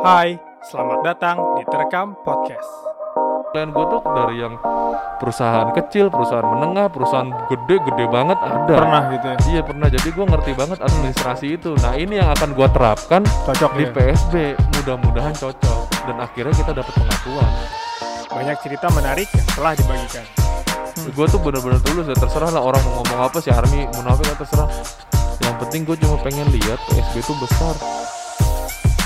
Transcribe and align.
Hai, 0.00 0.40
selamat 0.64 1.04
datang 1.04 1.60
di 1.60 1.62
Terekam 1.68 2.16
Podcast. 2.24 2.64
Klien 3.52 3.68
gue 3.68 3.84
tuh 3.84 4.00
dari 4.00 4.40
yang 4.40 4.56
perusahaan 5.20 5.68
kecil, 5.76 6.08
perusahaan 6.08 6.56
menengah, 6.56 6.88
perusahaan 6.88 7.28
gede-gede 7.52 8.08
banget 8.08 8.40
ada. 8.40 8.74
Pernah 8.80 9.02
gitu 9.12 9.26
ya? 9.28 9.36
Iya 9.52 9.60
pernah. 9.60 9.92
Jadi 9.92 10.08
gue 10.08 10.24
ngerti 10.24 10.52
banget 10.56 10.78
administrasi 10.80 11.46
itu. 11.52 11.76
Nah 11.84 12.00
ini 12.00 12.16
yang 12.16 12.32
akan 12.32 12.56
gue 12.56 12.68
terapkan 12.72 13.28
Cocok 13.44 13.72
di 13.76 13.84
ya? 13.84 13.92
PSB. 13.92 14.34
Mudah-mudahan 14.80 15.36
cocok. 15.36 15.78
Dan 16.08 16.16
akhirnya 16.16 16.54
kita 16.56 16.72
dapat 16.72 16.94
pengakuan. 16.96 17.50
Banyak 18.32 18.56
cerita 18.64 18.88
menarik 18.96 19.28
yang 19.36 19.48
telah 19.52 19.72
dibagikan. 19.76 20.24
Gue 21.12 21.26
tuh 21.28 21.44
bener-bener 21.44 21.80
tulus 21.84 22.08
ya. 22.08 22.16
Terserah 22.16 22.48
lah 22.48 22.64
orang 22.64 22.80
mau 22.88 23.04
ngomong 23.04 23.20
apa 23.28 23.36
sih 23.44 23.52
Army 23.52 23.84
munafik 24.00 24.32
ya 24.32 24.36
terserah. 24.40 24.68
Yang 25.44 25.54
penting 25.68 25.80
gue 25.84 25.96
cuma 26.00 26.16
pengen 26.24 26.48
lihat 26.48 26.80
PSB 26.88 27.20
itu 27.20 27.36
besar. 27.36 27.76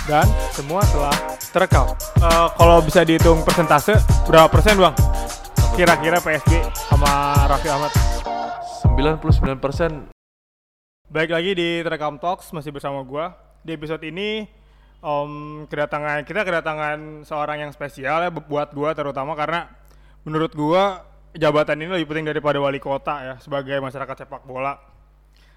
Dan 0.04 0.28
semua 0.52 0.84
telah 0.84 1.16
terekam. 1.48 1.86
Eh, 2.20 2.48
kalau 2.60 2.84
bisa 2.84 3.00
dihitung 3.02 3.40
persentase, 3.40 3.96
berapa 4.28 4.52
persen 4.52 4.76
bang? 4.76 4.92
Kira-kira 5.74 6.20
PSB 6.20 6.60
sama 6.92 7.34
Raffi 7.48 7.68
Ahmad. 7.72 7.92
99% 8.84 10.12
Baik 11.04 11.30
lagi 11.30 11.54
di 11.54 11.68
Terekam 11.80 12.18
Talks, 12.18 12.50
masih 12.50 12.74
bersama 12.74 13.00
gua. 13.06 13.38
Di 13.62 13.78
episode 13.78 14.02
ini, 14.02 14.44
om, 14.98 15.62
kedatangan 15.68 16.26
kita 16.26 16.42
kedatangan 16.42 17.22
seorang 17.22 17.62
yang 17.62 17.70
spesial 17.70 18.18
ya 18.18 18.30
bu- 18.34 18.42
buat 18.44 18.74
gua 18.74 18.92
terutama 18.92 19.38
karena 19.38 19.70
menurut 20.26 20.50
gua 20.52 21.06
jabatan 21.32 21.80
ini 21.80 22.00
lebih 22.00 22.10
penting 22.10 22.26
daripada 22.26 22.58
wali 22.58 22.82
kota 22.82 23.14
ya 23.22 23.34
sebagai 23.38 23.78
masyarakat 23.78 24.26
sepak 24.26 24.42
bola. 24.42 24.74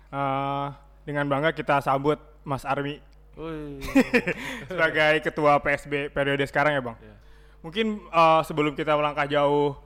Eh, 0.07 0.67
dengan 1.03 1.25
bangga 1.25 1.52
kita 1.52 1.81
sambut 1.81 2.21
Mas 2.45 2.61
Armi. 2.61 3.02
sebagai 4.69 5.13
ketua 5.21 5.61
PSB 5.61 6.09
periode 6.09 6.43
sekarang 6.49 6.73
ya 6.73 6.81
bang. 6.81 6.97
Iya. 6.97 7.15
Mungkin 7.61 7.85
eh, 8.09 8.41
sebelum 8.43 8.73
kita 8.73 8.97
melangkah 8.97 9.29
jauh 9.29 9.77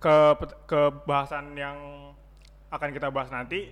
ke 0.00 0.16
ke 0.64 0.80
bahasan 1.04 1.52
yang 1.58 1.76
akan 2.70 2.90
kita 2.94 3.10
bahas 3.10 3.28
nanti, 3.34 3.68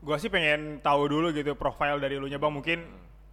gua 0.00 0.16
sih 0.16 0.32
pengen 0.32 0.80
tahu 0.80 1.06
dulu 1.06 1.30
gitu 1.36 1.52
profil 1.52 2.00
dari 2.00 2.16
lu 2.16 2.26
nya 2.26 2.40
bang. 2.40 2.50
Mungkin 2.50 2.78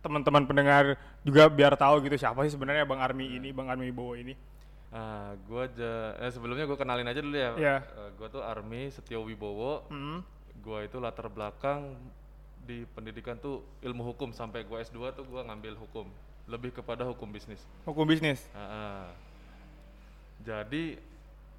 teman-teman 0.04 0.46
pendengar 0.46 1.00
juga 1.26 1.50
biar 1.50 1.74
tahu 1.74 2.06
gitu 2.06 2.20
siapa 2.20 2.46
sih 2.46 2.54
sebenarnya 2.54 2.86
bang 2.86 3.02
Armi 3.02 3.40
ini, 3.40 3.50
bang 3.56 3.72
Armi 3.72 3.90
Bowo 3.90 4.14
ini. 4.14 4.36
Ah, 4.96 5.36
gue 5.36 5.60
aja 5.60 6.16
eh, 6.24 6.32
sebelumnya 6.32 6.64
gue 6.64 6.78
kenalin 6.80 7.08
aja 7.10 7.20
dulu 7.20 7.36
ya. 7.36 7.52
Iya. 7.56 7.76
gue 8.16 8.28
tuh 8.32 8.44
Army 8.44 8.88
Setio 8.92 9.28
Wibowo. 9.28 9.88
Hmm. 9.92 10.24
Gue 10.64 10.88
itu 10.88 11.04
latar 11.04 11.28
belakang 11.28 12.00
di 12.66 12.84
pendidikan 12.98 13.38
tuh 13.38 13.62
ilmu 13.86 14.02
hukum 14.14 14.34
sampai 14.34 14.66
gue 14.66 14.78
S2 14.82 15.14
tuh 15.14 15.24
gue 15.24 15.42
ngambil 15.46 15.78
hukum. 15.78 16.10
Lebih 16.50 16.82
kepada 16.82 17.06
hukum 17.06 17.30
bisnis. 17.30 17.62
Hukum 17.86 18.06
bisnis. 18.06 18.42
Ah. 18.58 19.10
Jadi 20.42 20.98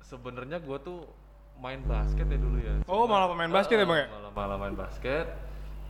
sebenarnya 0.02 0.62
gue 0.62 0.78
tuh 0.82 1.06
main 1.62 1.80
basket 1.86 2.26
ya 2.26 2.38
dulu 2.38 2.58
ya. 2.60 2.74
Oh, 2.86 3.08
malah 3.08 3.30
pemain 3.32 3.50
basket 3.50 3.82
ya, 3.82 3.86
Bang, 3.88 3.98
ya? 4.04 4.06
Malah 4.12 4.32
malah 4.34 4.56
main 4.60 4.76
basket. 4.76 5.26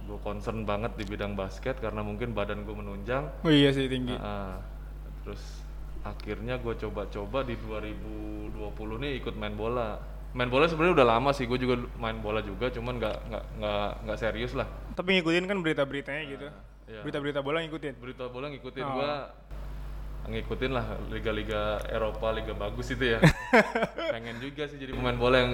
Gue 0.07 0.21
concern 0.23 0.63
banget 0.63 0.95
di 0.95 1.05
bidang 1.05 1.35
basket 1.35 1.77
karena 1.83 2.01
mungkin 2.01 2.33
badan 2.33 2.63
gue 2.63 2.77
menunjang. 2.77 3.27
Oh 3.43 3.51
iya 3.51 3.75
sih 3.75 3.89
tinggi. 3.91 4.15
Ah. 4.17 4.61
terus 5.27 5.43
akhirnya 6.07 6.55
gue 6.63 6.71
coba-coba 6.87 7.43
di 7.43 7.59
2020 7.59 9.03
nih 9.03 9.13
ikut 9.19 9.35
main 9.35 9.59
bola. 9.59 9.99
Main 10.37 10.53
bola 10.53 10.69
sebenarnya 10.69 11.01
udah 11.01 11.09
lama 11.09 11.31
sih, 11.33 11.49
gue 11.49 11.57
juga 11.57 11.81
main 11.97 12.21
bola 12.21 12.45
juga, 12.45 12.69
cuman 12.69 13.01
nggak 13.01 13.17
nggak 13.25 13.45
nggak 13.57 13.89
nggak 14.05 14.19
serius 14.21 14.53
lah. 14.53 14.69
Tapi 14.93 15.17
ngikutin 15.17 15.49
kan 15.49 15.57
berita-beritanya 15.59 16.23
gitu. 16.29 16.47
iya. 16.87 17.01
Berita-berita 17.01 17.41
bola 17.41 17.65
ngikutin. 17.65 17.95
Berita 17.97 18.29
bola 18.29 18.53
ngikutin 18.53 18.85
Oh. 18.85 18.93
gua 18.93 19.13
ngikutin 20.27 20.71
lah 20.71 20.85
liga-liga 21.09 21.81
Eropa, 21.89 22.37
liga 22.37 22.53
bagus 22.53 22.93
itu 22.93 23.17
ya. 23.17 23.19
Pengen 24.13 24.37
juga 24.37 24.69
sih 24.69 24.77
jadi 24.77 24.93
pemain 24.93 25.17
bola 25.17 25.37
yang 25.41 25.53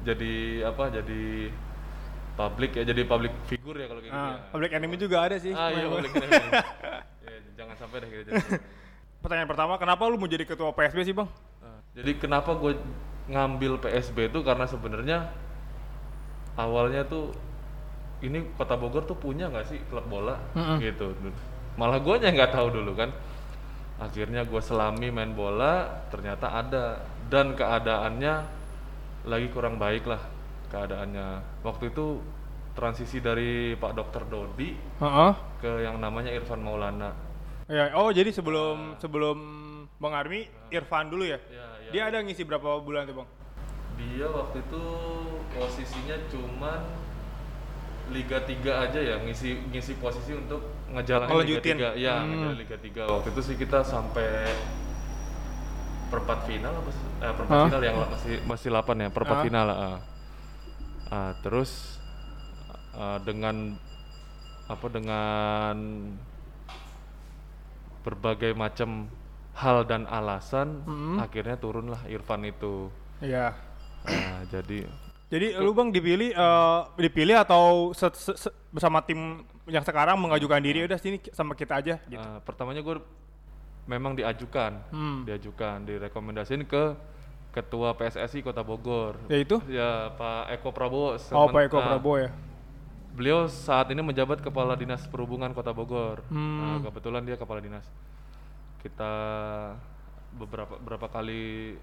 jadi 0.00 0.32
apa? 0.64 0.88
Jadi 0.88 1.52
public 2.32 2.70
ya, 2.72 2.88
jadi 2.88 3.02
public 3.04 3.32
figure 3.44 3.76
ya 3.76 3.86
kalau 3.86 4.00
kayak 4.00 4.14
gitu 4.14 4.24
Ah, 4.24 4.32
ya. 4.32 4.48
public 4.48 4.70
enemy 4.72 4.96
juga 4.96 5.16
ada 5.20 5.36
sih. 5.36 5.52
Ah 5.52 5.68
iya 5.68 5.84
public 5.84 6.12
enemy. 6.16 6.48
ya, 7.28 7.32
jangan 7.52 7.74
sampai 7.76 7.96
deh 8.00 8.08
gitu. 8.08 8.30
Pertanyaan 9.20 9.44
pertama, 9.46 9.76
kenapa 9.76 10.08
lu 10.08 10.16
mau 10.16 10.24
jadi 10.24 10.42
ketua 10.42 10.72
PSB 10.72 10.98
sih 11.04 11.12
bang? 11.12 11.28
Nah, 11.60 11.78
jadi 11.92 12.10
kenapa 12.16 12.56
gue 12.56 12.72
ngambil 13.32 13.80
PSB 13.80 14.28
itu 14.28 14.44
karena 14.44 14.68
sebenarnya 14.68 15.32
awalnya 16.60 17.02
tuh 17.08 17.32
ini 18.22 18.44
kota 18.54 18.78
Bogor 18.78 19.02
tuh 19.08 19.18
punya 19.18 19.50
nggak 19.50 19.66
sih 19.66 19.80
klub 19.90 20.06
bola? 20.06 20.38
Mm-mm. 20.54 20.78
gitu. 20.78 21.10
Malah 21.74 21.98
gue 21.98 22.14
nggak 22.22 22.52
tahu 22.54 22.68
dulu 22.70 22.94
kan. 22.94 23.10
Akhirnya 23.98 24.46
gue 24.46 24.60
selami 24.62 25.10
main 25.10 25.34
bola 25.34 26.04
ternyata 26.12 26.46
ada. 26.52 27.02
Dan 27.26 27.58
keadaannya 27.58 28.34
lagi 29.26 29.48
kurang 29.50 29.80
baik 29.80 30.06
lah 30.06 30.22
keadaannya. 30.70 31.60
Waktu 31.66 31.90
itu 31.90 32.22
transisi 32.72 33.20
dari 33.20 33.76
Pak 33.76 33.92
Dokter 33.92 34.22
Dodi 34.24 34.72
Heeh. 34.76 35.32
ke 35.60 35.84
yang 35.84 36.00
namanya 36.00 36.32
Irfan 36.32 36.62
Maulana. 36.64 37.12
Ya, 37.68 37.92
oh 37.96 38.12
jadi 38.12 38.32
sebelum 38.32 38.96
sebelum 39.00 39.38
Bang 40.00 40.18
Armi, 40.18 40.50
Irfan 40.72 41.12
dulu 41.12 41.22
ya, 41.24 41.38
ya. 41.46 41.71
Dia 41.92 42.08
ada 42.08 42.18
ngisi 42.18 42.42
berapa 42.42 42.80
bulan 42.80 43.04
tuh 43.04 43.20
bang? 43.20 43.28
Dia 43.94 44.26
waktu 44.26 44.58
itu 44.60 44.84
posisinya 45.52 46.16
cuman 46.26 46.80
Liga 48.10 48.40
3 48.40 48.58
aja 48.82 48.98
ya, 48.98 49.16
ngisi 49.22 49.62
ngisi 49.70 49.96
posisi 49.96 50.34
untuk 50.34 50.60
ngejalanin. 50.90 51.32
Liga 51.38 51.60
3. 51.62 51.88
Ya, 51.94 52.18
Hmm. 52.18 52.28
ngejalanin 52.28 52.58
Liga 52.58 52.76
3. 52.76 53.02
Waktu 53.06 53.28
itu 53.30 53.40
sih 53.40 53.56
kita 53.56 53.80
sampai 53.80 54.52
perempat 56.08 56.44
final 56.44 56.72
apa 56.74 56.90
sih? 56.90 57.04
Eh, 57.20 57.32
perempat 57.32 57.54
Hah? 57.54 57.66
final 57.70 57.82
yang 57.82 57.96
masih 58.02 58.34
masih 58.44 58.68
8 58.68 58.96
ya, 58.98 59.08
perempat 59.08 59.36
Hah? 59.38 59.44
final. 59.44 59.66
ah. 59.70 59.98
Ah, 61.08 61.32
terus 61.40 62.00
ah, 62.92 63.20
dengan 63.20 63.76
apa 64.66 64.86
dengan 64.88 65.76
berbagai 68.02 68.52
macam 68.52 69.06
hal 69.54 69.84
dan 69.84 70.04
alasan 70.04 70.80
Hmm. 70.82 71.16
akhirnya 71.18 71.54
turunlah 71.54 72.00
Irfan 72.06 72.42
itu. 72.42 72.88
Iya. 73.18 73.52
Nah, 74.02 74.42
jadi 74.46 74.88
Jadi 75.28 75.56
lu 75.56 75.72
bang 75.72 75.88
dipilih 75.88 76.30
eh, 76.30 76.80
dipilih 76.98 77.36
atau 77.38 77.92
se- 77.92 78.12
se- 78.12 78.36
se- 78.38 78.52
bersama 78.68 79.00
tim 79.00 79.40
yang 79.64 79.80
sekarang 79.80 80.14
mengajukan 80.14 80.60
diri 80.60 80.84
udah 80.84 80.96
sini 80.96 81.16
sama 81.30 81.52
kita 81.52 81.78
aja 81.78 81.96
gitu. 82.02 82.20
eh, 82.20 82.38
pertamanya 82.42 82.80
gue 82.80 83.00
memang 83.82 84.12
diajukan, 84.12 84.76
Hmm. 84.88 85.24
diajukan, 85.24 85.82
direkomendasiin 85.82 86.62
ke 86.62 86.92
Ketua 87.50 87.92
PSSI 87.92 88.40
Kota 88.40 88.60
Bogor. 88.60 89.20
Ya 89.26 89.36
itu? 89.38 89.56
Ya 89.66 90.08
Pak 90.10 90.52
Eko 90.52 90.68
Prabowo. 90.70 91.16
Oh 91.30 91.46
Pak 91.46 91.62
Eko 91.66 91.78
nah, 91.78 91.86
Prabowo 91.86 92.16
ya. 92.18 92.30
Beliau 93.12 93.44
saat 93.44 93.88
ini 93.88 94.00
menjabat 94.00 94.40
Kepala 94.40 94.72
Dinas 94.72 95.04
Perhubungan 95.04 95.52
Kota 95.52 95.68
Bogor. 95.70 96.24
Nah, 96.28 96.76
Hmm. 96.76 96.80
kebetulan 96.82 97.20
dia 97.22 97.36
Kepala 97.36 97.60
Dinas. 97.60 97.84
Kita 98.82 99.12
beberapa 100.34 100.74
berapa 100.82 101.06
kali 101.06 101.78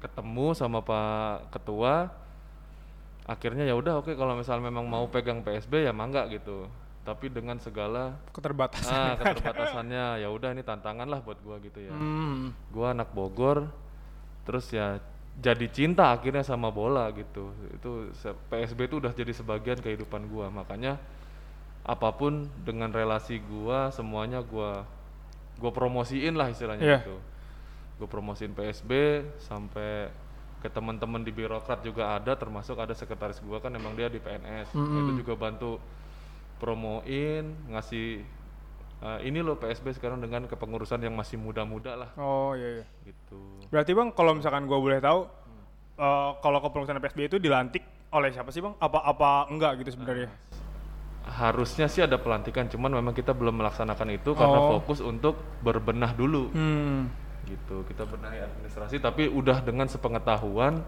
ketemu 0.00 0.46
sama 0.56 0.80
Pak 0.80 1.52
Ketua. 1.52 2.08
Akhirnya 3.26 3.66
ya 3.66 3.74
udah 3.74 3.98
oke 4.00 4.14
kalau 4.14 4.38
misal 4.38 4.62
memang 4.62 4.86
mau 4.86 5.04
pegang 5.10 5.42
PSB 5.42 5.84
ya 5.84 5.92
mangga 5.92 6.24
gitu. 6.30 6.70
Tapi 7.06 7.30
dengan 7.30 7.58
segala 7.62 8.18
Keterbatasan. 8.34 8.90
ah 8.90 9.14
keterbatasannya 9.14 10.22
ya 10.22 10.28
udah 10.30 10.50
ini 10.54 10.62
tantangan 10.62 11.06
lah 11.06 11.22
buat 11.22 11.38
gua 11.42 11.58
gitu 11.62 11.78
ya. 11.78 11.94
Hmm. 11.94 12.50
Gua 12.70 12.94
anak 12.94 13.14
Bogor, 13.14 13.70
terus 14.42 14.70
ya 14.74 14.98
jadi 15.36 15.68
cinta 15.68 16.10
akhirnya 16.10 16.42
sama 16.42 16.70
bola 16.70 17.10
gitu. 17.14 17.50
Itu 17.74 18.10
PSB 18.50 18.90
itu 18.90 18.96
udah 18.98 19.12
jadi 19.14 19.30
sebagian 19.34 19.78
kehidupan 19.82 20.26
gua. 20.30 20.50
Makanya 20.50 20.98
apa 21.86 22.10
pun 22.14 22.50
dengan 22.66 22.90
relasi 22.90 23.38
gua 23.38 23.94
semuanya 23.94 24.42
gua 24.42 24.82
gua 25.56 25.70
promosiin 25.70 26.34
lah 26.34 26.48
istilahnya 26.48 26.82
Iya. 26.82 26.98
gitu. 27.02 27.16
Gue 27.96 28.04
promosiin 28.06 28.52
PSB 28.52 28.90
sampai 29.40 30.12
ke 30.60 30.68
teman-teman 30.68 31.20
di 31.20 31.30
birokrat 31.30 31.80
juga 31.80 32.12
ada 32.12 32.32
termasuk 32.32 32.76
ada 32.76 32.92
sekretaris 32.92 33.40
gua 33.40 33.56
kan 33.56 33.72
emang 33.72 33.92
dia 33.92 34.06
di 34.06 34.18
PNS. 34.18 34.72
Mm-mm. 34.72 35.00
Itu 35.00 35.12
juga 35.20 35.32
bantu 35.34 35.80
promoin, 36.56 37.44
ngasih 37.68 38.24
eh, 38.98 39.18
ini 39.24 39.40
loh 39.40 39.56
PSB 39.56 39.92
sekarang 39.92 40.18
dengan 40.18 40.44
kepengurusan 40.44 40.98
yang 40.98 41.12
masih 41.12 41.36
muda-muda 41.36 41.92
lah 41.94 42.10
Oh 42.16 42.52
iya 42.52 42.80
iya. 42.80 42.84
gitu. 43.04 43.40
Berarti 43.68 43.92
bang 43.92 44.08
kalau 44.10 44.32
misalkan 44.32 44.64
gua 44.64 44.76
boleh 44.76 44.98
tahu 44.98 45.28
eh, 45.96 46.30
kalau 46.38 46.58
kepengurusan 46.60 46.96
PSB 46.98 47.20
itu 47.26 47.36
dilantik 47.36 47.84
oleh 48.08 48.28
siapa 48.30 48.48
sih 48.48 48.60
bang? 48.60 48.72
Apa 48.76 49.04
apa 49.04 49.48
enggak 49.48 49.80
gitu 49.80 49.92
sebenarnya? 49.92 50.28
Harusnya 51.26 51.86
sih 51.86 52.00
ada 52.00 52.16
pelantikan, 52.16 52.64
cuman 52.64 52.94
memang 52.94 53.10
kita 53.10 53.30
belum 53.30 53.58
melaksanakan 53.58 54.08
itu 54.10 54.30
karena 54.32 54.58
Oh. 54.58 54.78
fokus 54.78 54.98
untuk 55.00 55.34
berbenah 55.60 56.12
dulu 56.12 56.48
Hmm. 56.48 57.10
gitu. 57.44 57.82
Kita 57.84 58.02
benahi 58.02 58.40
administrasi 58.40 58.96
tapi 58.96 59.26
udah 59.26 59.58
dengan 59.60 59.86
sepengetahuan 59.86 60.86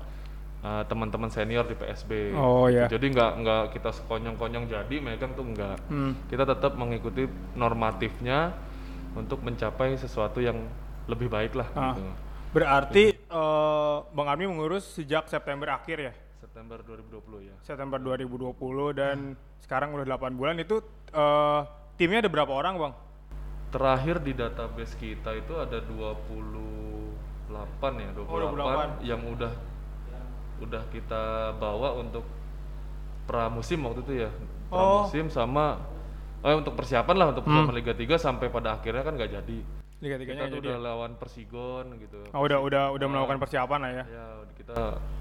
eh, 0.58 0.82
teman-teman 0.84 1.26
senior 1.28 1.62
di 1.62 1.74
PSB. 1.74 2.34
Oh, 2.34 2.66
gitu. 2.66 2.82
ya. 2.82 2.86
Jadi 2.88 3.06
nggak 3.08 3.32
nggak 3.36 3.62
kita 3.72 3.94
sekonyong-konyong 3.94 4.66
jadi 4.66 4.96
megang 4.98 5.30
tuh 5.32 5.46
nggak. 5.46 5.86
Hmm. 5.86 6.18
Kita 6.26 6.42
tetap 6.44 6.74
mengikuti 6.74 7.26
normatifnya 7.54 8.58
untuk 9.14 9.38
mencapai 9.40 9.94
sesuatu 9.94 10.38
yang 10.38 10.58
lebih 11.06 11.26
baik 11.26 11.54
lah 11.54 11.66
Ah. 11.72 11.94
gitu. 11.94 12.02
Berarti 12.50 13.04
eh, 13.14 13.96
Bang 14.08 14.26
Armi 14.26 14.46
mengurus 14.46 14.82
sejak 14.92 15.26
September 15.26 15.70
akhir 15.70 15.98
ya? 16.00 16.12
September 16.58 16.82
2020 16.82 17.46
ya 17.46 17.54
September 17.62 18.02
2020 18.02 18.50
dan 18.98 19.38
sekarang 19.62 19.94
udah 19.94 20.02
8 20.10 20.34
bulan 20.34 20.58
itu 20.58 20.82
eh, 21.14 21.60
timnya 21.94 22.26
ada 22.26 22.30
berapa 22.34 22.50
orang 22.50 22.74
bang? 22.74 22.92
terakhir 23.70 24.18
di 24.26 24.34
database 24.34 24.98
kita 24.98 25.38
itu 25.38 25.54
ada 25.54 25.78
28 25.78 27.54
ya 27.94 28.10
28, 28.10 28.26
Oh, 28.26 28.42
28. 28.98 29.06
yang 29.06 29.22
udah 29.22 29.54
udah 30.58 30.82
kita 30.90 31.54
bawa 31.62 31.94
untuk 31.94 32.26
pramusim 33.30 33.78
waktu 33.86 34.02
itu 34.02 34.26
ya 34.26 34.30
Oh. 34.74 35.06
pramusim 35.06 35.30
sama 35.30 35.78
eh 36.42 36.58
untuk 36.58 36.74
persiapan 36.74 37.14
lah 37.22 37.26
untuk 37.30 37.46
persiapan 37.46 37.70
Liga 37.70 37.94
3 37.94 38.18
sampai 38.18 38.50
pada 38.50 38.74
akhirnya 38.74 39.06
kan 39.06 39.14
nggak 39.14 39.30
jadi 39.30 39.58
Liga 39.98 40.14
kita 40.14 40.30
tiganya 40.30 40.46
tuh 40.46 40.56
jadi. 40.56 40.68
udah 40.68 40.76
ya? 40.76 40.84
lawan 40.84 41.10
Persigon 41.14 41.86
gitu 41.98 42.20
Oh, 42.30 42.40
udah 42.40 42.58
udah 42.60 42.82
udah 42.92 43.06
melakukan 43.08 43.38
persiapan 43.38 43.78
lah 43.80 43.90
ya. 43.92 44.04
ya 44.06 44.26
kita 44.54 44.76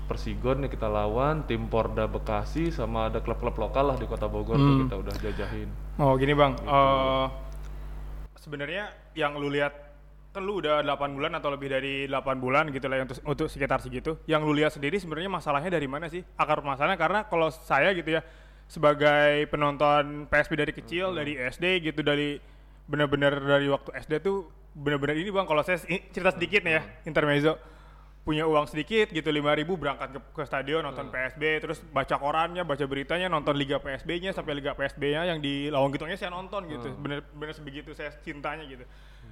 Persigon 0.06 0.58
nih 0.60 0.70
kita 0.70 0.86
lawan 0.88 1.44
tim 1.44 1.66
Porda 1.66 2.06
Bekasi 2.06 2.70
sama 2.70 3.10
ada 3.10 3.18
klub-klub 3.18 3.56
lokal 3.56 3.90
lah 3.90 3.96
di 3.96 4.06
Kota 4.06 4.26
Bogor 4.26 4.54
tuh 4.54 4.66
Hmm. 4.68 4.82
kita 4.86 4.96
udah 4.98 5.14
jajahin 5.20 5.70
Oh 5.98 6.14
gini 6.14 6.32
bang, 6.32 6.54
Gitu. 6.54 6.70
eh, 6.70 7.26
sebenarnya 8.38 8.84
yang 9.14 9.34
lu 9.36 9.50
lihat 9.50 9.74
kan 10.30 10.46
lu 10.46 10.62
udah 10.62 10.86
8 10.86 10.94
bulan 11.12 11.34
atau 11.34 11.50
lebih 11.50 11.68
dari 11.68 12.06
8 12.06 12.38
bulan 12.38 12.70
gitu 12.70 12.86
lah 12.86 13.02
untuk 13.02 13.18
untuk 13.26 13.48
sekitar 13.48 13.82
segitu. 13.82 14.22
Yang 14.24 14.42
lu 14.44 14.54
lihat 14.54 14.72
sendiri 14.72 14.96
sebenarnya 14.96 15.26
masalahnya 15.28 15.74
dari 15.74 15.90
mana 15.90 16.06
sih? 16.06 16.22
Akar 16.36 16.62
masalahnya 16.62 16.94
karena 16.96 17.26
kalau 17.26 17.50
saya 17.50 17.90
gitu 17.92 18.14
ya 18.14 18.22
sebagai 18.68 19.48
penonton 19.48 20.28
PSB 20.28 20.54
dari 20.56 20.70
kecil 20.72 21.10
Hmm. 21.10 21.18
dari 21.18 21.34
SD 21.36 21.66
gitu 21.82 22.06
dari 22.06 22.38
benar-benar 22.88 23.38
dari 23.38 23.68
waktu 23.68 23.92
SD 24.00 24.14
tuh 24.20 24.48
benar-benar 24.74 25.16
ini 25.16 25.30
bang. 25.30 25.44
Kalau 25.44 25.62
saya 25.62 25.78
cerita 25.84 26.32
sedikit 26.32 26.64
nih 26.64 26.74
ya 26.78 26.82
Hmm. 26.82 27.08
intermezzo. 27.08 27.54
Punya 28.24 28.44
uang 28.44 28.68
sedikit 28.68 29.08
gitu 29.08 29.32
5000 29.32 29.80
berangkat 29.80 30.12
ke, 30.12 30.20
ke 30.20 30.44
stadion 30.44 30.84
nonton 30.84 31.08
Hmm. 31.08 31.16
PSB 31.16 31.44
terus 31.64 31.80
baca 31.80 32.16
korannya 32.16 32.64
baca 32.64 32.84
beritanya 32.84 33.28
nonton 33.28 33.56
Liga 33.56 33.80
PSB-nya 33.80 34.36
sampai 34.36 34.52
Liga 34.52 34.76
PSB-nya 34.76 35.24
yang 35.26 35.40
di 35.40 35.72
Lawang 35.72 35.96
Gitungnya 35.96 36.20
saya 36.20 36.32
nonton 36.32 36.68
gitu. 36.68 36.92
Hmm. 36.92 37.00
bener 37.00 37.20
bener 37.32 37.56
sebegitu 37.56 37.92
saya 37.92 38.12
cintanya 38.20 38.68
gitu. 38.68 38.84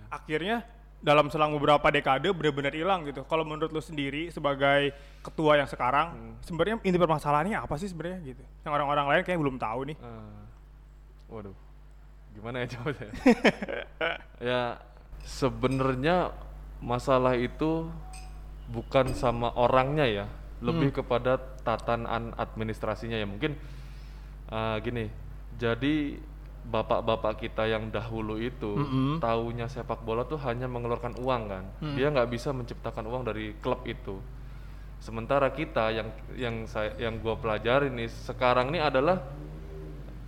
Akhirnya 0.07 0.63
dalam 1.03 1.27
selang 1.27 1.51
beberapa 1.51 1.83
dekade 1.91 2.31
benar-benar 2.31 2.71
hilang 2.71 3.03
gitu. 3.03 3.27
Kalau 3.27 3.43
menurut 3.43 3.67
lu 3.69 3.83
sendiri 3.83 4.31
sebagai 4.31 4.95
ketua 5.21 5.59
yang 5.59 5.67
sekarang 5.67 6.07
Hmm. 6.15 6.33
sebenarnya 6.39 6.79
inti 6.81 6.95
permasalahannya 6.95 7.59
apa 7.59 7.75
sih 7.75 7.91
sebenarnya 7.91 8.23
gitu? 8.25 8.43
Yang 8.63 8.71
orang-orang 8.73 9.05
lain 9.11 9.21
kayak 9.21 9.37
belum 9.37 9.59
tahu 9.59 9.91
nih. 9.91 9.97
Ah, 9.99 10.47
waduh, 11.27 11.51
gimana 12.35 12.61
ya 12.61 12.67
coba 12.75 12.89
saya? 12.91 13.11
ya 14.51 14.61
sebenarnya 15.23 16.35
masalah 16.83 17.39
itu 17.39 17.87
bukan 18.69 19.15
sama 19.15 19.55
orangnya 19.55 20.05
ya, 20.05 20.25
lebih 20.59 20.91
kepada 21.01 21.39
tatanan 21.63 22.35
administrasinya 22.35 23.15
ya 23.15 23.25
mungkin 23.25 23.55
ah, 24.51 24.77
gini. 24.83 25.07
Jadi 25.55 26.19
bapak-bapak 26.65 27.45
kita 27.45 27.69
yang 27.69 27.93
dahulu 27.93 28.41
itu 28.41 28.73
Mm-mm. 28.73 29.21
taunya 29.21 29.69
sepak 29.69 30.01
bola 30.01 30.25
tuh 30.25 30.41
hanya 30.41 30.65
mengeluarkan 30.65 31.13
uang 31.21 31.43
kan, 31.45 31.63
dia 31.93 32.09
nggak 32.09 32.29
bisa 32.33 32.49
menciptakan 32.51 33.05
uang 33.05 33.23
dari 33.23 33.53
klub 33.61 33.85
itu. 33.85 34.17
Sementara 34.97 35.53
kita 35.53 35.93
yang 35.93 36.09
yang 36.33 36.55
saya 36.65 36.97
yang 36.97 37.21
gua 37.21 37.37
pelajari 37.37 37.93
nih 37.93 38.09
sekarang 38.09 38.73
ini 38.73 38.81
adalah 38.81 39.21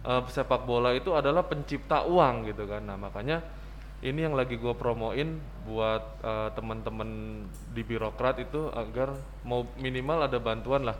eh, 0.07 0.21
sepak 0.31 0.63
bola 0.63 0.95
itu 0.95 1.11
adalah 1.11 1.43
pencipta 1.43 2.07
uang 2.07 2.47
gitu 2.47 2.63
kan. 2.63 2.87
Nah, 2.87 2.95
makanya 2.95 3.43
ini 3.99 4.23
yang 4.23 4.37
lagi 4.37 4.55
gue 4.55 4.73
promoin 4.77 5.37
buat 5.67 6.03
eh, 6.23 6.49
teman-teman 6.55 7.43
di 7.75 7.81
birokrat 7.83 8.39
itu 8.39 8.71
agar 8.71 9.11
mau 9.43 9.67
minimal 9.77 10.25
ada 10.31 10.39
bantuan 10.39 10.87
lah 10.87 10.97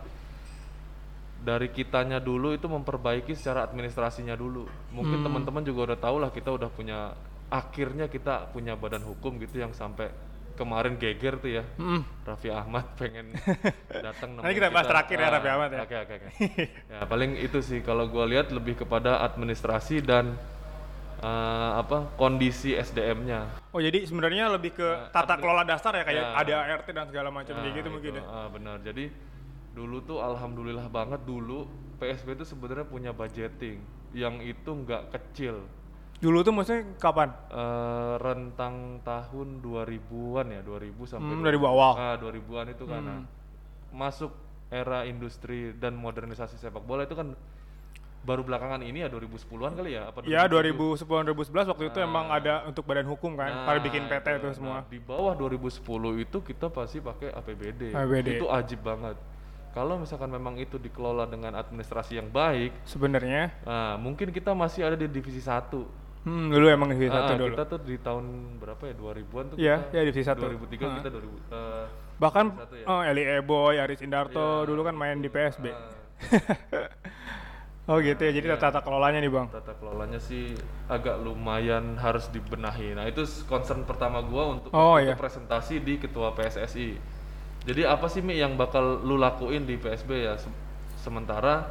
dari 1.38 1.70
kitanya 1.70 2.18
dulu 2.18 2.50
itu 2.50 2.66
memperbaiki 2.66 3.32
secara 3.32 3.62
administrasinya 3.64 4.34
dulu. 4.34 4.66
Mungkin 4.90 5.22
teman-teman 5.22 5.62
juga 5.62 5.94
udah 5.94 5.98
tahu 5.98 6.16
lah 6.18 6.30
kita 6.34 6.50
udah 6.50 6.66
punya 6.66 7.14
akhirnya 7.48 8.10
kita 8.10 8.52
punya 8.52 8.76
badan 8.76 9.06
hukum 9.06 9.40
gitu 9.40 9.62
yang 9.62 9.72
sampai 9.72 10.12
kemarin 10.58 10.98
geger 10.98 11.38
tuh 11.38 11.50
ya. 11.52 11.64
Mm. 11.78 12.02
Raffi 12.26 12.50
Ahmad 12.50 12.98
pengen 12.98 13.30
datang 14.06 14.34
Nanti 14.34 14.52
kita 14.52 14.68
bahas 14.68 14.86
terakhir 14.86 15.16
ya, 15.16 15.28
Raffi 15.30 15.48
Ahmad 15.48 15.70
ya. 15.70 15.80
Oke 15.86 15.96
oke 15.96 16.14
oke. 16.18 16.28
ya 16.92 16.98
paling 17.06 17.38
itu 17.38 17.58
sih 17.62 17.78
kalau 17.80 18.10
gua 18.10 18.26
lihat 18.26 18.50
lebih 18.50 18.74
kepada 18.76 19.22
administrasi 19.22 20.02
dan 20.02 20.34
eh, 21.18 21.70
apa 21.78 22.10
kondisi 22.14 22.74
SDM-nya. 22.74 23.70
oh 23.70 23.78
jadi 23.78 24.02
sebenarnya 24.02 24.50
lebih 24.50 24.74
ke 24.74 24.88
tata 25.08 25.34
admin- 25.34 25.40
kelola 25.40 25.62
dasar 25.62 25.94
ya 25.94 26.02
kayak 26.02 26.18
Ya. 26.18 26.34
ada 26.34 26.54
ART 26.66 26.88
dan 26.88 27.06
segala 27.06 27.28
macam 27.30 27.54
kayak 27.54 27.74
gitu 27.76 27.88
mungkin 27.88 28.12
ya 28.18 28.22
ah, 28.24 28.46
benar. 28.50 28.82
Jadi 28.82 29.08
dulu 29.70 30.02
tuh 30.02 30.18
alhamdulillah 30.18 30.90
banget 30.90 31.22
dulu 31.22 31.70
PSB 31.98 32.34
itu 32.34 32.44
sebenarnya 32.44 32.82
punya 32.82 33.10
budgeting 33.10 33.78
yang 34.10 34.38
itu 34.40 34.70
nggak 34.70 35.12
kecil. 35.12 35.62
Dulu 36.18 36.38
tuh 36.40 36.50
maksudnya 36.50 36.82
kapan 36.96 37.30
Eh, 37.48 38.14
rentang 38.18 38.74
tahun 39.00 39.48
2000-an 39.60 40.46
ya, 40.48 40.60
2000 40.60 41.06
sampai 41.06 41.30
Hmm, 41.30 41.42
2000 41.42 41.64
awal. 41.64 41.92
Ah, 41.94 42.14
2000-an 42.14 42.66
itu 42.68 42.84
karena 42.84 43.14
masuk 43.90 44.30
era 44.68 45.02
industri 45.02 45.72
dan 45.72 45.94
modernisasi 45.94 46.56
sepak 46.56 46.82
bola 46.82 47.02
itu 47.02 47.14
kan 47.14 47.32
baru 48.20 48.42
belakangan 48.42 48.82
ini 48.82 49.00
ya 49.00 49.08
2010-an 49.08 49.72
kali 49.72 49.94
ya 49.94 50.10
apa 50.10 50.20
Ya 50.22 50.44
2007? 50.44 51.08
2010 51.08 51.24
2011 51.24 51.70
waktu 51.70 51.84
itu 51.86 51.98
emang 51.98 52.28
ada 52.28 52.66
untuk 52.66 52.84
badan 52.84 53.06
hukum 53.06 53.32
kan, 53.32 53.64
pada 53.64 53.78
bikin 53.78 54.04
PT 54.04 54.26
itu 54.36 54.44
Nah, 54.44 54.52
semua. 54.52 54.78
di 54.84 55.00
bawah 55.00 55.32
2010 55.32 55.80
itu 56.18 56.38
kita 56.42 56.68
pasti 56.68 56.98
pakai 57.00 57.32
APBD. 57.32 57.88
APBD. 57.90 58.28
Itu 58.36 58.50
ajib 58.50 58.82
banget. 58.82 59.16
Kalau 59.70 59.96
misalkan 59.96 60.28
memang 60.28 60.58
itu 60.58 60.76
dikelola 60.76 61.24
dengan 61.24 61.54
administrasi 61.54 62.18
yang 62.18 62.28
baik, 62.28 62.74
Sebenarnya, 62.84 63.54
nah 63.62 63.94
mungkin 63.94 64.28
kita 64.28 64.50
masih 64.50 64.82
ada 64.82 64.96
di 64.96 65.06
divisi 65.06 65.38
satu. 65.38 65.86
Hmm, 66.20 66.46
dulu 66.48 66.66
emang 66.66 66.88
divisi 66.88 67.08
satu 67.08 67.32
Ah, 67.32 67.38
dulu. 67.38 67.54
Kita 67.54 67.66
tuh 67.66 67.80
di 67.80 67.96
tahun 67.96 68.24
berapa 68.58 68.82
ya? 68.84 68.94
2000-an 68.94 69.44
tuh 69.46 69.56
Iya, 69.56 69.76
ya 69.90 70.00
divisi 70.02 70.22
satu. 70.22 70.40
2003 70.44 70.82
Ah. 70.82 70.96
kita 70.96 71.08
2000 71.08 71.38
eh, 71.48 71.84
Bahkan 72.18 72.46
ya. 72.74 72.84
oh, 72.84 73.00
Eli 73.02 73.22
Eboy, 73.22 73.74
Aris 73.76 74.00
Indarto 74.00 74.38
Iya. 74.60 74.66
dulu 74.66 74.80
kan 74.82 74.94
main 74.94 75.16
di 75.16 75.28
PSB. 75.28 75.64
Ah, 75.68 75.78
oh 77.88 77.98
gitu 77.98 78.20
ya, 78.20 78.32
jadi 78.32 78.46
Iya. 78.48 78.58
tata 78.58 78.80
kelolanya 78.80 79.18
nih 79.18 79.30
bang. 79.30 79.46
tata 79.48 79.72
kelolanya 79.74 80.18
sih 80.18 80.52
agak 80.86 81.18
lumayan 81.18 81.96
harus 81.96 82.28
dibenahi. 82.28 82.92
Nah 82.92 83.06
itu 83.06 83.22
concern 83.44 83.82
pertama 83.82 84.20
gua 84.20 84.52
untuk 84.52 84.70
Oh, 84.70 84.96
iya. 84.96 85.14
presentasi 85.14 85.78
di 85.78 85.96
ketua 85.96 86.32
PSSI. 86.32 86.98
Jadi 87.64 87.82
apa 87.84 88.06
sih 88.06 88.18
Mi 88.18 88.34
yang 88.34 88.54
bakal 88.54 89.00
lu 89.00 89.16
lakuin 89.16 89.62
di 89.62 89.76
PSB 89.76 90.10
ya? 90.20 90.34
Se- 90.34 90.66
Sementara 90.98 91.64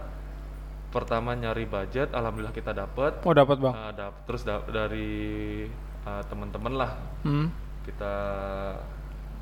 pertama 0.88 1.36
nyari 1.36 1.68
budget, 1.68 2.12
alhamdulillah 2.12 2.56
kita 2.56 2.72
dapat. 2.72 3.20
Oh 3.24 3.36
dapat 3.36 3.58
bang. 3.60 3.74
Nah, 3.76 3.92
dap- 3.92 4.24
terus 4.24 4.42
da- 4.42 4.64
dari 4.66 5.68
uh, 6.04 6.24
teman-teman 6.26 6.74
lah 6.74 6.92
Hmm. 7.22 7.52
kita 7.84 8.16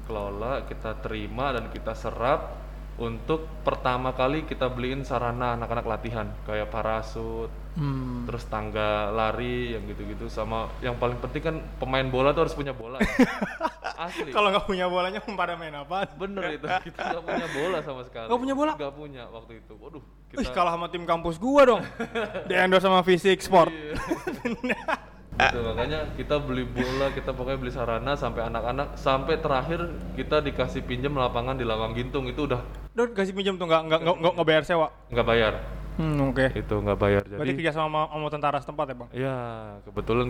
kelola, 0.06 0.66
kita 0.66 1.02
terima 1.02 1.50
dan 1.54 1.70
kita 1.70 1.94
serap 1.94 2.62
untuk 2.96 3.44
pertama 3.66 4.16
kali 4.16 4.46
kita 4.46 4.72
beliin 4.72 5.04
sarana 5.04 5.58
anak-anak 5.58 5.86
latihan 5.86 6.28
kayak 6.46 6.72
parasut, 6.72 7.50
Hmm. 7.76 8.24
terus 8.24 8.48
tangga 8.48 9.12
lari 9.12 9.76
yang 9.76 9.84
gitu-gitu 9.84 10.32
sama 10.32 10.72
yang 10.80 10.96
paling 10.96 11.20
penting 11.20 11.44
kan 11.44 11.56
pemain 11.76 12.08
bola 12.08 12.32
tuh 12.32 12.48
harus 12.48 12.56
punya 12.56 12.72
bola. 12.72 13.04
ya. 13.04 13.08
Asli. 14.08 14.32
Kalau 14.32 14.48
nggak 14.52 14.64
punya 14.68 14.88
bolanya 14.88 15.20
pada 15.40 15.60
main 15.60 15.76
apa? 15.76 16.08
Bener 16.16 16.56
itu 16.56 16.68
kita 16.88 17.00
nggak 17.16 17.24
punya 17.28 17.48
bola 17.52 17.78
sama 17.84 18.02
sekali. 18.08 18.28
Nggak 18.32 18.40
punya 18.40 18.56
bola? 18.56 18.74
Nggak 18.80 18.94
punya 18.96 19.24
waktu 19.28 19.52
itu. 19.60 19.74
Waduh, 19.76 20.04
Wih 20.36 20.48
kita 20.48 20.56
kalah 20.56 20.72
sama 20.76 20.88
tim 20.88 21.04
kampus 21.04 21.36
gua 21.36 21.62
dong. 21.68 21.82
Di 22.48 22.54
endorse 22.56 22.88
sama 22.88 23.04
Fisik 23.04 23.44
Sport. 23.44 23.72
gitu, 25.36 25.60
makanya 25.68 26.08
kita 26.16 26.40
beli 26.40 26.64
bola, 26.64 27.12
kita 27.12 27.36
pokoknya 27.36 27.60
beli 27.60 27.72
sarana 27.76 28.16
sampai 28.16 28.48
anak-anak 28.48 28.96
sampai 28.96 29.36
terakhir 29.44 29.92
kita 30.16 30.40
dikasih 30.40 30.80
pinjam 30.88 31.12
lapangan 31.12 31.60
di 31.60 31.68
Lawang 31.68 31.92
Gintung 31.92 32.24
itu 32.32 32.48
udah 32.48 32.64
Udah 32.96 33.12
kasih 33.12 33.36
pinjam 33.36 33.60
tuh 33.60 33.68
nggak 33.68 33.84
nggak 33.92 34.16
nggak 34.16 34.48
bayar 34.48 34.64
sewa. 34.64 34.88
nggak 35.12 35.28
bayar. 35.28 35.54
Hmm 35.96 36.32
oke. 36.32 36.46
Itu 36.52 36.76
nggak 36.84 36.98
bayar. 37.00 37.24
Jadi 37.24 37.40
Berarti 37.40 37.54
kerja 37.60 37.74
sama 37.74 38.08
sama 38.12 38.28
tentara 38.28 38.58
setempat 38.60 38.86
ya 38.92 38.96
bang? 38.96 39.10
Ya, 39.16 39.38
kebetulan 39.88 40.28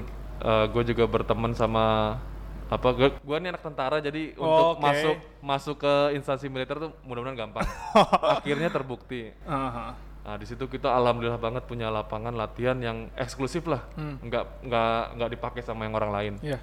gue 0.70 0.84
juga 0.94 1.04
berteman 1.10 1.52
sama 1.58 2.18
apa 2.66 2.98
gue 2.98 3.14
gua 3.22 3.38
nih 3.38 3.54
anak 3.54 3.62
tentara 3.62 4.02
jadi 4.02 4.34
untuk 4.34 4.82
Oke. 4.82 4.82
masuk 4.82 5.16
masuk 5.38 5.76
ke 5.86 5.94
instansi 6.18 6.50
militer 6.50 6.82
tuh 6.82 6.92
mudah-mudahan 7.06 7.38
gampang. 7.38 7.66
Akhirnya 8.42 8.74
terbukti. 8.74 9.30
Aha. 9.46 9.94
Nah, 10.26 10.36
di 10.42 10.46
situ 10.50 10.66
kita 10.66 10.90
alhamdulillah 10.90 11.38
banget 11.38 11.70
punya 11.70 11.94
lapangan 11.94 12.34
latihan 12.34 12.74
yang 12.82 13.14
eksklusif 13.14 13.70
lah. 13.70 13.86
Hmm. 13.94 14.18
Nggak 14.26 14.66
nggak 14.66 15.02
nggak 15.22 15.30
dipakai 15.38 15.62
sama 15.62 15.86
yang 15.86 15.94
orang 15.94 16.10
lain. 16.10 16.34
Iya. 16.42 16.58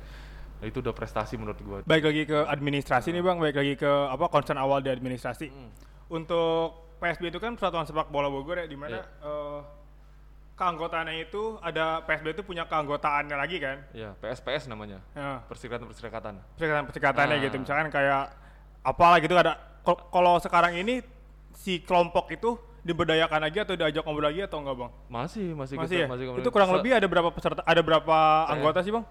Nah, 0.58 0.66
itu 0.66 0.82
udah 0.82 0.90
prestasi 0.90 1.38
menurut 1.38 1.58
gue. 1.62 1.78
Baik 1.86 2.10
lagi 2.10 2.22
ke 2.26 2.38
administrasi 2.50 3.14
nih 3.14 3.22
bang, 3.22 3.38
baik 3.38 3.56
lagi 3.62 3.74
ke 3.78 3.86
apa 3.86 4.26
concern 4.26 4.58
awal 4.58 4.82
di 4.82 4.90
administrasi. 4.90 5.46
Hmm. 5.54 5.70
Untuk 6.12 6.76
PSB 7.00 7.32
itu 7.32 7.40
kan 7.40 7.56
Persatuan 7.56 7.82
Sepak 7.82 8.06
Bola 8.06 8.28
Bogor 8.28 8.54
ya, 8.54 8.66
di 8.66 8.76
mana 8.76 9.00
Iya. 9.00 9.04
eh, 9.24 9.58
keanggotaannya 10.52 11.14
itu 11.22 11.56
ada 11.58 12.04
PSB 12.04 12.26
itu 12.30 12.42
punya 12.42 12.62
keanggotaannya 12.62 13.32
lagi 13.32 13.56
kan? 13.56 13.80
Ya, 13.90 14.12
PSPS 14.14 14.68
namanya. 14.68 15.00
Ya, 15.12 15.40
Perserikatan-perserikatan. 15.48 16.36
persyaratan-persyaratannya 16.54 17.36
Ah. 17.36 17.42
gitu. 17.42 17.56
Misalkan 17.56 17.88
kayak 17.88 18.36
apalah 18.82 19.18
gitu 19.18 19.34
ada 19.34 19.56
kal- 19.80 20.04
kalau 20.06 20.36
sekarang 20.36 20.76
ini 20.76 21.00
si 21.54 21.80
kelompok 21.80 22.28
itu 22.30 22.54
diberdayakan 22.82 23.40
lagi 23.40 23.58
atau 23.58 23.74
diajak 23.74 24.02
ngobrol 24.02 24.26
lagi 24.26 24.42
atau 24.42 24.58
enggak, 24.58 24.76
Bang? 24.76 24.92
Masih, 25.08 25.54
masih, 25.54 25.78
Masih 25.78 25.88
kita- 25.88 26.02
ya? 26.02 26.06
masih 26.06 26.24
itu 26.36 26.50
kurang 26.50 26.70
lebih 26.72 26.92
ada 26.92 27.06
berapa 27.06 27.30
peserta 27.30 27.62
ada 27.62 27.80
berapa 27.80 28.18
anggota 28.46 28.82
sih, 28.82 28.92
Bang? 28.92 29.06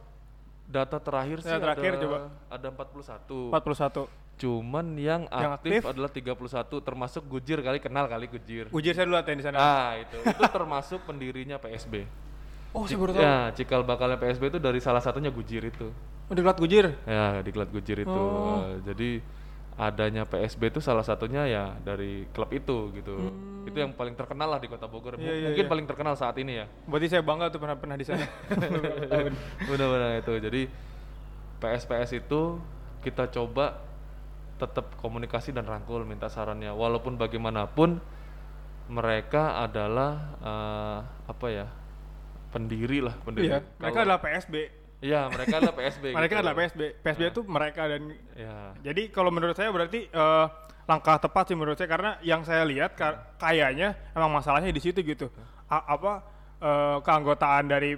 data 0.67 0.99
terakhir 0.99 1.43
sih 1.43 1.51
Data 1.51 1.63
terakhir 1.65 1.91
ada 1.91 1.99
coba. 1.99 2.17
ada 2.47 2.67
41. 2.71 3.51
41. 3.51 4.07
Cuman 4.41 4.97
yang 4.97 5.29
Yang 5.29 5.51
aktif, 5.53 5.71
aktif? 5.77 5.81
adalah 5.85 6.09
31 6.09 6.81
termasuk 6.81 7.21
Gujir 7.23 7.61
kali 7.61 7.77
kenal 7.77 8.09
kali 8.09 8.25
Gujir. 8.25 8.65
Ujir 8.69 8.97
saya 8.97 9.05
dulu 9.05 9.13
latihan 9.13 9.37
di 9.37 9.45
sana. 9.45 9.55
Nah, 9.55 9.91
itu. 9.95 10.17
itu 10.17 10.43
termasuk 10.49 10.99
pendirinya 11.05 11.61
PSB. 11.61 12.09
oh, 12.73 12.89
saya 12.89 12.97
baru 12.97 13.11
tahu. 13.11 13.21
Ya, 13.21 13.37
cikal 13.53 13.81
bakalnya 13.83 14.17
PSB 14.17 14.49
itu 14.49 14.57
dari 14.57 14.81
salah 14.81 14.97
satunya 14.97 15.29
Gujir 15.29 15.61
itu. 15.61 15.93
Oh, 16.25 16.33
diklat 16.33 16.57
Gujir. 16.57 16.89
Ya, 17.05 17.37
diklat 17.39 17.69
Gujir 17.69 18.01
itu. 18.01 18.09
Oh. 18.09 18.65
Eh, 18.65 18.81
jadi 18.81 19.09
adanya 19.71 20.25
PSB 20.25 20.67
itu 20.67 20.79
salah 20.79 21.01
satunya 21.01 21.45
ya 21.45 21.77
dari 21.77 22.25
klub 22.29 22.49
itu 22.49 22.89
gitu. 22.91 23.13
Itu 23.61 23.77
yang 23.77 23.91
paling 23.91 24.15
terkenal 24.15 24.47
lah 24.47 24.57
di 24.57 24.65
Kota 24.65 24.85
Bogor. 24.85 25.15
Hmm. 25.15 25.21
M- 25.21 25.27
Iya, 25.27 25.47
Mungkin 25.51 25.65
iya. 25.65 25.69
paling 25.69 25.85
terkenal 25.85 26.13
saat 26.15 26.33
ini 26.37 26.57
ya. 26.57 26.65
Berarti 26.87 27.07
saya 27.07 27.21
bangga 27.21 27.51
tuh 27.51 27.59
pernah 27.59 27.77
pernah 27.77 27.93
di 27.93 28.05
sana. 28.07 28.25
Benar-benar 29.69 30.17
itu. 30.17 30.33
Jadi 30.39 30.61
PSPS 31.57 32.17
itu 32.17 32.57
kita 33.01 33.29
coba 33.29 33.77
tetap 34.61 34.93
komunikasi 35.01 35.49
dan 35.49 35.65
rangkul 35.65 36.05
minta 36.05 36.29
sarannya. 36.29 36.69
Walaupun 36.69 37.17
bagaimanapun 37.17 37.97
mereka 38.85 39.57
adalah 39.65 40.11
eh, 40.37 40.99
apa 41.25 41.47
ya? 41.49 41.67
pendiri 42.51 42.99
lah, 42.99 43.15
pendiri. 43.23 43.47
iya, 43.47 43.63
mereka 43.79 43.97
adalah 44.03 44.19
PSB. 44.19 44.55
Iya, 45.01 45.21
mereka 45.33 45.53
adalah 45.57 45.75
PSB. 45.79 46.05
mereka 46.19 46.33
gitu. 46.35 46.41
adalah 46.43 46.55
PSB. 46.59 46.81
PSB 47.01 47.21
itu 47.31 47.41
mereka 47.47 47.81
dan 47.89 48.01
Ya. 48.35 48.55
Jadi 48.85 49.09
kalau 49.09 49.31
menurut 49.33 49.55
saya 49.55 49.71
berarti 49.71 50.11
eh, 50.11 50.45
langkah 50.85 51.17
tepat 51.17 51.47
sih 51.47 51.55
menurut 51.57 51.79
saya 51.79 51.89
karena 51.89 52.19
yang 52.21 52.43
saya 52.43 52.67
lihat 52.67 52.93
ka- 52.99 53.39
kayaknya 53.39 53.95
emang 54.11 54.35
masalahnya 54.35 54.69
di 54.69 54.83
situ 54.83 54.99
gitu. 55.01 55.31
A- 55.71 55.95
apa 55.95 56.21
eh, 56.59 56.97
keanggotaan 57.01 57.71
dari 57.71 57.95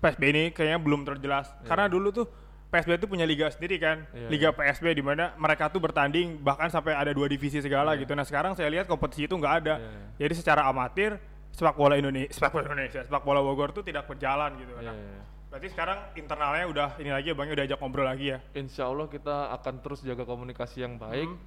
PSB 0.00 0.22
ini 0.32 0.42
kayaknya 0.50 0.80
belum 0.80 1.04
terjelas. 1.04 1.52
Karena 1.68 1.86
dulu 1.86 2.08
tuh 2.10 2.26
PSB 2.70 3.02
itu 3.02 3.06
punya 3.06 3.26
liga 3.26 3.50
sendiri 3.50 3.76
kan, 3.76 4.06
Iya, 4.14 4.28
liga 4.30 4.48
PSB 4.54 4.94
di 4.94 5.02
mana 5.02 5.34
mereka 5.34 5.66
tuh 5.66 5.82
bertanding 5.82 6.38
bahkan 6.38 6.70
sampai 6.70 6.94
ada 6.94 7.10
dua 7.10 7.26
divisi 7.26 7.58
segala 7.58 7.98
gitu. 7.98 8.14
Nah 8.14 8.22
sekarang 8.22 8.54
saya 8.54 8.70
lihat 8.70 8.86
kompetisi 8.86 9.26
itu 9.26 9.34
nggak 9.34 9.54
ada. 9.60 9.74
Iya, 9.76 9.90
Jadi 10.22 10.34
secara 10.38 10.62
amatir 10.64 11.18
sepak 11.50 11.74
bola 11.74 11.98
Indonesia, 11.98 12.30
sepak 12.38 12.54
bola 12.54 12.70
Indonesia, 12.70 13.00
sepak 13.02 13.22
bola 13.22 13.42
Bogor 13.42 13.74
tuh 13.74 13.82
tidak 13.82 14.06
berjalan 14.06 14.54
gitu. 14.56 14.70
Iya, 14.78 14.86
Nah, 14.86 14.94
iya. 14.94 15.20
berarti 15.50 15.66
sekarang 15.66 15.98
internalnya 16.14 16.64
udah 16.70 16.88
ini 17.02 17.10
lagi 17.10 17.26
ya 17.28 17.34
bang, 17.34 17.50
udah 17.50 17.64
ajak 17.66 17.78
ngobrol 17.82 18.06
lagi 18.06 18.26
ya. 18.30 18.38
Insya 18.54 18.86
Allah 18.86 19.10
kita 19.10 19.50
akan 19.50 19.74
terus 19.82 20.00
jaga 20.00 20.22
komunikasi 20.22 20.86
yang 20.86 20.94
baik. 20.94 21.26
Hmm. 21.26 21.42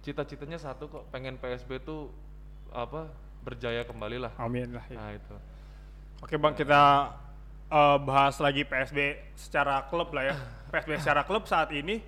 Cita-citanya 0.00 0.56
satu 0.56 0.88
kok, 0.88 1.04
pengen 1.12 1.36
PSB 1.36 1.84
tuh 1.84 2.08
apa 2.72 3.12
berjaya 3.44 3.84
kembali 3.84 4.24
lah. 4.24 4.32
Amin 4.40 4.72
lah. 4.72 4.88
ya. 4.88 4.96
Nah 4.96 5.12
itu. 5.12 5.34
Oke 6.24 6.40
bang 6.40 6.56
kita 6.56 7.12
eh, 7.72 7.98
bahas 8.04 8.36
lagi 8.36 8.68
PSB 8.68 9.16
secara 9.32 9.88
klub 9.88 10.12
lah 10.12 10.28
ya. 10.28 10.36
PSB 10.72 11.00
secara 11.00 11.24
klub 11.24 11.48
saat 11.48 11.72
ini 11.72 12.04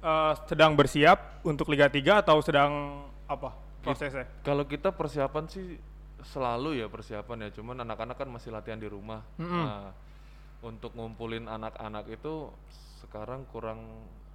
eh, 0.00 0.32
sedang 0.46 0.78
bersiap 0.78 1.42
untuk 1.42 1.66
Liga 1.66 1.90
3 1.90 2.22
atau 2.22 2.38
sedang 2.38 3.02
apa 3.26 3.50
prosesnya? 3.82 4.26
Kalau 4.46 4.62
kita 4.66 4.94
persiapan 4.94 5.44
sih 5.50 5.78
selalu 6.20 6.84
ya 6.84 6.86
persiapan 6.86 7.48
ya, 7.48 7.60
cuman 7.60 7.80
anak-anak 7.82 8.16
kan 8.20 8.28
masih 8.28 8.52
latihan 8.52 8.76
di 8.76 8.86
rumah. 8.86 9.24
Mm-mm. 9.40 9.64
Nah, 9.64 9.88
untuk 10.60 10.92
ngumpulin 10.92 11.48
anak-anak 11.48 12.04
itu 12.12 12.52
sekarang 13.00 13.48
kurang 13.48 13.80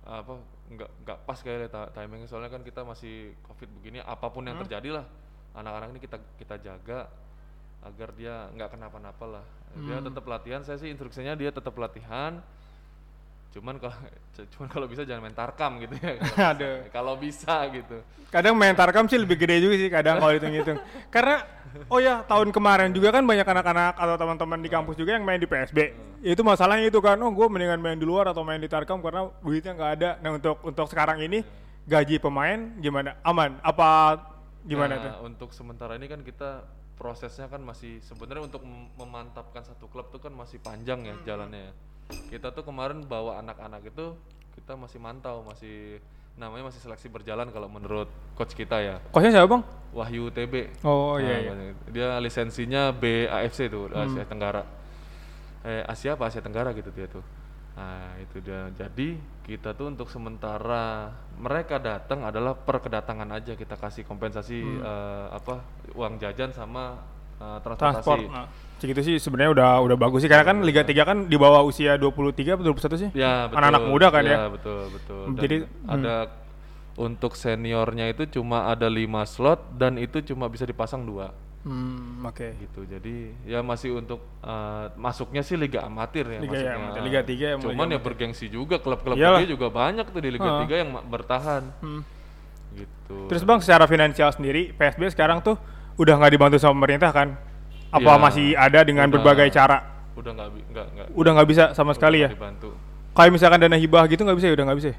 apa 0.06 0.38
nggak 0.70 0.90
nggak 1.02 1.18
pas 1.26 1.38
kayak 1.42 1.70
ta- 1.70 1.90
timingnya 1.94 2.30
soalnya 2.30 2.54
kan 2.54 2.62
kita 2.62 2.86
masih 2.86 3.34
covid 3.46 3.70
begini 3.82 4.02
apa 4.02 4.30
pun 4.30 4.46
yang 4.46 4.58
terjadi 4.62 5.02
lah 5.02 5.06
anak-anak 5.58 5.98
ini 5.98 6.00
kita 6.02 6.18
kita 6.38 6.56
jaga 6.62 7.10
agar 7.86 8.10
dia 8.18 8.50
nggak 8.58 8.70
kenapa-napa 8.74 9.26
lah 9.40 9.46
dia 9.76 10.02
tetap 10.02 10.26
latihan 10.26 10.62
saya 10.66 10.78
sih 10.82 10.90
instruksinya 10.90 11.38
dia 11.38 11.54
tetap 11.54 11.76
latihan 11.78 12.42
cuman 13.54 13.80
kalau 13.80 13.96
cuman 14.58 14.68
kalau 14.68 14.86
bisa 14.90 15.06
jangan 15.08 15.30
main 15.30 15.38
tarkam 15.38 15.80
gitu 15.80 15.96
ya 16.02 16.18
Ada. 16.52 16.90
kalau 16.92 17.14
bisa 17.16 17.62
gitu 17.72 18.02
Kadang 18.36 18.52
main 18.60 18.76
Tarkam 18.76 19.08
sih 19.08 19.16
lebih 19.16 19.40
gede 19.40 19.64
juga 19.64 19.80
sih 19.80 19.88
kadang 19.88 20.20
kalau 20.20 20.36
hitung-hitung. 20.36 20.76
Karena 21.14 21.40
oh 21.88 22.04
ya 22.04 22.20
tahun 22.28 22.52
kemarin 22.52 22.92
juga 22.92 23.16
kan 23.16 23.24
banyak 23.24 23.48
anak-anak 23.48 23.96
atau 23.96 24.16
teman-teman 24.20 24.60
di 24.60 24.68
kampus 24.68 25.00
juga 25.00 25.16
yang 25.16 25.24
main 25.24 25.40
di 25.40 25.48
PSB. 25.48 25.96
Itu 26.20 26.44
masalahnya 26.44 26.92
itu 26.92 27.00
kan, 27.00 27.16
oh 27.24 27.32
gue 27.32 27.48
mendingan 27.48 27.80
main 27.80 27.96
di 27.96 28.04
luar 28.04 28.28
atau 28.28 28.44
main 28.44 28.60
di 28.60 28.68
Tarkam 28.68 29.00
karena 29.00 29.32
duitnya 29.40 29.72
nggak 29.72 29.92
ada. 30.02 30.10
Nah 30.20 30.36
untuk 30.36 30.60
untuk 30.68 30.84
sekarang 30.92 31.24
ini 31.24 31.48
gaji 31.88 32.20
pemain 32.20 32.76
gimana? 32.84 33.16
Aman? 33.24 33.56
Apa 33.64 34.20
gimana 34.68 35.00
Nah, 35.00 35.04
tuh? 35.08 35.12
Untuk 35.32 35.50
sementara 35.56 35.96
ini 35.96 36.12
kan 36.12 36.20
kita 36.20 36.68
prosesnya 36.96 37.46
kan 37.46 37.60
masih 37.60 38.00
sebenarnya 38.02 38.46
untuk 38.46 38.64
mem- 38.64 38.92
memantapkan 38.96 39.62
satu 39.62 39.86
klub 39.86 40.10
tuh 40.10 40.20
kan 40.20 40.32
masih 40.32 40.58
panjang 40.58 41.04
ya 41.04 41.16
jalannya. 41.26 41.70
ya. 41.70 41.72
Kita 42.30 42.50
tuh 42.50 42.64
kemarin 42.64 43.04
bawa 43.04 43.40
anak-anak 43.40 43.84
itu 43.86 44.16
kita 44.54 44.74
masih 44.74 44.98
mantau, 44.98 45.44
masih 45.44 46.00
namanya 46.36 46.68
masih 46.68 46.80
seleksi 46.80 47.08
berjalan 47.08 47.48
kalau 47.48 47.68
menurut 47.68 48.08
coach 48.34 48.54
kita 48.54 48.80
ya. 48.80 48.96
Kosnya 49.10 49.32
siapa 49.34 49.48
bang? 49.50 49.64
Wahyu 49.92 50.28
TB. 50.30 50.84
Oh 50.84 51.16
Nah, 51.16 51.24
iya 51.24 51.36
iya. 51.42 51.54
Dia 51.88 52.08
lisensinya 52.20 52.92
BAFC 52.92 53.68
tuh, 53.68 53.88
Asia 53.90 54.24
Tenggara. 54.24 54.64
Eh 55.64 55.82
Asia 55.84 56.14
apa 56.14 56.28
Asia 56.28 56.40
Tenggara 56.40 56.72
gitu 56.72 56.92
dia 56.92 57.08
tuh. 57.08 57.24
Nah, 57.76 58.16
itu 58.24 58.40
dia. 58.40 58.72
Jadi 58.72 59.20
kita 59.44 59.76
tuh 59.76 59.92
untuk 59.92 60.08
sementara 60.08 61.12
mereka 61.36 61.76
datang 61.78 62.24
adalah 62.24 62.56
per 62.56 62.80
kedatangan 62.80 63.28
aja 63.36 63.54
kita 63.54 63.76
kasih 63.76 64.08
kompensasi 64.08 64.64
eh, 64.64 65.26
apa 65.30 65.60
uang 65.92 66.16
jajan 66.18 66.56
sama 66.56 67.04
eh, 67.36 67.60
transportasi. 67.60 68.00
Transport. 68.00 68.22
Nah, 68.32 68.48
segitu 68.80 69.02
sih 69.04 69.16
sebenarnya 69.20 69.52
udah 69.60 69.70
udah 69.92 69.98
bagus 70.00 70.24
sih 70.24 70.32
karena 70.32 70.48
kan 70.48 70.58
Liga 70.64 70.88
3 70.88 71.04
kan 71.04 71.18
di 71.28 71.36
bawah 71.36 71.68
usia 71.68 72.00
23 72.00 72.56
atau 72.56 72.64
21 72.64 72.96
sih? 72.96 73.10
Ya, 73.12 73.52
betul. 73.52 73.58
Anak-anak 73.60 73.84
muda 73.92 74.08
kan 74.08 74.24
ya? 74.24 74.38
betul, 74.48 74.82
betul. 74.96 75.24
Dan 75.36 75.42
Jadi, 75.44 75.56
ada 75.84 76.16
untuk 76.96 77.36
seniornya 77.36 78.08
itu 78.08 78.40
cuma 78.40 78.72
ada 78.72 78.88
lima 78.88 79.28
slot 79.28 79.60
dan 79.76 80.00
itu 80.00 80.24
cuma 80.24 80.48
bisa 80.48 80.64
dipasang 80.64 81.04
dua. 81.04 81.36
Hmm, 81.66 82.22
oke. 82.22 82.46
gitu 82.62 82.86
jadi 82.86 83.16
ya 83.42 83.60
masih 83.60 83.98
untuk 83.98 84.22
eh, 84.40 84.86
masuknya 84.96 85.42
sih 85.42 85.58
liga 85.58 85.82
amatir 85.82 86.22
ya 86.24 86.38
Liga 86.38 86.54
ya, 86.54 86.62
masuknya. 86.62 86.78
amatir. 86.80 87.02
Liga 87.02 87.20
tiga 87.24 87.46
ya, 87.48 87.56
cuman 87.58 87.88
ya 87.90 87.98
bergengsi 87.98 88.46
juga 88.48 88.78
klub-klub 88.78 89.18
gede 89.18 89.50
juga 89.50 89.68
banyak 89.68 90.06
tuh 90.06 90.22
di 90.22 90.30
liga 90.30 90.46
Heeh. 90.46 90.62
3 90.64 90.78
yang 90.78 90.92
bertahan 91.04 91.64
Hmm. 91.80 92.02
gitu 92.72 93.18
Terus 93.28 93.42
bang 93.42 93.60
secara 93.60 93.86
finansial 93.86 94.30
sendiri 94.30 94.70
PSB 94.72 95.10
sekarang 95.10 95.42
tuh 95.42 95.58
udah 95.96 96.14
nggak 96.16 96.32
dibantu 96.32 96.58
sama 96.58 96.78
pemerintah 96.78 97.10
kan? 97.10 97.34
Apa 97.88 98.12
Ya, 98.12 98.20
masih 98.20 98.48
ada 98.54 98.80
dengan 98.82 99.08
udah. 99.08 99.14
berbagai 99.16 99.50
cara? 99.50 99.78
udah 100.14 100.32
nggak 100.32 100.50
bi- 100.50 100.66
nggak 100.70 100.88
nggak 100.92 101.08
Udah 101.12 101.32
nggak 101.34 101.50
bisa 101.50 101.64
sama 101.72 101.92
sekali 101.92 102.22
ya? 102.22 102.30
dibantu 102.30 102.72
Kayak 103.12 103.32
misalkan 103.32 103.60
dana 103.60 103.76
hibah 103.76 104.06
gitu 104.06 104.22
nggak 104.22 104.38
bisa 104.38 104.48
ya? 104.48 104.54
Udah 104.54 104.66
nggak 104.66 104.80
bisa. 104.80 104.90
ya? 104.92 104.98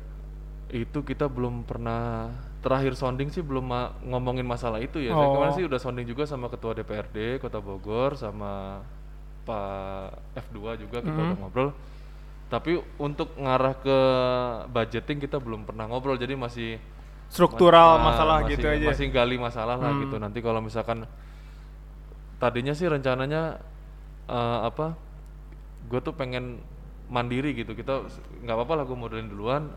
itu 0.68 0.98
kita 1.00 1.24
belum 1.26 1.62
pernah 1.62 2.26
terakhir 2.66 2.98
sounding 2.98 3.30
sih 3.30 3.40
belum 3.40 3.62
ma- 3.62 3.94
ngomongin 4.02 4.42
masalah 4.42 4.82
itu 4.82 4.98
ya 4.98 5.14
saya 5.14 5.22
Oh. 5.22 5.38
kemarin 5.38 5.54
sih 5.54 5.64
udah 5.64 5.78
sounding 5.78 6.02
juga 6.02 6.26
sama 6.26 6.50
ketua 6.50 6.74
DPRD 6.74 7.38
Kota 7.38 7.62
Bogor 7.62 8.18
sama 8.18 8.82
Pak 9.46 10.10
F2 10.34 10.58
juga 10.76 10.98
kita 10.98 11.14
Hmm. 11.14 11.30
udah 11.30 11.38
ngobrol 11.38 11.70
tapi 12.46 12.74
untuk 12.96 13.30
ngarah 13.36 13.74
ke 13.76 13.98
budgeting 14.68 15.18
kita 15.20 15.38
belum 15.38 15.62
pernah 15.62 15.86
ngobrol 15.86 16.14
jadi 16.14 16.34
masih 16.34 16.82
Struktural 17.26 17.98
masalah 18.00 18.42
masih, 18.42 18.54
gitu 18.54 18.66
aja. 18.66 18.86
Masih 18.86 19.06
gali 19.10 19.34
masalah 19.34 19.74
lah 19.74 19.90
Hmm. 19.90 19.98
gitu. 20.00 20.14
Nanti 20.16 20.38
kalau 20.38 20.62
misalkan 20.62 21.10
tadinya 22.36 22.70
sih 22.70 22.86
rencananya 22.86 23.58
eh, 24.26 24.58
apa? 24.62 24.94
Gue 25.86 25.98
tuh 25.98 26.10
pengen 26.10 26.62
mandiri 27.06 27.50
gitu. 27.52 27.74
Kita 27.74 28.06
nggak 28.42 28.54
apa-apa 28.54 28.74
lah 28.78 28.84
gue 28.84 28.94
modalin 28.94 29.26
duluan. 29.26 29.70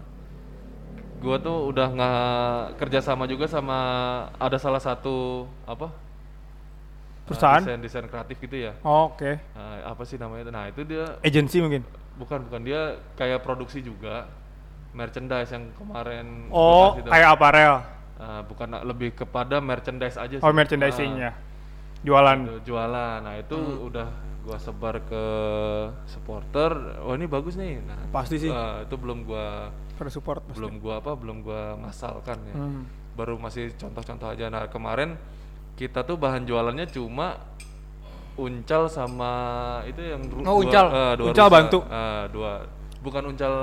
Gue 1.20 1.36
tuh 1.44 1.58
udah 1.68 1.88
nggak 1.92 2.20
kerjasama 2.80 3.28
juga 3.28 3.46
sama 3.52 3.78
ada 4.40 4.56
salah 4.56 4.80
satu 4.80 5.44
apa? 5.68 5.92
Perusahaan? 7.28 7.62
desain 7.62 7.78
desain 7.78 8.06
kreatif 8.10 8.42
gitu 8.42 8.58
ya. 8.58 8.74
Oh, 8.82 9.14
Oke. 9.14 9.38
Nah, 9.54 9.86
apa 9.94 10.02
sih 10.08 10.18
namanya? 10.18 10.50
Nah 10.50 10.66
itu 10.72 10.82
dia 10.82 11.20
Agency 11.22 11.62
mungkin. 11.62 11.86
bukan 12.18 12.42
bukan 12.50 12.62
dia 12.66 12.98
kayak 13.16 13.46
produksi 13.46 13.80
juga 13.80 14.26
merchandise 14.96 15.54
yang 15.54 15.70
kemarin 15.78 16.50
Oh, 16.50 16.98
kayak 16.98 17.30
aparel. 17.38 17.86
Uh, 18.20 18.42
bukan 18.44 18.68
lebih 18.84 19.16
kepada 19.16 19.62
merchandise 19.64 20.18
aja 20.20 20.40
sih. 20.40 20.44
Oh, 20.44 20.52
merchandisingnya. 20.52 21.32
Jualan. 22.04 22.38
Itu 22.48 22.74
jualan. 22.74 23.20
Nah, 23.24 23.36
itu 23.40 23.56
udah 23.88 24.08
gua 24.42 24.58
sebar 24.58 25.02
ke 25.02 25.24
supporter. 26.06 26.72
Oh, 27.00 27.14
ini 27.14 27.26
bagus 27.26 27.54
nih. 27.54 27.80
Nah, 27.80 28.00
Pasti 28.10 28.38
sih. 28.38 28.48
uh, 28.48 28.82
itu 28.82 28.96
belum 28.96 29.24
gua 29.24 29.70
Pada 29.94 30.08
support 30.08 30.42
pasti. 30.42 30.56
belum 30.56 30.78
gua 30.78 30.98
apa? 30.98 31.12
Belum 31.14 31.40
gua 31.40 31.76
masalkan 31.76 32.40
ya. 32.46 32.56
Hmm. 32.56 32.84
Baru 33.14 33.36
masih 33.36 33.72
contoh-contoh 33.74 34.30
aja. 34.30 34.48
Nah, 34.48 34.66
kemarin 34.66 35.20
kita 35.76 36.02
tuh 36.02 36.16
bahan 36.16 36.44
jualannya 36.44 36.88
cuma 36.88 37.40
Uncal 38.36 38.88
sama 38.88 39.34
itu 39.84 40.00
yang 40.00 40.24
Oh, 40.42 40.64
Uncal. 40.64 40.88
eh, 40.88 41.14
dua 41.16 41.28
Uncal 41.28 41.46
rusa. 41.46 41.54
bantu. 41.54 41.80
Eh, 41.84 42.24
dua 42.30 42.52
bukan 43.00 43.24
Uncal 43.28 43.56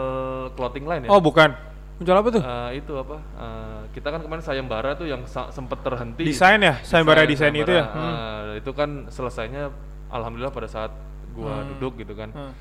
clothing 0.53 0.85
line 0.85 1.03
ya 1.03 1.11
Oh 1.11 1.17
bukan. 1.19 1.53
Muncul 1.97 2.13
apa 2.15 2.29
tuh? 2.29 2.43
Eh, 2.43 2.71
itu 2.77 2.93
apa 2.93 3.17
eh, 3.17 3.81
kita 3.91 4.09
kan 4.11 4.21
kemarin 4.21 4.45
sayembara 4.45 4.93
tuh 4.93 5.09
yang 5.09 5.25
sa- 5.25 5.49
sempet 5.49 5.81
terhenti 5.81 6.29
Desain 6.29 6.61
ya, 6.61 6.77
sayembara 6.83 7.25
desain 7.25 7.49
itu 7.51 7.73
ya. 7.73 7.89
eh, 7.89 8.61
itu 8.61 8.69
kan 8.71 9.09
selesainya 9.09 9.73
alhamdulillah 10.09 10.51
pada 10.51 10.67
saat 10.67 10.93
gua 11.31 11.61
Hmm. 11.61 11.69
duduk 11.71 11.99
gitu 11.99 12.13
kan 12.13 12.31
Hmm. 12.31 12.53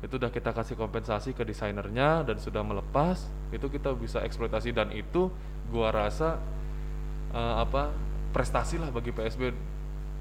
itu 0.00 0.14
udah 0.14 0.28
kita 0.28 0.50
kasih 0.50 0.74
kompensasi 0.74 1.30
ke 1.30 1.42
desainernya 1.42 2.22
dan 2.22 2.36
sudah 2.36 2.60
melepas 2.60 3.20
itu 3.50 3.66
kita 3.66 3.92
bisa 3.92 4.20
eksploitasi 4.20 4.70
dan 4.70 4.88
itu 4.90 5.28
gua 5.66 5.90
rasa 5.90 6.40
eh, 7.30 7.54
apa 7.58 7.90
prestasi 8.30 8.76
lah 8.76 8.88
bagi 8.88 9.10
PSB 9.10 9.50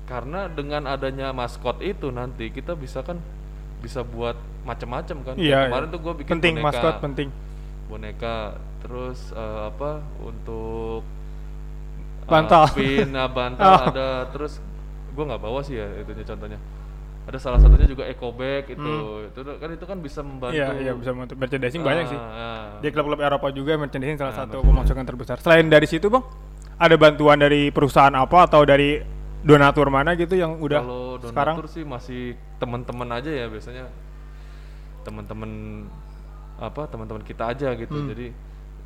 karena 0.05 0.45
dengan 0.47 0.85
adanya 0.85 1.29
maskot 1.31 1.79
itu 1.79 2.09
nanti 2.09 2.49
kita 2.49 2.73
bisa 2.73 3.01
kan 3.01 3.21
bisa 3.79 4.01
buat 4.01 4.33
macam-macam 4.61 5.17
kan 5.23 5.33
Kayak 5.33 5.39
Iya. 5.39 5.59
kemarin 5.67 5.85
iya. 5.85 5.93
tuh 5.93 5.99
gua 5.99 6.13
bikin 6.13 6.31
penting 6.35 6.53
boneka 6.55 6.67
maskot 6.67 6.95
penting. 6.99 7.29
boneka 7.85 8.35
terus 8.79 9.19
eh, 9.31 9.61
apa 9.65 9.91
untuk 10.19 11.01
eh, 11.01 12.27
Bantal. 12.27 12.63
pin 12.71 13.07
nah, 13.09 13.25
bantal 13.27 13.69
Oh. 13.75 13.87
ada 13.87 14.07
terus 14.29 14.57
gua 15.11 15.23
nggak 15.27 15.41
bawa 15.41 15.59
sih 15.61 15.75
ya 15.75 15.87
itunya 15.97 16.23
contohnya 16.23 16.59
ada 17.25 17.37
salah 17.37 17.61
satunya 17.61 17.85
juga 17.85 18.09
eco 18.09 18.33
bag 18.33 18.65
itu 18.67 18.93
itu 19.29 19.39
kan 19.45 19.69
itu 19.69 19.85
kan 19.85 19.97
bisa 19.99 20.19
membantu 20.25 20.57
Hmm. 20.57 20.73
Iya 20.73 20.81
iya 20.81 20.91
bisa 20.97 21.11
bantu 21.13 21.33
merchandising 21.35 21.81
banyak 21.81 22.05
sih. 22.07 22.17
Ah, 22.17 22.25
ah. 22.25 22.63
Di 22.81 22.89
klub-klub 22.89 23.21
Eropa 23.21 23.47
juga 23.49 23.77
merchandising 23.77 24.17
salah 24.17 24.33
Nah, 24.33 24.39
satu 24.43 24.65
pemasukan 24.65 25.05
terbesar. 25.05 25.37
Selain 25.37 25.65
dari 25.65 25.85
situ 25.85 26.09
bang, 26.09 26.25
ada 26.75 26.95
bantuan 26.97 27.37
dari 27.37 27.69
perusahaan 27.69 28.09
apa 28.11 28.49
atau 28.49 28.65
dari 28.65 28.97
donatur 29.39 29.87
mana 29.87 30.17
gitu 30.17 30.33
yang 30.33 30.57
udah 30.57 30.81
kalau 30.81 31.03
sekarang? 31.21 31.55
donatur 31.61 31.69
sih 31.69 31.83
masih 31.85 32.21
teman-teman 32.57 33.07
aja 33.13 33.29
ya 33.29 33.45
biasanya 33.45 33.85
teman-teman 35.01 35.51
apa 36.59 36.81
teman-teman 36.91 37.23
kita 37.23 37.47
aja 37.47 37.71
gitu 37.71 37.93
Hmm. 37.93 38.09
jadi 38.09 38.27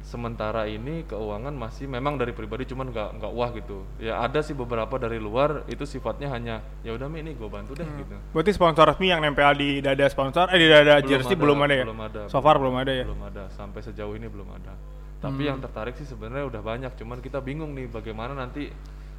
sementara 0.04 0.68
ini 0.68 1.08
keuangan 1.08 1.52
masih 1.52 1.88
memang 1.88 2.16
dari 2.16 2.32
pribadi 2.32 2.68
cuman 2.68 2.92
nggak 2.92 3.10
nggak 3.18 3.32
wah 3.32 3.50
gitu 3.50 3.88
ya 3.98 4.20
ada 4.20 4.40
sih 4.40 4.52
beberapa 4.52 4.92
dari 4.96 5.16
luar 5.16 5.64
itu 5.66 5.84
sifatnya 5.84 6.28
hanya 6.28 6.56
ya 6.80 6.92
udah 6.92 7.08
mi 7.08 7.20
ini 7.20 7.32
gue 7.32 7.48
bantu 7.48 7.72
deh 7.72 7.88
gitu 7.88 8.12
Berarti 8.30 8.52
sponsor 8.52 8.84
resmi 8.86 9.08
yang 9.08 9.20
nempel 9.20 9.48
di 9.54 9.80
dada 9.80 10.04
sponsor, 10.06 10.52
eh 10.52 10.60
di 10.60 10.68
dada 10.68 11.00
jersey 11.00 11.34
belum 11.34 11.56
ada 11.62 11.74
ya? 11.74 11.86
belum 11.88 12.02
ada 12.04 12.22
So 12.28 12.38
far 12.38 12.60
belum 12.60 12.76
ada 12.76 12.92
ya? 12.92 13.04
belum 13.04 13.24
ada 13.24 13.44
sampai 13.50 13.80
sejauh 13.80 14.14
ini 14.14 14.28
belum 14.28 14.52
ada 14.52 14.76
tapi 15.18 15.48
yang 15.48 15.58
tertarik 15.58 15.96
sih 15.96 16.04
sebenarnya 16.04 16.44
udah 16.46 16.60
banyak 16.62 16.92
cuman 16.94 17.18
kita 17.18 17.40
bingung 17.40 17.72
nih 17.72 17.88
bagaimana 17.88 18.36
nanti 18.36 18.68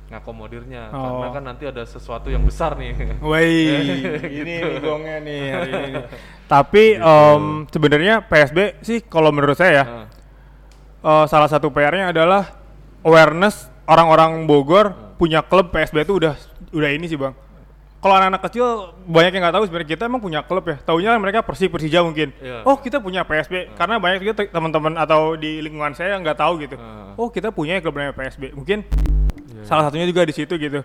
ngakomodirnya 0.05 0.93
karena 0.93 1.27
Oh. 1.27 1.33
kan 1.33 1.43
nanti 1.43 1.65
ada 1.65 1.81
sesuatu 1.83 2.29
yang 2.29 2.45
besar 2.45 2.77
nih 2.77 2.93
Woi, 3.25 3.49
ini 4.39 4.55
nih 4.61 4.79
gongnya 4.79 5.17
nih 5.19 5.43
hari 5.49 5.71
ini. 5.73 5.89
nih. 5.97 6.05
Tapi 6.45 6.85
em, 7.01 7.43
sebenarnya 7.67 8.21
PSB 8.21 8.59
sih 8.81 9.01
kalau 9.01 9.33
menurut 9.33 9.57
saya 9.57 9.73
ya 9.75 9.85
Nah, 9.87 10.07
eh, 11.05 11.27
salah 11.27 11.47
satu 11.47 11.69
PR-nya 11.69 12.11
adalah 12.11 12.57
awareness 13.01 13.69
orang-orang 13.85 14.45
Bogor 14.45 14.93
punya 15.15 15.41
klub 15.41 15.69
PSB 15.69 16.03
itu 16.03 16.17
udah 16.17 16.35
udah 16.71 16.91
ini 16.91 17.05
sih 17.05 17.15
bang. 17.15 17.37
Kalau 18.01 18.21
anak-anak 18.21 18.43
kecil 18.45 18.67
banyak 19.03 19.33
yang 19.33 19.43
nggak 19.43 19.57
tahu 19.57 19.65
sebenarnya 19.65 19.91
kita 19.91 20.03
emang 20.05 20.21
punya 20.21 20.45
klub 20.45 20.65
ya. 20.65 20.77
Taunya 20.79 21.17
mereka 21.17 21.41
Persib 21.41 21.73
Persija 21.73 22.05
mungkin. 22.05 22.37
Iya. 22.37 22.61
Oh 22.63 22.77
kita 22.77 23.01
punya 23.01 23.25
PSB 23.25 23.73
karena 23.73 23.97
banyak 23.97 24.21
juga 24.21 24.33
te- 24.37 24.53
teman-teman 24.53 24.93
atau 24.95 25.33
di 25.35 25.65
lingkungan 25.65 25.97
saya 25.97 26.13
yang 26.13 26.21
nggak 26.21 26.37
tahu 26.37 26.61
gitu. 26.61 26.77
Heeh. 26.77 27.17
Oh 27.17 27.33
kita 27.33 27.49
punya 27.49 27.81
klub 27.81 27.97
namanya 27.97 28.13
PSB. 28.13 28.53
Mungkin 28.53 28.85
Iya. 29.47 29.65
salah 29.65 29.89
satunya 29.89 30.05
juga 30.05 30.21
di 30.21 30.37
situ 30.37 30.53
gitu. 30.55 30.85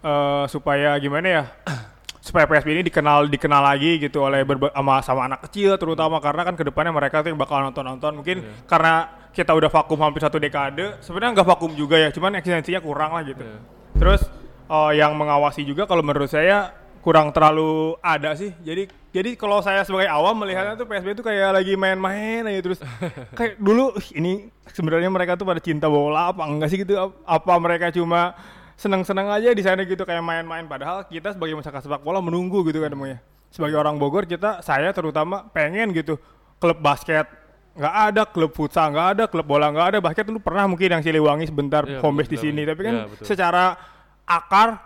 Eh, 0.00 0.44
supaya 0.46 0.94
gimana 0.96 1.26
ya? 1.26 1.42
supaya 2.22 2.46
PSB 2.46 2.68
ini 2.70 2.82
dikenal 2.84 3.26
dikenal 3.26 3.62
lagi 3.64 3.98
gitu 3.98 4.22
oleh 4.22 4.44
berba- 4.44 4.70
sama 4.70 4.94
sama 5.02 5.20
anak 5.26 5.50
kecil 5.50 5.74
terutama 5.74 6.20
karena 6.20 6.44
kan 6.44 6.54
ke 6.54 6.62
depannya 6.62 6.92
mereka 6.92 7.18
tuh 7.20 7.32
yang 7.32 7.40
bakal 7.40 7.58
nonton 7.58 7.82
nonton 7.82 8.12
mungkin 8.14 8.46
Iya. 8.46 8.68
karena 8.70 8.94
kita 9.30 9.54
udah 9.54 9.70
vakum 9.70 9.98
hampir 10.02 10.20
satu 10.20 10.36
dekade 10.36 10.98
sebenarnya 11.00 11.38
nggak 11.38 11.48
vakum 11.48 11.70
juga 11.72 11.96
ya 11.96 12.10
cuman 12.10 12.38
eksistensinya 12.38 12.82
kurang 12.82 13.14
lah 13.14 13.22
gitu. 13.22 13.42
Iya. 13.42 13.58
terus 13.98 14.22
eh, 14.66 14.92
yang 14.98 15.14
mengawasi 15.14 15.62
juga 15.62 15.86
kalau 15.86 16.02
menurut 16.02 16.30
saya 16.30 16.74
kurang 17.00 17.32
terlalu 17.32 17.96
ada 18.04 18.36
sih. 18.36 18.52
Jadi 18.60 18.84
jadi 19.10 19.32
kalau 19.34 19.64
saya 19.64 19.82
sebagai 19.88 20.06
awam 20.06 20.36
melihatnya 20.36 20.76
tuh 20.76 20.84
PSB 20.84 21.16
itu 21.16 21.24
kayak 21.24 21.56
lagi 21.56 21.72
main-main 21.74 22.44
aja 22.46 22.60
terus. 22.60 22.78
Kayak 23.38 23.56
dulu 23.58 23.96
"Ih, 23.96 24.08
ini 24.20 24.32
sebenarnya 24.70 25.08
mereka 25.10 25.34
tuh 25.34 25.48
pada 25.48 25.58
cinta 25.58 25.88
bola 25.90 26.30
apa 26.30 26.44
enggak 26.46 26.68
sih 26.70 26.78
gitu? 26.84 26.94
Ap- 26.94 27.18
apa 27.24 27.52
mereka 27.58 27.88
cuma 27.90 28.36
seneng-seneng 28.76 29.32
aja 29.32 29.50
di 29.50 29.62
sana 29.64 29.82
gitu 29.82 30.04
kayak 30.04 30.22
main-main? 30.22 30.68
Padahal 30.68 31.08
kita 31.08 31.32
sebagai 31.34 31.56
masyarakat 31.58 31.88
sepak 31.88 32.04
bola 32.04 32.20
menunggu 32.22 32.62
gitu 32.68 32.78
kan 32.84 32.92
namanya 32.92 33.18
sebagai 33.50 33.76
orang 33.82 33.98
Bogor 33.98 34.30
kita 34.30 34.62
saya 34.62 34.94
terutama 34.94 35.42
pengen 35.50 35.90
gitu 35.90 36.20
klub 36.62 36.78
basket 36.78 37.26
nggak 37.70 37.94
ada 38.10 38.22
klub 38.26 38.50
futsal 38.50 38.90
nggak 38.90 39.08
ada 39.16 39.24
klub 39.30 39.46
bola 39.46 39.70
nggak 39.70 39.86
ada 39.94 39.98
basket. 40.02 40.26
Lu 40.28 40.42
pernah 40.42 40.66
mungkin 40.66 40.90
yang 40.90 41.02
Siliwangi 41.02 41.46
sebentar 41.46 41.86
Iya, 41.86 42.02
home 42.02 42.20
base 42.22 42.30
di 42.30 42.38
sini. 42.38 42.62
tapi 42.66 42.82
kan 42.82 42.94
betul. 43.08 43.24
secara 43.24 43.78
akar 44.26 44.78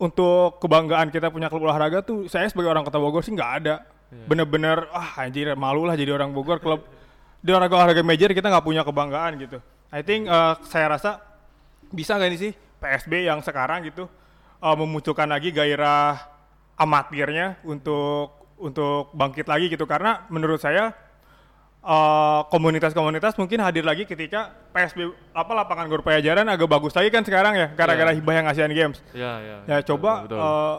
untuk 0.00 0.56
kebanggaan 0.58 1.12
kita 1.12 1.28
punya 1.28 1.52
klub 1.52 1.68
olahraga 1.68 2.00
tuh 2.00 2.24
saya 2.24 2.48
sebagai 2.48 2.72
orang 2.72 2.86
kota 2.86 2.96
Bogor 2.96 3.20
sih 3.20 3.34
nggak 3.34 3.52
ada. 3.62 3.84
Iya. 4.10 4.26
bener-bener 4.26 4.90
ah 4.90 5.22
anjir 5.22 5.54
malu 5.54 5.86
lah 5.86 5.94
jadi 5.94 6.10
orang 6.14 6.34
Bogor 6.34 6.58
klub. 6.58 6.82
Di 7.40 7.50
olahraga 7.54 7.76
olahraga 7.78 8.02
major 8.02 8.30
kita 8.32 8.50
nggak 8.50 8.64
punya 8.66 8.82
kebanggaan 8.82 9.38
gitu. 9.38 9.58
I 9.90 10.02
think 10.02 10.26
eh, 10.26 10.54
saya 10.66 10.98
rasa 10.98 11.18
bisa 11.90 12.14
nggak 12.18 12.30
ini 12.30 12.38
sih 12.38 12.52
PSB 12.78 13.26
yang 13.26 13.38
sekarang 13.42 13.86
gitu 13.86 14.06
eh, 14.58 14.76
memunculkan 14.78 15.30
lagi 15.30 15.50
gairah 15.50 16.16
amatirnya 16.74 17.60
untuk 17.62 18.54
untuk 18.56 19.12
bangkit 19.12 19.46
lagi 19.46 19.68
gitu. 19.68 19.84
Karena 19.84 20.24
menurut 20.28 20.58
saya 20.58 20.90
eh, 21.80 22.40
komunitas-komunitas 22.46 23.34
mungkin 23.34 23.58
hadir 23.58 23.82
lagi 23.82 24.04
ketika 24.04 24.52
PSB 24.70 25.00
apa 25.30 25.52
lapangan 25.54 25.86
Gor 25.86 26.00
Pajajaran 26.00 26.44
agak 26.44 26.66
bagus 26.66 26.92
lagi 26.92 27.08
kan 27.08 27.22
sekarang 27.22 27.54
ya 27.54 27.68
gara-gara 27.70 28.10
Iya. 28.10 28.16
hibah 28.16 28.34
yang 28.34 28.46
Asian 28.46 28.70
Games. 28.70 28.98
Ya 29.10 29.32
ya 29.38 29.56
ya 29.64 29.76
betul, 29.78 29.96
coba 29.96 30.10
betul. 30.24 30.38
eh, 30.38 30.76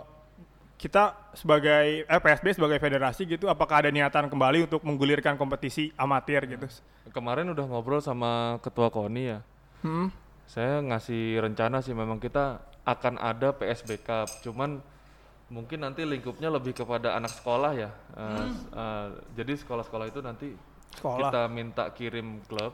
kita 0.78 1.04
sebagai 1.34 1.86
eh, 2.04 2.20
PSB 2.20 2.46
sebagai 2.54 2.78
federasi 2.78 3.26
gitu 3.26 3.46
apakah 3.46 3.82
ada 3.82 3.90
niatan 3.90 4.26
kembali 4.28 4.66
untuk 4.66 4.82
menggulirkan 4.82 5.36
kompetisi 5.36 5.94
amatir 5.96 6.46
gitu? 6.48 6.66
Kemarin 7.10 7.50
udah 7.50 7.66
ngobrol 7.66 8.00
sama 8.00 8.58
ketua 8.60 8.90
KONI 8.90 9.24
ya. 9.28 9.40
Hmm? 9.82 10.10
saya 10.46 10.84
ngasih 10.84 11.40
rencana 11.40 11.80
sih 11.80 11.96
memang 11.96 12.20
kita 12.20 12.60
akan 12.84 13.16
ada 13.16 13.50
PSB 13.52 14.04
Cup. 14.04 14.28
Cuman 14.42 14.84
mungkin 15.48 15.80
nanti 15.80 16.04
lingkupnya 16.04 16.52
lebih 16.52 16.76
kepada 16.76 17.16
anak 17.16 17.32
sekolah 17.32 17.72
ya. 17.72 17.88
S- 18.46 18.68
eh, 18.68 19.08
jadi 19.34 19.54
sekolah-sekolah 19.56 20.06
itu 20.08 20.20
nanti 20.20 20.52
Sekolah. 20.93 21.30
kita 21.30 21.41
minta 21.47 21.84
kirim 21.91 22.41
klub. 22.45 22.73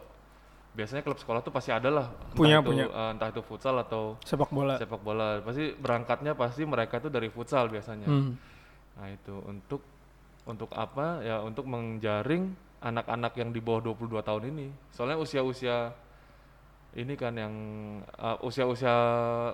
Biasanya 0.74 1.02
klub 1.02 1.18
sekolah 1.18 1.42
tuh 1.42 1.50
pasti 1.50 1.70
ada 1.70 1.90
lah. 1.90 2.06
Entah 2.06 2.34
Punya, 2.34 2.58
itu, 2.60 2.68
punya. 2.68 2.86
eh, 2.86 3.10
entah 3.12 3.28
itu 3.28 3.42
futsal 3.42 3.76
atau 3.78 4.14
sepak 4.22 4.50
bola. 4.50 4.78
sepak 4.78 5.02
bola. 5.02 5.42
Pasti 5.42 5.74
berangkatnya 5.74 6.34
pasti 6.34 6.62
mereka 6.64 6.98
tuh 6.98 7.10
dari 7.10 7.28
futsal 7.28 7.66
biasanya. 7.68 8.06
Hmm. 8.06 8.34
nah 8.94 9.06
itu 9.08 9.34
untuk 9.44 9.82
untuk 10.44 10.70
apa? 10.72 11.22
Ya 11.22 11.38
untuk 11.40 11.66
menjaring 11.66 12.50
anak-anak 12.80 13.34
yang 13.36 13.50
di 13.50 13.58
bawah 13.58 13.82
22 13.88 14.22
tahun 14.22 14.44
ini. 14.48 14.68
Soalnya 14.90 15.18
usia-usia 15.18 15.94
ini 16.94 17.14
kan 17.14 17.34
yang 17.34 17.54
uh, 18.12 18.38
usia-usia 18.42 18.90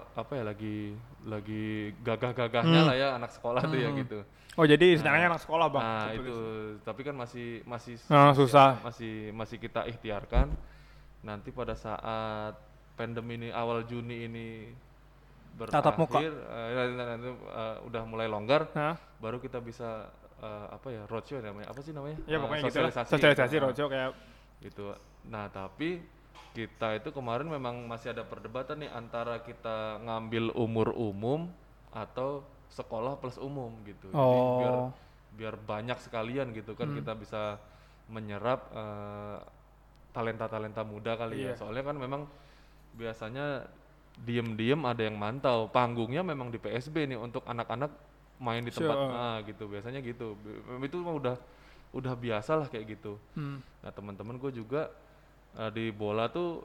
apa 0.06 0.32
ya 0.32 0.44
lagi 0.46 0.96
lagi 1.24 1.64
gagah-gagahnya 2.00 2.80
Hmm. 2.80 2.88
lah 2.88 2.96
ya 2.96 3.08
anak 3.16 3.32
sekolah 3.32 3.64
tuh 3.64 3.76
ya 3.76 3.90
gitu 3.94 4.24
oh 4.54 4.66
jadi 4.66 4.86
istilahnya 4.94 5.28
anak 5.30 5.42
sekolah 5.42 5.68
bang 5.68 5.82
nah 5.82 6.06
Betul. 6.10 6.22
itu 6.22 6.36
tapi 6.82 7.02
kan 7.02 7.16
masih 7.16 7.48
masih 7.64 7.96
Ah, 8.08 8.32
susah. 8.32 8.78
masih 8.82 9.32
masih 9.32 9.58
kita 9.58 9.86
ikhtiarkan 9.86 10.54
nanti 11.22 11.50
pada 11.50 11.74
saat 11.74 12.54
pandemi 12.94 13.38
ini 13.38 13.50
awal 13.50 13.82
Juni 13.84 14.28
ini 14.28 14.48
Tatap 15.54 16.02
muka. 16.02 16.18
berakhir 16.18 16.34
eh, 16.34 16.90
nanti, 16.92 17.30
eh, 17.30 17.76
udah 17.86 18.04
mulai 18.04 18.26
longgar 18.26 18.74
Hah? 18.74 18.98
baru 19.18 19.38
kita 19.38 19.58
bisa 19.58 20.10
eh, 20.38 20.66
apa 20.70 20.88
ya 20.90 21.06
roadshow 21.06 21.38
namanya 21.40 21.70
apa 21.70 21.80
sih 21.80 21.94
namanya 21.94 22.18
ya 22.26 22.38
pokoknya 22.38 22.62
gitu 22.68 22.82
lah 22.82 22.90
sosialisasi 22.90 23.10
sosialisasi 23.14 23.56
Nah, 23.56 23.64
roadshow 23.64 23.88
kayak 23.88 24.12
gitu 24.60 24.84
nah 25.24 25.46
tapi 25.48 26.02
kita 26.54 26.98
itu 26.98 27.10
kemarin 27.10 27.48
memang 27.48 27.86
masih 27.86 28.14
ada 28.14 28.22
perdebatan 28.22 28.82
nih 28.82 28.92
antara 28.92 29.42
kita 29.42 30.02
ngambil 30.02 30.54
umur 30.54 30.90
umum 30.94 31.50
atau 31.90 32.42
sekolah 32.70 33.18
plus 33.18 33.36
umum 33.38 33.72
gitu 33.84 34.08
jadi 34.10 34.40
biar 34.60 34.74
Oh. 34.74 34.90
biar 35.34 35.56
banyak 35.58 35.98
sekalian 35.98 36.54
gitu 36.54 36.78
kan 36.78 36.94
kita 36.94 37.14
bisa 37.14 37.58
menyerap 38.08 38.70
eh, 38.70 39.38
talenta-talenta 40.14 40.86
muda 40.86 41.18
kali 41.18 41.42
Iya. 41.42 41.58
ya 41.58 41.60
soalnya 41.60 41.84
kan 41.84 41.98
memang 41.98 42.22
biasanya 42.94 43.66
diem-diem 44.14 44.78
ada 44.86 45.10
yang 45.10 45.18
mantau 45.18 45.66
panggungnya 45.68 46.22
memang 46.22 46.54
di 46.54 46.62
PSB 46.62 47.10
nih 47.10 47.18
untuk 47.18 47.42
anak-anak 47.50 47.90
main 48.38 48.62
di 48.62 48.70
tempat 48.70 48.94
Sure. 48.94 49.10
nah 49.10 49.38
gitu 49.42 49.64
biasanya 49.66 50.00
gitu 50.06 50.38
itu 50.86 50.98
mah 51.02 51.16
udah 51.18 51.36
udah 51.94 52.14
biasa 52.14 52.62
lah 52.62 52.68
kayak 52.70 52.98
gitu 52.98 53.18
hmm. 53.34 53.58
nah 53.82 53.90
teman-teman 53.90 54.38
gue 54.38 54.52
juga 54.54 54.94
eh, 55.58 55.70
di 55.74 55.90
bola 55.90 56.30
tuh 56.30 56.62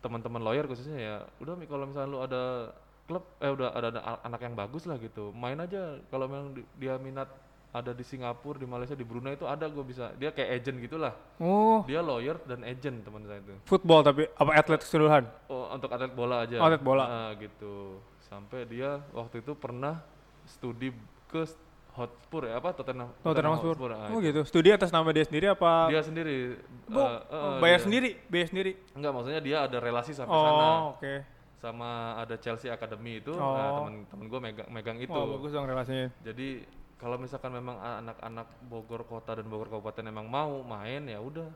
teman-teman 0.00 0.40
lawyer 0.40 0.64
khususnya 0.64 0.96
ya 0.98 1.16
udah 1.38 1.54
kalau 1.68 1.84
misalnya 1.86 2.08
lu 2.08 2.18
ada 2.24 2.72
klub 3.12 3.24
eh 3.38 3.50
udah 3.50 3.68
ada, 3.70 3.88
ada 3.90 4.00
anak 4.22 4.40
yang 4.40 4.54
bagus 4.54 4.82
lah 4.82 4.96
gitu 4.96 5.28
main 5.32 5.58
aja 5.58 6.00
kalau 6.08 6.24
memang 6.24 6.50
di- 6.52 6.64
dia 6.74 6.96
minat 6.96 7.28
ada 7.70 7.88
di 7.90 8.00
Singapura 8.02 8.56
di 8.56 8.64
Malaysia 8.64 8.92
di 8.92 9.00
Brunei 9.02 9.32
itu 9.32 9.44
ada 9.44 9.64
gue 9.64 9.80
bisa 9.82 10.12
dia 10.14 10.28
kayak 10.28 10.48
agent 10.54 10.76
gitulah 10.78 11.12
Oh, 11.38 11.80
dia 11.82 12.00
lawyer 12.00 12.36
dan 12.42 12.60
agent 12.62 13.00
teman 13.00 13.20
saya 13.22 13.38
itu 13.38 13.52
football 13.62 14.00
tapi 14.00 14.28
apa 14.30 14.50
atlet 14.54 14.76
keseluruhan? 14.78 15.24
oh, 15.46 15.68
untuk 15.70 15.88
atlet 15.88 16.10
bola 16.10 16.42
aja 16.42 16.56
Oh, 16.56 16.66
atlet 16.66 16.80
bola. 16.80 17.04
Ah, 17.04 17.30
gitu 17.34 17.96
sampai 18.22 18.64
dia 18.66 18.96
waktu 19.10 19.38
itu 19.38 19.52
pernah 19.54 20.00
studi 20.46 20.92
ke 21.26 21.44
Hotspur 21.92 22.44
ya 22.44 22.56
apa 22.56 22.72
Tottenham 22.72 23.12
Tottenham 23.20 23.52
Hotspur. 23.54 23.88
ah, 23.90 24.08
Oh 24.08 24.16
itu. 24.18 24.28
gitu. 24.30 24.40
Studi 24.46 24.68
atas 24.68 24.88
nama 24.88 25.08
dia 25.08 25.24
sendiri 25.24 25.44
apa? 25.46 25.88
dia 25.88 26.00
sendiri 26.00 26.56
Bo- 26.86 27.00
eh, 27.00 27.20
eh, 27.22 27.36
oh, 27.38 27.56
bayar 27.58 27.76
dia- 27.78 27.84
sendiri, 27.84 28.10
bayar 28.26 28.46
sendiri. 28.48 28.72
enggak 28.92 29.12
maksudnya 29.12 29.40
dia 29.40 29.56
ada 29.62 29.76
relasi 29.78 30.12
sampai 30.12 30.32
sana 30.34 30.64
Oh, 30.64 30.80
oke. 30.94 31.14
Sama 31.62 32.18
ada 32.18 32.34
Chelsea 32.34 32.66
Academy 32.66 33.22
itu 33.22 33.30
Oh. 33.30 33.54
nah, 33.54 33.86
teman-teman 33.86 34.26
gue 34.26 34.40
megang 34.42 34.68
megang 34.68 34.98
itu. 34.98 35.14
Oh, 35.14 35.38
bagus 35.38 35.54
dong 35.54 35.70
relasinya. 35.70 36.10
jadi 36.20 36.66
kalau 36.98 37.18
misalkan 37.18 37.50
memang 37.50 37.78
anak-anak 37.78 38.46
Bogor 38.66 39.02
kota 39.02 39.34
dan 39.34 39.46
Bogor 39.46 39.66
kabupaten 39.68 40.02
emang 40.04 40.26
mau 40.26 40.62
main 40.62 41.02
ya 41.02 41.18
udah. 41.18 41.46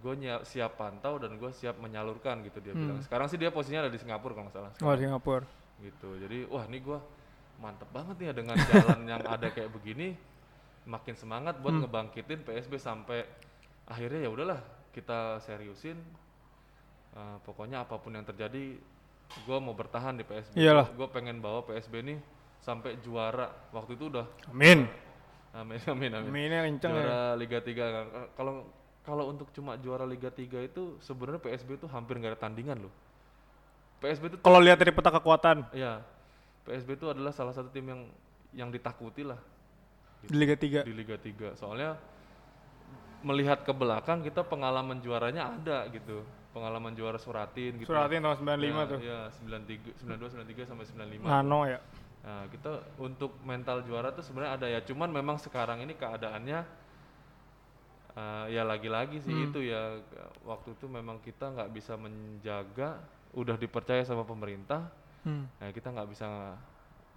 Gue 0.00 0.12
siap 0.44 0.76
pantau 0.76 1.16
dan 1.16 1.36
gue 1.36 1.48
siap 1.50 1.76
menyalurkan 1.76 2.44
gitu 2.44 2.60
dia 2.60 2.72
bilang. 2.72 3.00
Sekarang 3.00 3.24
sih 3.26 3.36
dia 3.36 3.48
posisinya 3.48 3.88
ada 3.88 3.92
di 3.92 3.96
Singapura 3.96 4.32
kalau 4.32 4.44
nggak 4.46 4.56
salah 4.56 4.72
Oh, 4.80 4.92
di 4.92 5.00
Singapura. 5.02 5.44
gitu. 5.80 6.20
Jadi 6.20 6.44
wah 6.46 6.68
ini 6.68 6.78
gue 6.78 6.98
mantep 7.56 7.88
banget 7.88 8.16
nih 8.20 8.26
ya 8.28 8.34
dengan 8.36 8.56
jalan 8.60 9.00
yang 9.08 9.20
ada 9.24 9.48
kayak 9.48 9.72
begini. 9.72 10.12
Makin 10.84 11.12
semangat 11.12 11.60
buat 11.60 11.76
ngebangkitin 11.76 12.40
PSB 12.40 12.76
sampai 12.76 13.24
akhirnya 13.84 14.24
ya 14.24 14.30
udahlah 14.30 14.60
kita 14.90 15.36
seriusin 15.38 15.96
Eh, 17.10 17.36
pokoknya 17.42 17.82
apa 17.82 17.98
pun 17.98 18.14
yang 18.14 18.22
terjadi 18.22 18.78
gue 19.40 19.58
mau 19.58 19.74
bertahan 19.74 20.14
di 20.14 20.22
PSB 20.22 20.54
Iyalah. 20.54 20.86
gue 20.88 21.08
pengen 21.08 21.38
bawa 21.38 21.62
PSB 21.64 22.02
nih 22.02 22.18
sampai 22.58 22.98
juara 22.98 23.50
waktu 23.70 23.94
itu 23.94 24.06
udah 24.08 24.26
Amin. 24.46 24.86
amin 25.50 25.78
amin 25.84 26.10
amin 26.12 26.30
Aminnya 26.30 26.60
kenceng 26.64 26.92
ya. 26.92 26.98
juara 27.00 27.20
Liga 27.34 27.58
3 27.58 28.34
kalau 28.34 28.70
kalau 29.00 29.24
untuk 29.26 29.50
cuma 29.50 29.74
juara 29.76 30.02
Liga 30.02 30.28
3 30.28 30.46
itu 30.62 30.98
sebenarnya 30.98 31.38
PSB 31.40 31.78
itu 31.78 31.86
hampir 31.86 32.14
nggak 32.14 32.30
ada 32.30 32.40
tandingan 32.40 32.78
loh 32.86 32.94
PSB 33.98 34.22
itu 34.28 34.36
Kalau 34.38 34.58
lihat 34.58 34.78
dari 34.78 34.90
peta 34.90 35.10
kekuatan 35.10 35.66
Ya, 35.72 36.02
PSB 36.62 36.94
itu 36.94 37.06
adalah 37.06 37.30
salah 37.30 37.50
satu 37.50 37.68
tim 37.68 37.84
yang 37.84 38.06
yang 38.50 38.68
ditakuti 38.68 39.22
lah 39.22 39.38
di 40.20 40.30
Liga 40.30 40.54
3. 40.54 40.86
di 40.86 40.92
Liga 40.92 41.16
3. 41.16 41.54
Soalnya 41.54 41.98
melihat 43.20 43.62
ke 43.62 43.72
belakang 43.72 44.20
kita 44.20 44.42
pengalaman 44.42 44.98
juaranya 44.98 45.50
ada 45.50 45.86
gitu. 45.88 46.22
Pengalaman 46.50 46.92
juara 46.92 47.14
Suratin 47.14 47.78
gitu. 47.78 47.88
Suratin 47.88 48.20
tahun 48.20 48.36
95 48.36 48.58
ya, 48.58 48.84
tuh. 48.84 48.98
Ya, 48.98 49.20
93, 49.30 50.02
92, 50.02 50.34
93 50.34 50.66
sampai 50.66 50.84
95. 50.86 51.26
Nano 51.30 51.60
ya. 51.64 51.78
Nah, 52.20 52.44
kita 52.50 52.70
untuk 52.98 53.38
mental 53.42 53.80
juara 53.82 54.10
tuh 54.10 54.20
sebenarnya 54.20 54.52
ada 54.58 54.66
ya. 54.66 54.80
Cuman 54.82 55.08
memang 55.08 55.38
sekarang 55.38 55.80
ini 55.80 55.94
keadaannya 55.94 56.60
eh, 58.10 58.44
ya 58.50 58.66
lagi-lagi 58.66 59.22
sih 59.22 59.30
Hmm. 59.30 59.46
itu 59.46 59.62
ya 59.62 60.02
waktu 60.42 60.74
itu 60.74 60.90
memang 60.90 61.22
kita 61.22 61.46
nggak 61.48 61.70
bisa 61.70 61.94
menjaga 61.94 62.98
udah 63.30 63.54
dipercaya 63.54 64.02
sama 64.02 64.26
pemerintah 64.26 64.90
Hmm. 65.20 65.44
Nah 65.60 65.68
kita 65.68 65.92
nggak 65.92 66.08
bisa 66.08 66.56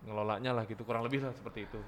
ngelolanya 0.04 0.52
lah 0.52 0.68
gitu 0.68 0.84
kurang 0.84 1.08
lebih 1.08 1.24
lah 1.24 1.32
seperti 1.32 1.64
itu. 1.64 1.80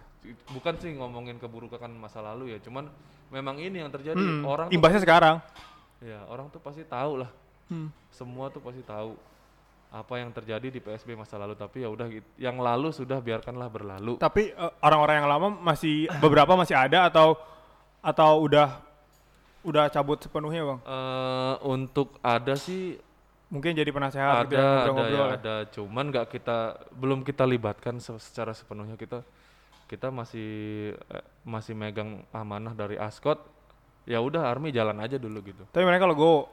Bukan 0.47 0.79
sih 0.79 0.95
ngomongin 0.95 1.35
keburukan 1.35 1.91
masa 1.91 2.23
lalu 2.23 2.55
ya, 2.55 2.59
cuman 2.63 2.87
memang 3.27 3.59
ini 3.59 3.83
yang 3.83 3.91
terjadi 3.91 4.15
Hmm, 4.15 4.47
orang 4.47 4.71
tuh, 4.71 4.79
Imbasnya 4.79 5.03
sekarang. 5.03 5.43
Ya 5.99 6.23
orang 6.25 6.47
tuh 6.47 6.59
pasti 6.59 6.83
tahu 6.83 7.21
lah, 7.21 7.31
Hmm. 7.65 7.89
semua 8.09 8.47
tuh 8.47 8.59
pasti 8.59 8.81
tahu 8.81 9.17
apa 9.89 10.13
yang 10.15 10.29
terjadi 10.29 10.67
di 10.67 10.77
PSB 10.77 11.13
masa 11.13 11.35
lalu. 11.35 11.53
Tapi 11.53 11.81
ya 11.81 11.89
udah 11.89 12.07
gitu, 12.07 12.27
yang 12.35 12.57
lalu 12.57 12.91
sudah 12.91 13.17
biarkanlah 13.17 13.67
berlalu. 13.67 14.17
Tapi 14.17 14.49
eh, 14.49 14.71
orang-orang 14.79 15.15
yang 15.17 15.29
lama 15.29 15.47
masih 15.51 16.05
beberapa 16.17 16.53
masih 16.53 16.73
ada 16.73 17.05
atau 17.05 17.39
atau 17.99 18.31
udah 18.39 18.83
udah 19.61 19.89
cabut 19.89 20.19
sepenuhnya 20.19 20.61
bang? 20.63 20.79
Eh 20.83 21.55
untuk 21.63 22.17
ada 22.19 22.53
sih 22.55 22.99
Mungkin 23.45 23.77
jadi 23.77 23.87
penasehat 23.87 24.49
gitu 24.49 24.57
ada 24.57 24.57
ya, 24.57 24.65
ada 24.65 24.89
ngobrol-ngobrol 24.89 25.15
ya 25.15 25.21
ya. 25.23 25.37
ada, 25.37 25.55
cuman 25.69 26.05
nggak 26.09 26.27
kita 26.27 26.57
belum 26.91 27.21
kita 27.21 27.45
libatkan 27.45 27.97
se- 27.97 28.17
secara 28.19 28.51
sepenuhnya 28.51 28.97
kita 28.97 29.21
kita 29.85 30.09
masih 30.09 30.49
eh, 30.97 31.25
masih 31.41 31.73
megang 31.73 32.25
amanah 32.31 32.73
dari 32.73 32.97
Ascot. 32.97 33.37
Ya 34.05 34.21
udah 34.21 34.45
Army 34.45 34.69
jalan 34.69 34.97
aja 35.01 35.17
dulu 35.17 35.41
gitu. 35.41 35.65
Tapi 35.69 35.81
mereka 35.81 36.05
logo 36.05 36.49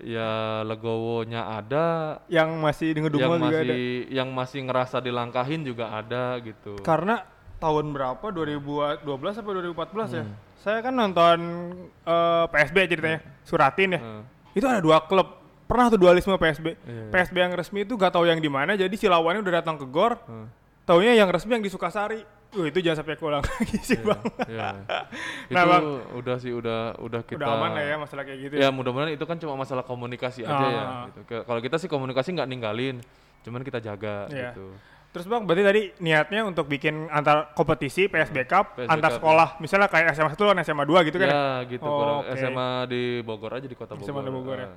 ya 0.00 0.64
legowonya 0.64 1.60
ada 1.60 1.84
yang 2.32 2.56
masih 2.56 2.96
yang 2.96 3.04
ngedumel 3.04 3.36
juga 3.36 3.52
ada. 3.52 3.68
masih 3.68 3.84
yang 4.08 4.28
masih 4.32 4.60
ngerasa 4.64 4.96
dilangkahin 5.04 5.60
juga 5.60 5.92
ada 5.92 6.40
gitu 6.40 6.80
Karena 6.80 7.20
tahun 7.60 7.92
berapa 7.92 8.26
2012 8.32 9.04
apa 9.04 9.48
2014 9.52 10.16
ya? 10.16 10.24
Hmm. 10.24 10.34
Saya 10.56 10.80
kan 10.80 10.96
nonton 10.96 11.38
eh, 11.84 12.44
PSB 12.48 12.76
ceritanya, 12.88 13.20
Suratin 13.44 13.96
ya. 13.96 14.00
Eh, 14.00 14.22
Itu 14.56 14.64
ada 14.64 14.80
dua 14.80 15.04
klub. 15.04 15.36
Pernah 15.68 15.92
tuh 15.92 16.00
dualisme 16.00 16.34
PSB. 16.34 16.66
Iya. 16.82 17.04
PSB 17.12 17.36
yang 17.36 17.52
resmi 17.54 17.84
itu 17.84 17.94
gak 17.94 18.10
tahu 18.16 18.26
yang 18.26 18.40
di 18.42 18.50
mana, 18.50 18.74
jadi 18.74 18.90
si 18.96 19.06
lawannya 19.06 19.44
udah 19.44 19.62
datang 19.62 19.76
ke 19.76 19.84
GOR. 19.86 20.16
eh, 20.16 20.48
Taunya 20.82 21.12
yang 21.14 21.28
resmi 21.30 21.54
yang 21.54 21.62
di 21.62 21.70
Sukasari. 21.70 22.24
Uh, 22.50 22.66
itu 22.66 22.78
jangan 22.80 22.98
sampai 23.00 23.14
keulang 23.14 23.42
lagi 23.46 23.78
sih, 23.78 23.94
iya, 23.94 24.02
Bang. 24.04 24.22
iya. 24.44 24.68
Nah, 25.54 25.62
itu 25.62 25.70
Bang. 25.70 25.84
udah 26.18 26.36
sih 26.36 26.50
udah 26.50 26.80
udah 26.98 27.20
kita 27.22 27.38
Udah 27.38 27.54
aman 27.54 27.70
lah 27.72 27.84
ya 27.84 27.94
masalah 27.94 28.22
kayak 28.22 28.38
gitu. 28.42 28.54
ya 28.56 28.68
mudah-mudahan 28.68 29.14
itu 29.14 29.22
kan 29.22 29.36
cuma 29.36 29.54
masalah 29.54 29.82
komunikasi 29.82 30.42
aja 30.42 30.66
ya 30.66 30.82
Ah. 30.82 31.04
gitu. 31.08 31.20
Kalau 31.40 31.60
kita 31.60 31.76
sih 31.76 31.86
komunikasi 31.86 32.32
nggak 32.32 32.46
ninggalin 32.46 32.98
cuman 33.40 33.62
kita 33.62 33.78
jaga 33.78 34.26
Iya. 34.26 34.50
gitu 34.50 34.66
Terus 35.10 35.26
Bang, 35.26 35.42
berarti 35.42 35.62
tadi 35.62 35.82
niatnya 35.98 36.42
untuk 36.44 36.66
bikin 36.66 37.06
antar 37.08 37.50
kompetisi 37.52 38.06
PSB 38.06 38.46
Cup 38.46 38.74
PSB 38.74 38.86
antar 38.88 39.10
Cup, 39.10 39.18
sekolah. 39.18 39.48
Misalnya 39.58 39.86
kayak 39.86 40.14
SMA 40.14 40.30
1 40.30 40.38
dan 40.38 40.58
SMA 40.62 40.84
2 40.84 41.02
gitu 41.02 41.16
kan 41.18 41.26
ya? 41.26 41.34
ya 41.34 41.46
gitu 41.66 41.82
Oh, 41.82 42.22
oke. 42.22 42.30
SMA 42.32 42.68
di 42.86 43.02
Bogor 43.20 43.50
aja 43.52 43.66
di 43.66 43.74
kota 43.74 43.94
Bogor 43.94 44.06
SMA 44.06 44.22
di 44.22 44.30
Bogor 44.32 44.56
ya. 44.56 44.68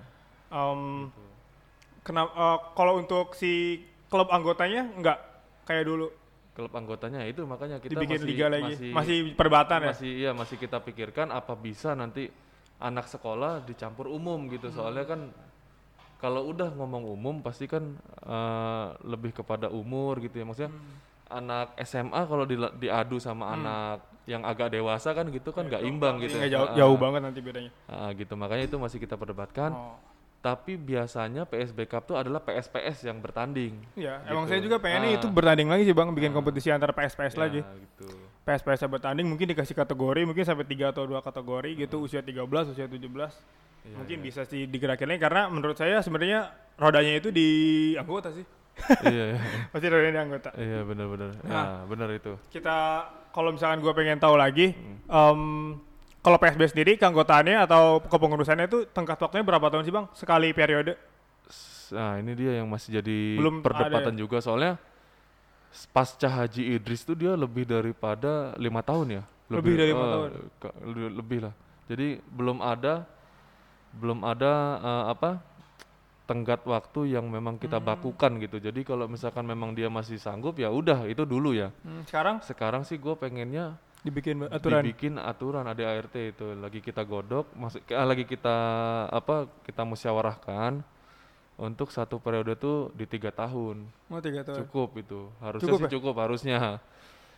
Ah. 0.50 0.74
Em, 0.74 0.82
kenapa 2.02 2.30
eh, 2.32 2.58
kalau 2.72 2.94
untuk 2.98 3.34
si 3.34 3.82
klub 4.08 4.30
anggotanya 4.30 4.90
enggak 4.92 5.18
kayak 5.64 5.86
dulu 5.86 6.10
klub 6.54 6.72
anggotanya 6.72 7.22
itu 7.24 7.42
makanya 7.44 7.78
kita 7.78 7.98
dibikin 7.98 8.20
masih, 8.20 8.30
liga 8.30 8.48
lagi. 8.48 8.64
masih 8.70 8.90
Masih, 8.92 9.18
perdebatan 9.34 9.80
ya? 9.80 9.90
masih 9.90 10.12
iya 10.14 10.32
masih 10.32 10.56
kita 10.56 10.78
pikirkan 10.80 11.28
apa 11.30 11.54
bisa 11.56 11.94
nanti 11.94 12.30
anak 12.78 13.06
sekolah 13.08 13.62
dicampur 13.62 14.06
umum 14.08 14.46
gitu 14.48 14.68
Hmm. 14.68 14.76
soalnya 14.76 15.04
kan 15.04 15.34
kalau 16.18 16.48
udah 16.48 16.72
ngomong 16.72 17.04
umum 17.10 17.36
pasti 17.40 17.66
kan 17.66 17.98
eh, 18.22 18.86
lebih 19.04 19.34
kepada 19.34 19.68
umur 19.68 20.20
gitu 20.20 20.36
ya 20.36 20.46
maksudnya 20.46 20.70
Hmm. 20.70 20.94
anak 21.34 21.74
SMA 21.82 22.22
kalau 22.24 22.46
dila- 22.46 22.74
diadu 22.74 23.18
sama 23.18 23.50
anak 23.52 23.98
yang 24.24 24.40
agak 24.42 24.70
dewasa 24.70 25.12
kan 25.12 25.28
gitu 25.28 25.50
kan 25.50 25.66
nggak 25.66 25.84
imbang 25.84 26.16
gitu 26.18 26.38
Nggak 26.38 26.52
jauh, 26.54 26.64
Ah, 26.66 26.76
jauh 26.78 26.96
banget 26.96 27.22
nanti 27.22 27.40
bedanya. 27.42 27.72
ah, 27.86 28.14
gitu 28.14 28.34
makanya 28.36 28.64
itu 28.64 28.78
masih 28.78 28.96
kita 28.98 29.16
perdebatkan 29.16 29.74
Oh. 29.74 29.98
Tapi 30.44 30.76
biasanya 30.76 31.48
PSB 31.48 31.88
Cup 31.88 32.04
tuh 32.04 32.14
adalah 32.14 32.38
PSPS 32.38 33.02
yang 33.04 33.18
bertanding 33.18 33.80
Iya, 33.94 34.20
Gitu. 34.20 34.28
emang 34.28 34.44
saya 34.46 34.60
juga 34.60 34.76
pengennya 34.78 35.10
Ah. 35.10 35.18
itu 35.18 35.28
bertanding 35.30 35.72
lagi 35.72 35.84
sih 35.84 35.96
Bang, 35.96 36.12
bikin 36.12 36.30
kompetisi 36.30 36.68
antara 36.68 36.92
PSPS 36.92 37.34
Ya, 37.34 37.40
lagi. 37.40 37.62
gitu 37.64 38.12
PSPS 38.44 38.84
bertanding 38.86 39.24
mungkin 39.24 39.48
dikasih 39.48 39.72
kategori, 39.74 40.20
mungkin 40.22 40.44
sampai 40.44 40.68
3 40.68 40.92
atau 40.92 41.08
2 41.08 41.24
kategori 41.24 41.80
gitu, 41.80 42.04
usia 42.04 42.20
13, 42.20 42.68
usia 42.68 42.86
17. 42.86 43.32
Iya, 43.82 43.96
mungkin 43.96 44.18
bisa 44.20 44.44
sih 44.44 44.64
digerakin 44.66 45.08
lagi 45.08 45.22
karena 45.22 45.48
menurut 45.48 45.76
saya 45.76 46.00
sebenarnya 46.00 46.52
rodanya 46.76 47.16
itu 47.16 47.32
di 47.32 47.48
anggota 47.96 48.32
sih. 48.32 48.44
iya 49.06 49.24
iya 49.32 49.40
Pasti 49.72 49.88
rodanya 49.88 50.12
di 50.12 50.22
anggota. 50.22 50.50
iya 50.58 50.80
benar-benar 50.82 51.30
Nah. 51.42 51.48
ya 51.48 51.64
benar 51.86 52.10
itu 52.12 52.36
Kita 52.50 52.76
kalau 53.30 53.52
misalkan 53.52 53.80
gua 53.80 53.94
pengen 53.94 54.18
tahu 54.18 54.36
lagi 54.36 54.76
Hmm. 54.76 54.98
em, 55.08 55.42
kalau 56.24 56.40
PSB 56.40 56.72
sendiri 56.72 56.92
keanggotaannya 56.96 57.68
atau 57.68 58.00
kepengurusannya 58.00 58.66
itu 58.66 58.88
tengkat 58.90 59.20
waktunya 59.20 59.44
berapa 59.44 59.68
tahun 59.68 59.84
sih 59.84 59.92
Bang? 59.94 60.08
Sekali 60.16 60.56
periode? 60.56 60.96
Nah 61.92 62.18
ini 62.18 62.32
dia 62.34 62.64
yang 62.64 62.68
masih 62.72 63.04
jadi 63.04 63.20
Belum 63.38 63.60
perdebatan 63.60 64.16
ada 64.16 64.18
juga 64.18 64.40
soalnya 64.40 64.80
pasca 65.92 66.30
Haji 66.30 66.80
Idris 66.80 67.04
itu 67.04 67.14
dia 67.14 67.36
lebih 67.36 67.68
daripada 67.68 68.56
lima 68.56 68.80
tahun 68.82 69.20
ya. 69.20 69.24
Lebih 69.52 69.74
dari 69.76 69.92
lima 69.92 70.06
eh, 70.06 70.12
tahun. 70.16 70.30
lebih 71.14 71.40
lah. 71.44 71.54
Jadi 71.92 72.08
belum 72.32 72.64
ada 72.64 73.04
belum 73.94 74.24
ada 74.26 74.52
eh, 74.80 75.06
apa 75.14 75.32
tenggat 76.24 76.64
waktu 76.64 77.20
yang 77.20 77.28
memang 77.28 77.60
kita 77.60 77.78
Hmm. 77.78 77.88
bakukan 77.94 78.32
gitu. 78.40 78.58
Jadi 78.58 78.88
kalau 78.88 79.12
misalkan 79.12 79.44
memang 79.44 79.76
dia 79.76 79.92
masih 79.92 80.16
sanggup 80.16 80.56
ya 80.56 80.72
udah 80.72 81.04
itu 81.06 81.28
dulu 81.28 81.52
ya. 81.52 81.70
Hmm, 81.84 82.08
sekarang 82.08 82.40
Sekarang 82.42 82.82
sih 82.88 82.96
gue 82.96 83.12
pengennya 83.14 83.76
dibikin 84.04 84.44
aturan. 84.46 84.84
dibikin 84.84 85.14
aturan 85.16 85.64
ADART 85.64 86.12
itu 86.14 86.46
lagi 86.54 86.80
kita 86.80 87.02
godok, 87.02 87.48
masuk 87.54 87.80
eh, 87.86 87.96
lagi 87.98 88.24
kita 88.24 88.56
apa 89.08 89.48
kita 89.64 89.82
musyawarahkan 89.82 90.84
untuk 91.56 91.88
satu 91.88 92.18
periode 92.18 92.54
tuh 92.56 92.92
di 92.92 93.06
tiga 93.06 93.30
tahun 93.30 93.88
Oh, 94.08 94.20
tiga 94.20 94.44
tahun. 94.44 94.58
cukup 94.62 94.90
itu 94.98 95.32
harusnya 95.40 95.64
Cukup 95.64 95.80
sih 95.80 95.86
ya? 95.86 95.92
cukup 95.92 96.16
harusnya 96.18 96.60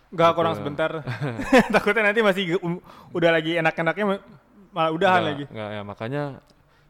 Enggak 0.08 0.28
Gitu 0.28 0.38
kurang 0.38 0.54
ya. 0.54 0.58
sebentar. 0.58 0.92
Takutnya 1.74 2.04
nanti 2.06 2.22
masih 2.22 2.44
um- 2.60 2.82
udah 3.12 3.30
lagi 3.32 3.56
enak-enaknya 3.56 4.06
ma- 4.08 4.24
malah 4.72 4.92
udahan 4.92 5.20
Nggak- 5.20 5.30
lagi. 5.30 5.44
nggak, 5.48 5.70
ya 5.70 5.82
makanya 5.84 6.24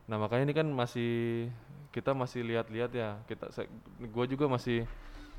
nah 0.05 0.17
makanya 0.17 0.43
ini 0.45 0.53
kan 0.53 0.67
masih 0.69 1.13
kita 1.89 2.13
masih 2.13 2.45
lihat-lihat 2.45 2.91
ya 2.91 3.17
kita 3.25 3.49
gue 3.99 4.25
juga 4.27 4.45
masih 4.45 4.85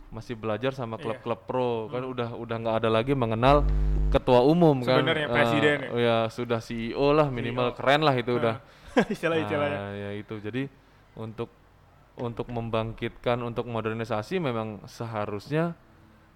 masih 0.09 0.35
belajar 0.35 0.73
sama 0.73 0.97
Iya. 0.97 1.03
klub-klub 1.03 1.41
pro. 1.45 1.71
Kan 1.89 2.05
udah 2.05 2.35
udah 2.35 2.57
nggak 2.57 2.77
ada 2.81 2.91
lagi 2.91 3.13
mengenal 3.13 3.67
ketua 4.09 4.41
umum 4.41 4.79
kan? 4.81 5.03
Sebenarnya 5.03 5.27
Eh, 5.27 5.35
presiden 5.35 5.77
ya? 5.79 5.89
ya 5.97 6.17
sudah 6.29 6.59
CEO 6.59 7.11
lah 7.11 7.27
minimal 7.29 7.75
keren 7.75 8.01
lah 8.01 8.15
itu 8.15 8.35
udah. 8.35 8.63
Istilah-istilahnya 9.13 9.79
Ah, 9.79 9.93
ya 9.93 10.11
itu. 10.15 10.39
Jadi 10.39 10.71
untuk 11.15 11.51
untuk 12.17 12.49
membangkitkan 12.49 13.37
untuk 13.41 13.69
modernisasi 13.69 14.41
memang 14.41 14.81
seharusnya 14.89 15.77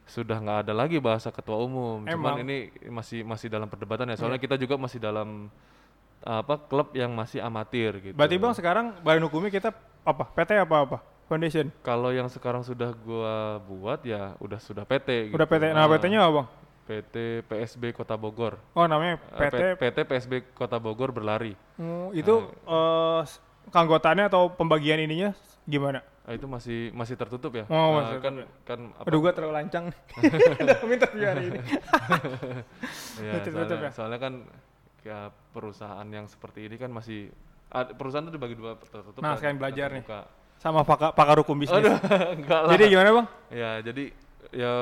sudah 0.05 0.37
nggak 0.37 0.59
ada 0.67 0.75
lagi 0.75 0.99
bahasa 0.99 1.31
ketua 1.31 1.57
umum. 1.57 2.05
Emang. 2.05 2.37
cuman 2.37 2.43
ini 2.43 2.57
masih 2.91 3.23
masih 3.23 3.49
dalam 3.49 3.71
perdebatan 3.71 4.11
ya. 4.11 4.19
Soalnya 4.19 4.37
Iya. 4.37 4.45
kita 4.45 4.57
juga 4.59 4.75
masih 4.77 4.99
dalam 4.99 5.49
apa 6.21 6.61
klub 6.61 6.93
yang 6.93 7.15
masih 7.15 7.41
amatir 7.41 7.97
gitu. 8.03 8.13
Berarti 8.13 8.37
bang 8.37 8.53
sekarang 8.53 8.87
badan 9.01 9.25
hukumnya 9.25 9.49
kita 9.49 9.73
apa? 10.03 10.29
PT 10.29 10.53
apa 10.59 10.77
apa 10.85 10.99
foundation? 11.31 11.71
Kalau 11.81 12.11
yang 12.11 12.27
sekarang 12.27 12.61
sudah 12.61 12.91
gua 12.93 13.37
buat 13.63 14.03
ya 14.03 14.35
udah 14.37 14.59
sudah 14.59 14.83
PT 14.83 15.31
udah 15.31 15.47
gitu. 15.47 15.55
PT 15.55 15.65
nah 15.71 15.87
Ah, 15.87 15.89
PT-nya 15.89 16.19
apa 16.21 16.33
bang? 16.35 16.49
PT 16.83 17.15
PSB 17.47 17.95
Kota 17.95 18.19
Bogor. 18.19 18.59
Oh 18.75 18.83
namanya 18.85 19.23
Eh, 19.31 19.39
PT 19.41 19.55
P- 19.55 19.79
PT 19.79 19.99
PSB 20.05 20.33
Kota 20.51 20.77
Bogor 20.77 21.15
berlari. 21.15 21.55
Hmm, 21.79 22.11
itu 22.11 22.35
eh 22.67 23.23
keanggotaannya 23.71 24.27
atau 24.27 24.51
pembagian 24.51 24.99
ininya 24.99 25.31
gimana? 25.63 26.03
Ah, 26.21 26.35
itu 26.35 26.45
masih 26.45 26.91
masih 26.91 27.15
tertutup 27.15 27.55
ya? 27.55 27.65
Oh, 27.67 27.79
Ah, 27.79 27.91
masih 28.03 28.19
kan 28.19 28.35
kan 28.67 28.81
apa? 28.93 29.07
Aduh 29.07 29.23
gua 29.23 29.31
terlalu 29.31 29.55
lancang. 29.57 29.95
Minta 30.91 31.07
hari 31.07 31.45
ini. 31.49 31.59
Iya, 33.21 33.33
Tutup-tutup 33.39 33.55
soalnya, 33.71 33.87
ya? 33.87 33.91
soalnya 33.93 34.19
kan 34.19 34.33
ya 35.01 35.19
perusahaan 35.53 36.09
yang 36.09 36.27
seperti 36.27 36.67
ini 36.67 36.77
kan 36.77 36.91
masih 36.91 37.33
ad- 37.69 37.95
perusahaan 37.95 38.25
itu 38.25 38.35
dibagi 38.35 38.57
dua 38.57 38.77
tertutup 38.81 39.21
Nah, 39.21 39.33
dan 39.33 39.39
sekalian 39.39 39.59
belajar 39.61 39.89
nih. 39.93 40.05
Sama 40.61 40.85
pakar, 40.85 41.17
pakar 41.17 41.41
hukum 41.41 41.57
bisnis. 41.57 41.81
Enggak 42.37 42.61
lah. 42.69 42.73
jadi 42.77 42.85
gimana 42.87 43.11
bang? 43.17 43.27
Ya 43.49 43.71
jadi 43.81 44.05
ya 44.53 44.73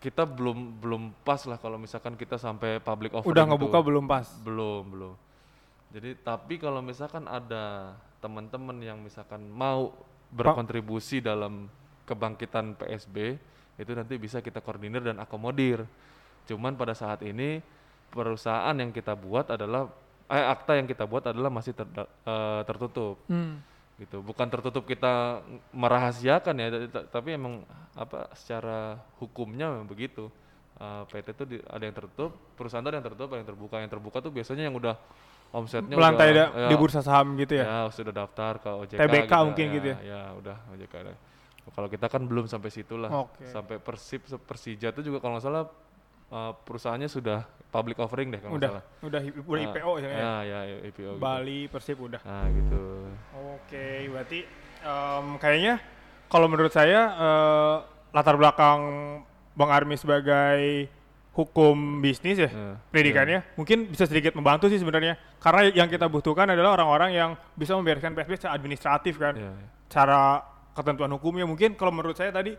kita 0.00 0.24
belum 0.24 0.80
belum 0.80 1.02
pas 1.20 1.44
lah 1.44 1.60
kalau 1.60 1.76
misalkan 1.76 2.16
kita 2.16 2.40
sampai 2.40 2.80
public 2.80 3.12
offering 3.12 3.36
udah 3.36 3.44
ngebuka 3.44 3.78
belum 3.84 4.04
pas? 4.08 4.26
Belum 4.40 4.82
belum. 4.88 5.14
Jadi 5.92 6.16
tapi 6.18 6.56
kalau 6.56 6.80
misalkan 6.80 7.28
ada 7.28 7.94
teman-teman 8.18 8.80
yang 8.80 8.98
misalkan 8.98 9.44
mau 9.46 9.92
berkontribusi 10.32 11.20
dalam 11.20 11.68
kebangkitan 12.04 12.74
PSB 12.74 13.36
itu 13.76 13.92
nanti 13.92 14.16
bisa 14.16 14.40
kita 14.40 14.64
koordinir 14.64 15.04
dan 15.04 15.20
akomodir. 15.20 15.84
Cuman 16.48 16.74
pada 16.74 16.96
saat 16.96 17.20
ini 17.20 17.60
perusahaan 18.08 18.72
yang 18.72 18.88
kita 18.88 19.12
buat 19.12 19.52
adalah 19.52 19.92
eh 20.26 20.42
akta 20.42 20.74
yang 20.74 20.88
kita 20.88 21.04
buat 21.04 21.28
adalah 21.28 21.52
masih 21.52 21.76
terda- 21.76 22.08
eh, 22.24 22.60
tertutup. 22.64 23.20
Hmm. 23.28 23.60
Gitu 23.96 24.20
bukan 24.20 24.44
tertutup 24.52 24.84
kita 24.84 25.40
merahasiakan 25.72 26.54
ya 26.60 26.66
tapi 27.08 27.32
emang 27.32 27.64
apa 27.96 28.28
secara 28.36 29.00
hukumnya 29.20 29.72
memang 29.72 29.88
begitu 29.88 30.28
Uh, 30.76 31.08
PT 31.08 31.32
itu 31.32 31.44
di- 31.56 31.64
ada 31.72 31.88
yang 31.88 31.96
tertutup 31.96 32.36
perusahaan 32.52 32.84
itu 32.84 32.92
ada 32.92 33.00
yang 33.00 33.06
tertutup 33.08 33.32
ada 33.32 33.40
yang 33.40 33.48
terbuka 33.48 33.80
yang 33.80 33.88
terbuka 33.88 34.20
tuh 34.20 34.28
biasanya 34.28 34.68
yang 34.68 34.76
udah 34.76 34.92
omsetnya 35.48 35.96
melantai 35.96 36.36
udah, 36.36 36.48
da- 36.52 36.68
di 36.68 36.76
bursa 36.76 37.00
saham 37.00 37.32
gitu 37.40 37.56
ya, 37.56 37.64
ya 37.64 37.78
sudah 37.88 38.12
daftar 38.12 38.60
ke 38.60 38.68
OJK 38.84 39.00
TBK 39.00 39.24
gitu, 39.24 39.40
mungkin 39.48 39.66
gitu 39.72 39.88
ya? 39.88 39.96
ya 40.04 40.20
udah 40.36 40.56
OJK 40.76 40.94
ada. 41.00 41.16
kalau 41.72 41.88
kita 41.88 42.12
kan 42.12 42.20
belum 42.28 42.44
sampai 42.44 42.68
situ 42.68 42.92
lah 43.00 43.08
Oke. 43.08 43.48
sampai 43.48 43.80
Persib 43.80 44.28
Persija 44.44 44.92
itu 44.92 45.00
juga 45.00 45.16
kalau 45.16 45.40
nggak 45.40 45.48
salah 45.48 45.64
uh, 46.30 46.52
perusahaannya 46.64 47.06
sudah 47.06 47.44
public 47.66 47.98
offering 47.98 48.32
deh 48.32 48.40
kalau 48.40 48.56
udah 48.56 48.80
salah. 48.80 48.84
udah 49.04 49.20
udah 49.44 49.60
Ah, 49.60 49.68
IPO 49.68 49.92
ya, 49.98 50.08
ya? 50.08 50.16
Ya 50.16 50.34
ya, 50.64 50.76
IPO 50.88 51.12
gitu. 51.12 51.20
Bali 51.20 51.58
Persib 51.68 51.98
udah. 52.00 52.20
Nah 52.24 52.46
gitu. 52.48 52.82
Oke, 53.52 53.86
berarti 54.08 54.38
em, 54.80 55.26
kayaknya 55.36 55.74
kalau 56.26 56.46
menurut 56.48 56.72
saya 56.72 57.00
eh, 57.12 57.76
latar 58.10 58.34
belakang 58.34 58.80
Bang 59.52 59.70
Armi 59.72 59.96
sebagai 59.96 60.88
hukum 61.36 62.00
bisnis 62.00 62.40
ya, 62.40 62.48
Ya, 62.48 62.80
pendidikannya 62.88 63.44
mungkin 63.60 63.92
bisa 63.92 64.08
sedikit 64.08 64.32
membantu 64.32 64.72
sih 64.72 64.80
sebenarnya. 64.80 65.20
Karena 65.36 65.68
yang 65.68 65.88
kita 65.88 66.08
butuhkan 66.08 66.48
adalah 66.48 66.80
orang-orang 66.80 67.12
yang 67.12 67.30
bisa 67.52 67.76
membereskan 67.76 68.16
PSB 68.16 68.40
secara 68.40 68.56
administratif 68.56 69.20
kan, 69.20 69.36
ya, 69.36 69.52
ya. 69.52 69.68
cara 69.92 70.40
ketentuan 70.72 71.12
hukumnya. 71.12 71.44
Mungkin 71.44 71.76
kalau 71.76 71.92
menurut 71.92 72.16
saya 72.16 72.32
tadi 72.32 72.56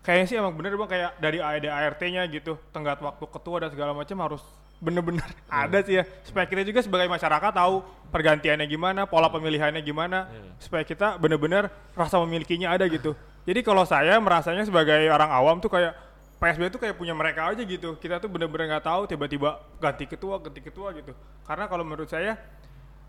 kayaknya 0.00 0.26
sih 0.26 0.36
emang 0.40 0.56
bener 0.56 0.74
bang 0.76 0.88
kayak 0.88 1.10
dari 1.20 1.38
ART-nya 1.42 2.24
gitu, 2.28 2.56
tenggat 2.72 2.98
waktu 3.00 3.24
ketua 3.26 3.56
dan 3.64 3.70
segala 3.72 3.92
macam 3.92 4.16
harus 4.24 4.42
bener-bener 4.80 5.24
ada 5.52 5.84
sih 5.84 6.00
ya 6.00 6.08
supaya 6.24 6.48
kita 6.48 6.64
juga 6.64 6.80
sebagai 6.80 7.04
masyarakat 7.12 7.52
tahu 7.52 7.84
pergantiannya 8.08 8.64
gimana, 8.64 9.04
pola 9.04 9.28
pemilihannya 9.28 9.84
gimana, 9.84 10.26
Iya. 10.32 10.56
supaya 10.58 10.82
kita 10.82 11.20
bener-bener 11.20 11.68
rasa 11.92 12.16
memilikinya 12.24 12.72
ada 12.72 12.88
gitu. 12.88 13.12
Jadi 13.44 13.60
kalau 13.62 13.84
saya 13.84 14.16
merasanya 14.20 14.64
sebagai 14.66 15.08
orang 15.08 15.30
awam 15.30 15.56
tuh 15.60 15.70
kayak 15.72 15.94
PSB 16.40 16.72
itu 16.72 16.78
kayak 16.80 16.96
punya 16.96 17.12
mereka 17.12 17.52
aja 17.52 17.60
gitu. 17.60 18.00
Kita 18.00 18.16
tuh 18.16 18.32
bener-bener 18.32 18.72
nggak 18.72 18.84
tahu 18.88 19.04
tiba-tiba 19.04 19.60
ganti 19.76 20.08
ketua, 20.08 20.40
ganti 20.40 20.60
ketua 20.64 20.90
gitu. 20.96 21.12
Karena 21.44 21.68
kalau 21.68 21.84
menurut 21.84 22.08
saya 22.08 22.40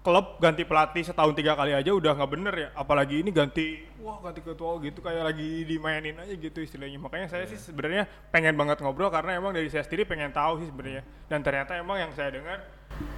klub 0.01 0.41
ganti 0.41 0.65
pelatih 0.65 1.05
setahun 1.05 1.37
tiga 1.37 1.53
kali 1.53 1.77
aja 1.77 1.93
udah 1.93 2.17
nggak 2.17 2.31
bener 2.33 2.53
ya. 2.57 2.69
Apalagi 2.73 3.21
ini 3.21 3.29
ganti, 3.29 3.85
wah 4.01 4.17
ganti 4.21 4.41
ketua 4.41 4.81
gitu 4.81 4.99
kayak 5.01 5.23
lagi 5.29 5.61
dimainin 5.65 6.17
aja 6.17 6.33
gitu 6.33 6.59
istilahnya. 6.61 6.97
Makanya 6.97 7.29
saya 7.29 7.45
sih 7.45 7.57
sebenarnya 7.57 8.09
pengen 8.33 8.57
banget 8.57 8.81
ngobrol 8.81 9.13
karena 9.13 9.37
emang 9.37 9.53
dari 9.53 9.69
saya 9.69 9.85
sendiri 9.85 10.09
pengen 10.09 10.33
tahu 10.33 10.65
sih 10.65 10.67
sebenarnya. 10.73 11.05
Dan 11.29 11.45
ternyata 11.45 11.77
emang 11.77 12.01
yang 12.01 12.11
saya 12.17 12.33
dengar 12.33 12.65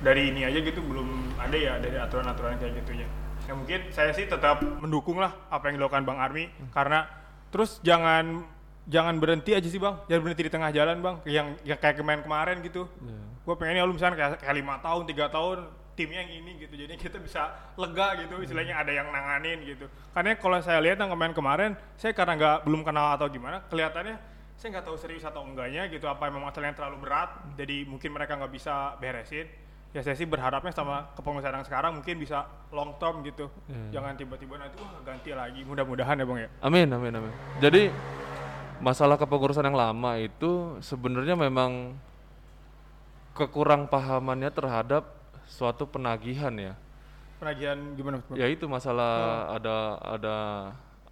dari 0.03 0.29
ini 0.29 0.43
aja 0.43 0.59
gitu 0.59 0.83
belum 0.83 1.39
ada 1.39 1.55
ya 1.55 1.79
dari 1.79 1.97
aturan-aturan 1.97 2.59
kayak 2.59 2.83
gitunya. 2.83 3.07
Ya 3.47 3.55
mungkin 3.55 3.79
saya 3.91 4.11
sih 4.11 4.27
tetap 4.27 4.59
mendukung 4.63 5.19
lah 5.19 5.31
apa 5.47 5.71
yang 5.71 5.79
dilakukan 5.79 6.03
Bang 6.03 6.19
Armi 6.19 6.51
karena 6.71 7.07
terus 7.51 7.79
jangan 7.83 8.43
jangan 8.83 9.15
berhenti 9.15 9.55
aja 9.55 9.63
sih 9.63 9.79
bang 9.79 9.95
jangan 10.11 10.21
berhenti 10.27 10.43
di 10.43 10.51
tengah 10.51 10.69
jalan 10.75 10.99
bang 10.99 11.15
yang 11.23 11.47
yang 11.63 11.79
kayak 11.79 11.95
kemarin 12.03 12.19
kemarin 12.19 12.59
gitu 12.59 12.83
Ya. 12.99 13.15
gue 13.47 13.55
pengennya 13.55 13.83
lu 13.87 13.95
misalnya 13.95 14.15
kayak, 14.19 14.31
kayak 14.43 14.55
lima 14.59 14.75
tahun 14.83 15.03
tiga 15.07 15.31
tahun 15.31 15.71
timnya 15.93 16.25
yang 16.25 16.43
ini 16.43 16.51
gitu. 16.61 16.73
Jadi 16.73 16.93
kita 16.97 17.17
bisa 17.21 17.53
lega 17.77 18.17
gitu 18.21 18.41
istilahnya 18.41 18.81
ada 18.81 18.91
yang 18.91 19.07
nanganin 19.09 19.61
gitu. 19.65 19.85
Karena 20.13 20.37
kalau 20.37 20.59
saya 20.61 20.79
lihat 20.81 20.97
yang 20.99 21.11
kemarin 21.13 21.33
kemarin 21.33 21.71
saya 21.97 22.13
karena 22.13 22.33
nggak 22.37 22.57
belum 22.65 22.81
kenal 22.81 23.15
atau 23.17 23.27
gimana 23.29 23.61
kelihatannya 23.69 24.17
saya 24.57 24.79
nggak 24.79 24.85
tahu 24.85 24.97
serius 24.97 25.25
atau 25.25 25.43
enggaknya 25.43 25.89
gitu 25.89 26.05
apa 26.05 26.29
emang 26.29 26.45
masalah 26.45 26.71
yang 26.71 26.77
terlalu 26.77 26.97
berat 27.03 27.29
jadi 27.57 27.83
mungkin 27.89 28.09
mereka 28.13 28.37
nggak 28.37 28.53
bisa 28.53 28.97
beresin. 28.97 29.47
Ya 29.93 30.01
saya 30.01 30.17
sih 30.17 30.25
berharapnya 30.25 30.73
sama 30.73 31.13
kepengurusan 31.13 31.53
yang 31.53 31.67
sekarang 31.69 32.01
mungkin 32.01 32.17
bisa 32.17 32.49
long 32.73 32.97
term 32.97 33.21
gitu. 33.21 33.45
Hmm. 33.69 33.93
jangan 33.93 34.17
tiba-tiba 34.17 34.57
nanti 34.57 34.81
wah 34.81 34.89
ganti 35.05 35.29
lagi. 35.37 35.61
Mudah-mudahan 35.61 36.17
ya 36.17 36.25
bang 36.25 36.39
ya. 36.45 36.49
Amin, 36.65 36.89
amin, 36.89 37.13
amin. 37.13 37.33
Jadi 37.61 37.93
masalah 38.81 39.21
kepengurusan 39.21 39.69
yang 39.69 39.77
lama 39.77 40.17
itu 40.17 40.81
sebenarnya 40.81 41.37
memang 41.37 41.93
kekurang 43.37 43.89
pahamannya 43.89 44.49
terhadap 44.49 45.22
suatu 45.53 45.85
penagihan 45.85 46.53
ya. 46.57 46.73
penagihan 47.37 47.77
gimana 47.93 48.17
bang? 48.25 48.35
Ya 48.39 48.47
itu 48.49 48.65
masalah 48.65 49.51
ada 49.53 49.75
ada 50.01 50.35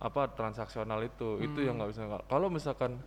apa 0.02 0.32
transaksional 0.34 1.06
itu, 1.06 1.44
itu 1.46 1.60
yang 1.62 1.78
nggak 1.78 1.92
bisa. 1.94 2.02
Kalau 2.26 2.48
misalkan 2.50 2.98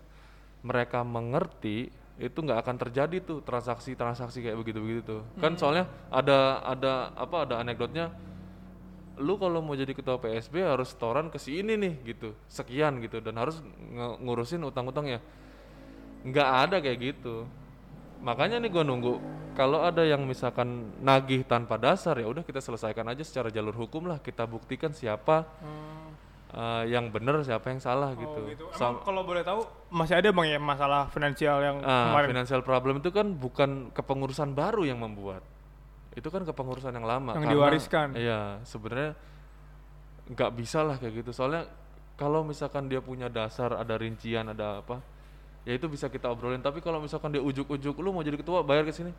mereka 0.63 1.03
mengerti 1.03 1.91
itu 2.15 2.39
nggak 2.39 2.63
akan 2.63 2.77
terjadi 2.79 3.17
tuh 3.25 3.43
transaksi-transaksi 3.43 4.39
kayak 4.45 4.55
begitu-begitu 4.61 5.03
tuh. 5.03 5.23
Kan 5.43 5.59
soalnya 5.59 5.91
ada 6.13 6.63
ada 6.63 7.11
apa 7.19 7.49
ada 7.49 7.59
anekdotnya 7.59 8.15
lu 9.15 9.39
kalau 9.39 9.63
mau 9.63 9.79
jadi 9.79 9.95
ketua 9.95 10.19
PSB 10.19 10.59
harus 10.59 10.91
setoran 10.91 11.31
ke 11.31 11.39
si 11.39 11.63
ini 11.63 11.79
nih 11.79 11.95
gitu 12.03 12.35
sekian 12.51 12.99
gitu 12.99 13.23
dan 13.23 13.39
harus 13.39 13.63
nge- 13.63 14.19
ngurusin 14.27 14.59
utang-utangnya 14.67 15.23
nggak 16.27 16.49
ada 16.67 16.77
kayak 16.83 17.15
gitu 17.15 17.47
makanya 18.27 18.59
nih 18.59 18.75
gua 18.75 18.83
nunggu 18.83 19.15
kalau 19.55 19.81
ada 19.81 20.03
yang 20.03 20.23
misalkan 20.23 20.69
nagih 20.99 21.43
tanpa 21.43 21.75
dasar 21.75 22.15
ya 22.15 22.27
udah 22.27 22.43
kita 22.43 22.59
selesaikan 22.59 23.07
aja 23.07 23.23
secara 23.23 23.49
jalur 23.49 23.73
hukum 23.73 24.05
lah 24.05 24.19
kita 24.19 24.45
buktikan 24.45 24.91
siapa 24.91 25.47
eh, 26.51 26.83
yang 26.87 27.09
benar 27.09 27.43
siapa 27.43 27.71
yang 27.71 27.79
salah 27.79 28.15
gitu, 28.15 28.31
Oh, 28.37 28.47
gitu. 28.47 28.65
Sam- 28.75 28.95
Emang 28.95 29.03
kalau 29.03 29.23
boleh 29.23 29.43
tahu 29.43 29.63
masih 29.91 30.15
ada 30.15 30.29
bang 30.29 30.47
ya 30.49 30.59
masalah 30.59 31.07
finansial 31.09 31.59
yang 31.59 31.77
Ah, 31.81 32.11
kemarin 32.11 32.29
financial 32.31 32.61
problem 32.61 32.95
itu 32.99 33.11
kan 33.11 33.27
bukan 33.31 33.71
kepengurusan 33.91 34.53
baru 34.53 34.83
yang 34.83 34.99
membuat. 34.99 35.43
Itu 36.15 36.31
kan 36.31 36.43
kepengurusan 36.43 36.95
yang 36.95 37.03
lama. 37.03 37.35
Yang 37.35 37.47
diwariskan. 37.51 38.09
Iya, 38.15 38.63
sebenarnya 38.63 39.19
nggak 40.25 40.51
bisa 40.55 40.81
lah 40.81 40.97
kayak 40.97 41.21
gitu. 41.21 41.31
Soalnya 41.31 41.67
kalau 42.15 42.47
misalkan 42.47 42.87
dia 42.87 43.03
punya 43.03 43.27
dasar, 43.27 43.75
ada 43.75 43.99
rincian, 43.99 44.47
ada 44.47 44.79
apa, 44.79 45.03
ya 45.67 45.75
itu 45.75 45.91
bisa 45.91 46.07
kita 46.07 46.31
obrolin. 46.31 46.63
Tapi 46.63 46.79
kalau 46.79 47.03
misalkan 47.03 47.35
dia 47.35 47.43
ujuk-ujuk, 47.43 47.99
lu 47.99 48.15
mau 48.15 48.23
jadi 48.23 48.39
ketua, 48.39 48.63
bayar 48.63 48.87
ke 48.87 48.95
sini. 48.95 49.11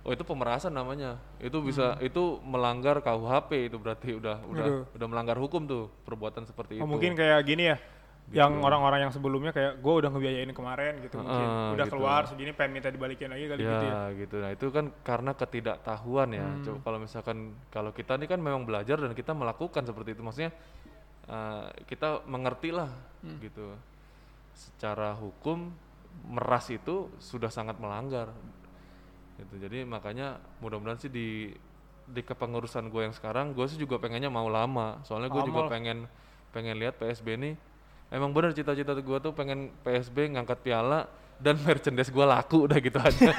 Oh 0.00 0.10
itu 0.10 0.24
pemerasan 0.24 0.72
namanya. 0.72 1.20
Itu 1.36 1.60
bisa, 1.60 2.00
itu 2.00 2.40
melanggar 2.40 2.98
KUHP 2.98 3.68
itu 3.68 3.76
berarti 3.76 4.16
udah 4.16 4.36
udah 4.42 4.64
Hmm. 4.64 4.80
Aduh. 4.80 4.96
udah 4.96 5.06
melanggar 5.06 5.36
hukum 5.36 5.62
tuh 5.64 5.92
perbuatan 6.02 6.44
seperti 6.44 6.76
oh, 6.76 6.84
itu. 6.84 6.88
mungkin 6.88 7.12
kayak 7.12 7.40
gini 7.44 7.68
ya 7.68 7.78
Gitu. 8.30 8.38
yang 8.38 8.62
orang-orang 8.62 9.00
yang 9.02 9.10
sebelumnya 9.10 9.50
kayak 9.50 9.82
gue 9.82 9.94
udah 9.96 10.06
ngebiayain 10.06 10.54
kemarin 10.54 11.02
gitu 11.02 11.18
mungkin 11.18 11.34
Ah, 11.42 11.74
udah 11.74 11.82
gitu. 11.82 11.92
keluar 11.92 12.20
segini 12.24 12.54
pengen 12.54 12.78
minta 12.78 12.86
dibalikin 12.86 13.26
lagi 13.26 13.44
kali 13.44 13.58
ya, 13.58 13.66
gitu 13.66 13.86
ya 13.90 14.00
gitu. 14.14 14.36
Nah, 14.38 14.50
itu 14.54 14.66
kan 14.70 14.84
karena 15.02 15.32
ketidaktahuan 15.34 16.28
ya. 16.30 16.46
Hmm. 16.46 16.62
Coba 16.62 16.78
kalau 16.80 16.98
misalkan 17.02 17.36
kalau 17.68 17.90
kita 17.90 18.14
ini 18.14 18.24
kan 18.24 18.38
memang 18.38 18.62
belajar 18.62 18.96
dan 18.96 19.12
kita 19.12 19.34
melakukan 19.34 19.82
seperti 19.82 20.14
itu. 20.14 20.22
Maksudnya 20.22 20.54
eh, 21.26 21.64
kita 21.84 22.22
mengerti 22.24 22.70
lah 22.70 22.88
Hmm. 23.20 23.36
gitu 23.36 23.74
secara 24.54 25.12
hukum 25.12 25.74
meras 26.24 26.66
itu 26.68 27.10
sudah 27.18 27.48
sangat 27.48 27.76
melanggar 27.76 28.30
gitu. 29.40 29.54
Jadi 29.56 29.82
makanya 29.88 30.38
mudah-mudahan 30.60 31.00
sih 31.00 31.12
di 31.12 31.54
di 32.10 32.22
kepengurusan 32.26 32.90
gue 32.90 33.06
yang 33.06 33.14
sekarang 33.14 33.54
gue 33.54 33.66
sih 33.70 33.78
juga 33.78 33.96
pengennya 33.96 34.28
mau 34.28 34.46
lama. 34.50 35.00
Soalnya 35.06 35.30
gue 35.32 35.42
juga 35.48 35.70
pengen 35.70 36.04
pengen 36.50 36.76
lihat 36.76 36.98
PSB 36.98 37.38
ini 37.38 37.50
emang 38.10 38.34
bener 38.34 38.50
cita-cita 38.50 38.92
gue 38.92 39.18
tuh 39.22 39.30
pengen 39.30 39.70
PSB 39.86 40.34
ngangkat 40.34 40.58
piala 40.66 41.06
dan 41.40 41.56
merchandise 41.58 42.08
gue 42.08 42.20
laku 42.22 42.68
udah 42.68 42.78
gitu 42.78 43.00
aja 43.00 43.32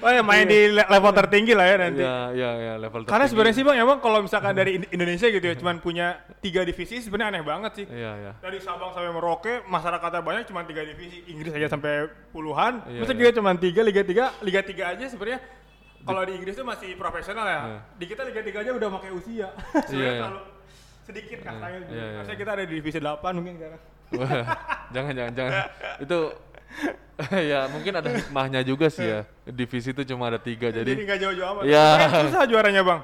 Oh 0.00 0.10
ya 0.10 0.20
main 0.20 0.44
di 0.44 0.68
le- 0.68 0.84
level 0.84 1.12
tertinggi 1.14 1.52
lah 1.54 1.66
ya 1.66 1.76
nanti. 1.78 2.02
ya 2.02 2.16
ya 2.32 2.50
ya 2.52 2.72
level 2.76 3.02
Karena 3.02 3.24
tertinggi. 3.24 3.30
sebenarnya 3.30 3.54
sih 3.54 3.64
bang, 3.64 3.76
emang 3.78 3.98
kalau 3.98 4.18
misalkan 4.20 4.52
dari 4.52 4.70
In- 4.76 4.90
Indonesia 4.90 5.26
gitu 5.26 5.40
ya, 5.42 5.54
cuman 5.54 5.78
punya 5.78 6.06
tiga 6.40 6.60
divisi 6.62 6.98
sebenarnya 6.98 7.30
aneh 7.32 7.44
banget 7.44 7.72
sih. 7.74 7.86
iya 7.86 8.12
ya 8.20 8.32
Dari 8.38 8.58
Sabang 8.58 8.90
sampai 8.90 9.08
Merauke, 9.08 9.62
masyarakatnya 9.64 10.20
banyak 10.20 10.44
cuma 10.46 10.60
tiga 10.64 10.82
divisi. 10.82 11.22
Inggris 11.26 11.52
aja 11.52 11.68
sampai 11.68 11.92
puluhan. 12.30 12.82
Iya, 12.86 13.00
Masa 13.00 13.12
iya. 13.12 13.20
kita 13.20 13.30
cuma 13.36 13.50
tiga, 13.54 13.80
Liga 13.80 14.02
tiga, 14.02 14.24
Liga 14.40 14.60
tiga 14.60 14.84
aja 14.90 15.04
sebenarnya. 15.06 15.40
Kalau 16.00 16.22
di 16.24 16.32
Inggris 16.32 16.54
tuh 16.54 16.64
masih 16.64 16.90
profesional 16.94 17.44
ya. 17.44 17.60
Iya. 17.60 17.78
Di 17.96 18.04
kita 18.06 18.22
Liga 18.24 18.40
tiga 18.42 18.58
aja 18.60 18.70
udah 18.72 18.88
pakai 18.90 19.10
usia. 19.12 19.48
Iya, 19.88 20.10
iya. 20.16 20.28
sedikit 21.00 21.38
kastanya. 21.40 21.78
iya, 21.86 22.04
iya. 22.04 22.18
Harusnya 22.18 22.36
kita 22.36 22.50
ada 22.52 22.62
di 22.62 22.72
divisi 22.72 22.98
8 22.98 23.18
mungkin 23.32 23.54
sekarang. 23.56 23.80
Wah, 24.12 24.30
jangan 24.90 25.12
jangan 25.12 25.32
jangan 25.32 25.52
itu 25.98 26.18
ya 27.50 27.68
mungkin 27.68 27.92
ada 27.92 28.08
hikmahnya 28.08 28.60
juga 28.62 28.88
sih 28.88 29.04
ya 29.04 29.20
divisi 29.44 29.90
itu 29.90 30.02
cuma 30.04 30.26
ada 30.26 30.38
tiga 30.38 30.70
Jadi 30.70 30.94
jadi 30.94 31.02
nggak 31.04 31.18
jauh-jauh 31.20 31.50
amat. 31.52 31.62
Iya. 31.62 31.86
Tapi 31.96 32.16
susah 32.26 32.42
juaranya 32.46 32.82
bang. 32.82 33.00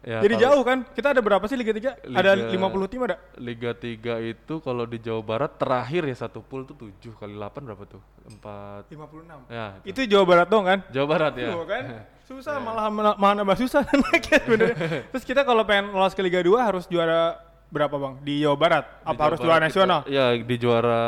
ya 0.00 0.18
Jadi 0.20 0.34
jauh 0.38 0.62
kan? 0.64 0.78
Kita 0.90 1.12
ada 1.12 1.20
berapa 1.20 1.44
sih 1.44 1.54
Liga 1.54 1.70
3? 1.70 2.08
Ada 2.08 2.30
Liga- 2.34 2.72
50 2.72 2.88
tim 2.88 3.00
ada? 3.04 3.16
Liga 3.36 3.70
3 3.70 4.32
itu 4.32 4.54
kalau 4.58 4.84
di 4.84 4.96
Jawa 4.96 5.20
Barat 5.20 5.52
terakhir 5.54 6.02
ya 6.02 6.16
satu 6.18 6.40
pool 6.40 6.64
tuh 6.64 6.72
7 6.74 7.12
kali 7.14 7.36
8 7.36 7.60
berapa 7.62 7.84
tuh? 7.86 8.00
4 8.26 8.88
56. 8.88 9.44
ya 9.46 9.66
itu. 9.84 10.00
Itu 10.02 10.16
Jawa 10.16 10.24
Barat 10.26 10.46
dong 10.48 10.64
kan? 10.64 10.78
Jawa 10.88 11.06
Barat 11.06 11.32
ya. 11.36 11.48
Tuh 11.52 11.64
kan? 11.64 11.82
Susah 12.30 12.56
malah 12.58 12.86
malah 12.90 13.34
nambah 13.36 13.58
susah 13.58 13.82
sebenarnya. 14.46 14.76
Terus 15.10 15.22
kita 15.22 15.42
kalau 15.42 15.62
pengen 15.62 15.90
lolos 15.90 16.14
ke 16.14 16.22
Liga 16.22 16.40
2 16.40 16.48
harus 16.56 16.86
juara 16.86 17.36
berapa 17.70 17.94
Bang? 17.94 18.14
Di 18.20 18.42
Jawa 18.42 18.56
Barat? 18.56 18.84
Di 18.84 19.06
Apa 19.06 19.14
Jawa 19.14 19.24
harus 19.24 19.38
juara 19.40 19.56
kita- 19.56 19.66
nasional? 19.66 20.00
Ya, 20.06 20.26
di 20.34 20.56
juara 20.58 21.00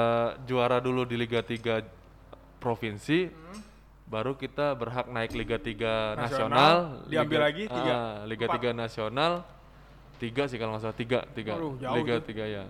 juara 0.42 0.76
dulu 0.78 1.02
di 1.02 1.16
Liga 1.16 1.42
3 1.42 1.82
provinsi. 2.56 3.28
Hmm. 3.28 3.60
Baru 4.06 4.36
kita 4.36 4.72
berhak 4.72 5.08
naik 5.08 5.32
Liga 5.32 5.56
3 5.56 6.14
Nasional, 6.14 6.20
nasional, 6.20 6.76
diambil 7.08 7.38
Liga- 7.38 7.46
lagi 7.48 7.64
tiga, 7.66 7.94
ah, 7.96 8.12
Liga 8.24 8.44
empat. 8.46 8.56
3 8.60 8.70
nasional. 8.72 9.32
Tiga 10.16 10.42
sih 10.46 10.54
kalau 10.54 10.70
nggak 10.76 10.82
salah, 10.82 10.94
tiga, 10.94 11.18
tiga. 11.32 11.52
Jauh 11.58 11.74
Liga 11.98 12.14
tuh. 12.20 12.30
3 12.30 12.44
ya. 12.46 12.62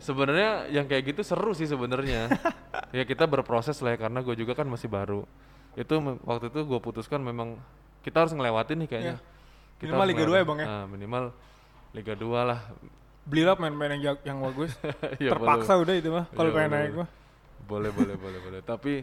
Sebenarnya 0.00 0.50
yang 0.72 0.88
kayak 0.88 1.12
gitu 1.12 1.20
seru 1.20 1.52
sih 1.52 1.68
sebenarnya. 1.68 2.32
ya 2.96 3.04
kita 3.04 3.28
berproses 3.28 3.76
lah 3.84 3.92
ya 3.92 4.08
karena 4.08 4.24
gue 4.24 4.32
juga 4.32 4.56
kan 4.56 4.64
masih 4.64 4.88
baru. 4.88 5.28
Itu 5.76 5.92
waktu 6.24 6.48
itu 6.48 6.60
gue 6.64 6.80
putuskan 6.80 7.20
memang 7.20 7.60
kita 8.00 8.24
harus 8.24 8.32
ngelewatin 8.32 8.80
nih 8.80 8.88
kayaknya. 8.88 9.16
Kita 9.76 9.92
Iya. 9.92 9.92
Minimal 9.92 10.06
Liga 10.08 10.24
2 10.24 10.36
ya. 10.38 10.44
Bang, 10.46 10.58
ya? 10.58 10.66
Ah, 10.70 10.84
minimal 10.86 11.24
Liga 11.92 12.14
2 12.14 12.40
lah. 12.46 12.60
Belilah 13.30 13.54
pemain-pemain 13.54 13.94
yang, 13.94 14.18
yang 14.22 14.38
bagus. 14.42 14.74
Ya, 15.22 15.30
Terpaksa 15.30 15.78
udah 15.78 15.94
itu 15.94 16.10
mah 16.10 16.26
kalau 16.28 16.50
Iya, 16.50 16.56
pengen 16.58 16.68
boleh, 16.68 16.80
naik 16.80 16.90
boleh. 16.90 17.00
mah. 17.00 17.08
boleh 17.62 17.90
boleh 17.92 18.16
boleh 18.16 18.38
boleh 18.40 18.60
tapi 18.60 18.94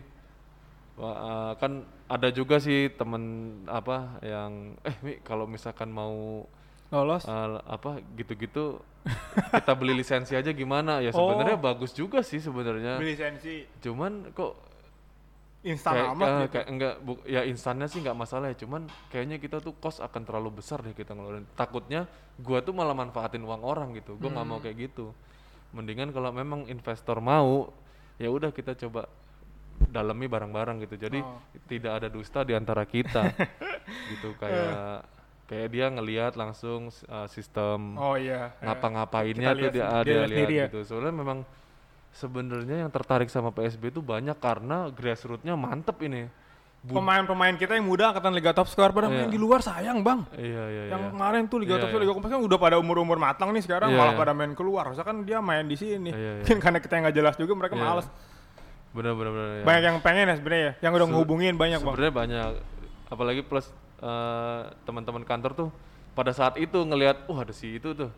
wah, 0.93 1.15
eh, 1.15 1.51
kan 1.55 1.71
ada 2.05 2.27
juga 2.29 2.59
sih 2.59 2.91
temen 2.91 3.23
apa 3.65 4.19
yang 4.19 4.75
eh 4.81 4.95
Mi 4.99 5.13
kalau 5.21 5.47
misalkan 5.47 5.87
mau 5.87 6.43
Lolos. 6.87 7.23
eh, 7.23 7.47
apa 7.63 8.03
gitu-gitu 8.13 8.83
kita 9.53 9.71
beli 9.71 9.95
lisensi 9.95 10.35
aja 10.35 10.51
gimana 10.51 10.99
ya 10.99 11.15
sebenarnya 11.15 11.55
Oh. 11.55 11.63
bagus 11.63 11.95
juga 11.95 12.19
sih 12.19 12.39
sebenarnya 12.39 12.99
Beli 12.99 13.15
lisensi 13.15 13.63
cuman 13.79 14.35
kok 14.35 14.66
instan 15.67 15.93
kayak, 15.93 16.09
amat 16.09 16.25
eh, 16.25 16.31
gitu. 16.37 16.47
kayak 16.49 16.67
enggak 16.67 16.93
bu- 16.99 17.23
ya 17.25 17.41
instannya 17.43 17.85
sih 17.85 17.99
nggak 17.99 18.15
masalah 18.15 18.47
ya 18.47 18.57
cuman 18.57 18.81
kayaknya 19.07 19.37
kita 19.37 19.59
tuh 19.59 19.75
cost 19.75 19.99
akan 19.99 20.21
terlalu 20.23 20.49
besar 20.55 20.79
deh 20.79 20.91
kita 20.91 21.11
ngeluarin 21.11 21.43
takutnya 21.53 22.07
gua 22.37 22.59
tuh 22.59 22.71
malah 22.71 22.93
manfaatin 22.93 23.41
uang 23.41 23.61
orang 23.61 23.91
gitu 23.93 24.15
gua 24.15 24.31
nggak 24.31 24.41
Hmm. 24.41 24.53
mau 24.53 24.59
kayak 24.59 24.77
gitu 24.81 25.11
mendingan 25.69 26.09
kalau 26.09 26.31
memang 26.31 26.63
investor 26.65 27.19
mau 27.19 27.69
ya 28.15 28.27
udah 28.27 28.49
kita 28.49 28.73
coba 28.77 29.11
dalami 29.77 30.25
barang-barang 30.25 30.81
gitu 30.81 30.95
jadi 30.97 31.19
Oh. 31.19 31.37
tidak 31.65 31.91
ada 31.95 32.07
dusta 32.07 32.41
di 32.41 32.51
antara 32.51 32.81
kita 32.83 33.29
gitu 34.11 34.33
kayak 34.35 35.05
kayak 35.45 35.67
dia 35.69 35.85
ngelihat 35.87 36.33
langsung 36.33 36.87
uh, 37.05 37.27
sistem 37.27 37.95
Oh 37.95 38.15
iya. 38.15 38.51
ngapa-ngapainnya 38.59 39.51
tuh 39.53 39.69
dia, 39.69 39.85
dia 40.01 40.21
lihat 40.25 40.49
ya. 40.49 40.65
gitu. 40.67 40.83
Soalnya 40.83 41.13
memang 41.13 41.47
sebenarnya 42.17 42.81
yang 42.81 42.89
tertarik 42.89 43.29
sama 43.29 43.53
PSB 43.53 43.93
itu 43.93 44.01
banyak 44.01 44.33
karena 44.37 44.89
grassrootsnya 44.89 45.53
mantep 45.53 46.01
ini. 46.01 46.25
Pemain-pemain 46.87 47.51
kita 47.53 47.75
yang 47.75 47.83
muda 47.83 48.09
angkatan 48.09 48.31
Liga 48.31 48.55
Top 48.55 48.65
Score 48.65 48.95
pada 48.95 49.11
Iya. 49.11 49.27
main 49.27 49.29
di 49.29 49.35
luar 49.35 49.59
sayang 49.59 49.99
bang. 50.01 50.23
Iya 50.33 50.63
iya 50.71 50.83
yang 50.95 51.01
iya. 51.03 51.11
kemarin 51.11 51.43
tuh 51.45 51.59
Liga 51.59 51.75
Iya, 51.75 51.81
Top 51.83 51.89
Score, 51.91 51.99
iya. 51.99 52.07
Liga 52.07 52.15
Kompas 52.15 52.31
kan 52.31 52.39
udah 52.39 52.57
pada 52.57 52.75
umur-umur 52.79 53.17
matang 53.19 53.49
nih 53.51 53.59
sekarang 53.59 53.91
Iya, 53.91 53.97
malah 53.97 54.13
iya. 54.15 54.21
pada 54.23 54.31
main 54.31 54.53
keluar. 54.55 54.87
Harusnya 54.87 55.03
kan 55.03 55.19
dia 55.21 55.43
main 55.43 55.67
di 55.67 55.75
sini. 55.75 56.09
Iya, 56.09 56.15
iya. 56.15 56.31
Mungkin 56.45 56.57
karena 56.63 56.79
kita 56.79 56.93
yang 56.95 57.03
nggak 57.09 57.17
jelas 57.17 57.35
juga 57.35 57.53
mereka 57.53 57.75
Iya. 57.75 57.83
males. 57.83 58.07
Benar 58.95 59.13
benar 59.13 59.31
benar. 59.35 59.49
ya. 59.51 59.63
Banyak 59.67 59.83
yang 59.83 59.97
pengen 59.99 60.25
ya 60.25 60.35
sebenarnya 60.39 60.63
ya, 60.63 60.73
yang 60.79 60.91
udah 60.95 61.05
Se- 61.05 61.11
ngehubungin 61.11 61.53
banyak 61.53 61.79
bang. 61.81 61.91
Sebenarnya 61.91 62.13
banyak. 62.15 62.49
Apalagi 63.09 63.41
plus 63.43 63.67
eh, 63.97 64.61
teman-teman 64.85 65.23
kantor 65.23 65.51
tuh 65.53 65.69
pada 66.13 66.31
saat 66.31 66.55
itu 66.55 66.77
ngelihat, 66.77 67.25
wah 67.27 67.41
ada 67.41 67.51
si 67.51 67.75
itu 67.75 67.91
tuh. 67.91 68.09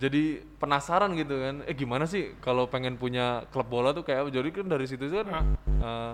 Jadi 0.00 0.22
penasaran 0.56 1.12
gitu 1.12 1.36
kan. 1.36 1.60
Eh 1.68 1.76
gimana 1.76 2.08
sih 2.08 2.32
kalau 2.40 2.64
pengen 2.64 2.96
punya 2.96 3.44
klub 3.52 3.68
bola 3.68 3.92
tuh 3.92 4.00
kayak? 4.00 4.32
Jadi 4.32 4.48
kan 4.50 4.64
dari 4.64 4.88
situ 4.88 5.04
kan 5.06 5.28
eh, 5.60 6.12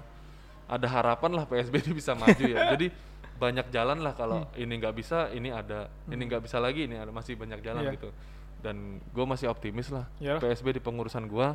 ada 0.67 0.87
harapan 0.91 1.31
lah 1.33 1.45
PSB 1.47 1.87
ini 1.87 1.93
bisa 1.95 2.13
maju 2.13 2.45
ya. 2.45 2.67
Jadi 2.75 2.91
banyak 3.37 3.71
jalan 3.71 4.03
lah 4.03 4.13
kalau 4.13 4.43
Hmm. 4.43 4.59
ini 4.59 4.73
nggak 4.77 4.95
bisa, 4.97 5.31
ini 5.31 5.53
ada. 5.53 5.87
Ini 6.05 6.19
nggak 6.19 6.43
bisa 6.43 6.59
lagi, 6.59 6.85
ini 6.85 6.97
ada 6.97 7.13
masih 7.13 7.39
banyak 7.39 7.61
jalan 7.61 7.85
Iya. 7.85 7.93
gitu. 7.95 8.11
Dan 8.59 8.99
gue 8.99 9.25
masih 9.25 9.47
optimis 9.47 9.93
lah. 9.93 10.09
Iyalah. 10.19 10.41
PSB 10.43 10.73
di 10.73 10.83
pengurusan 10.83 11.29
gua 11.29 11.55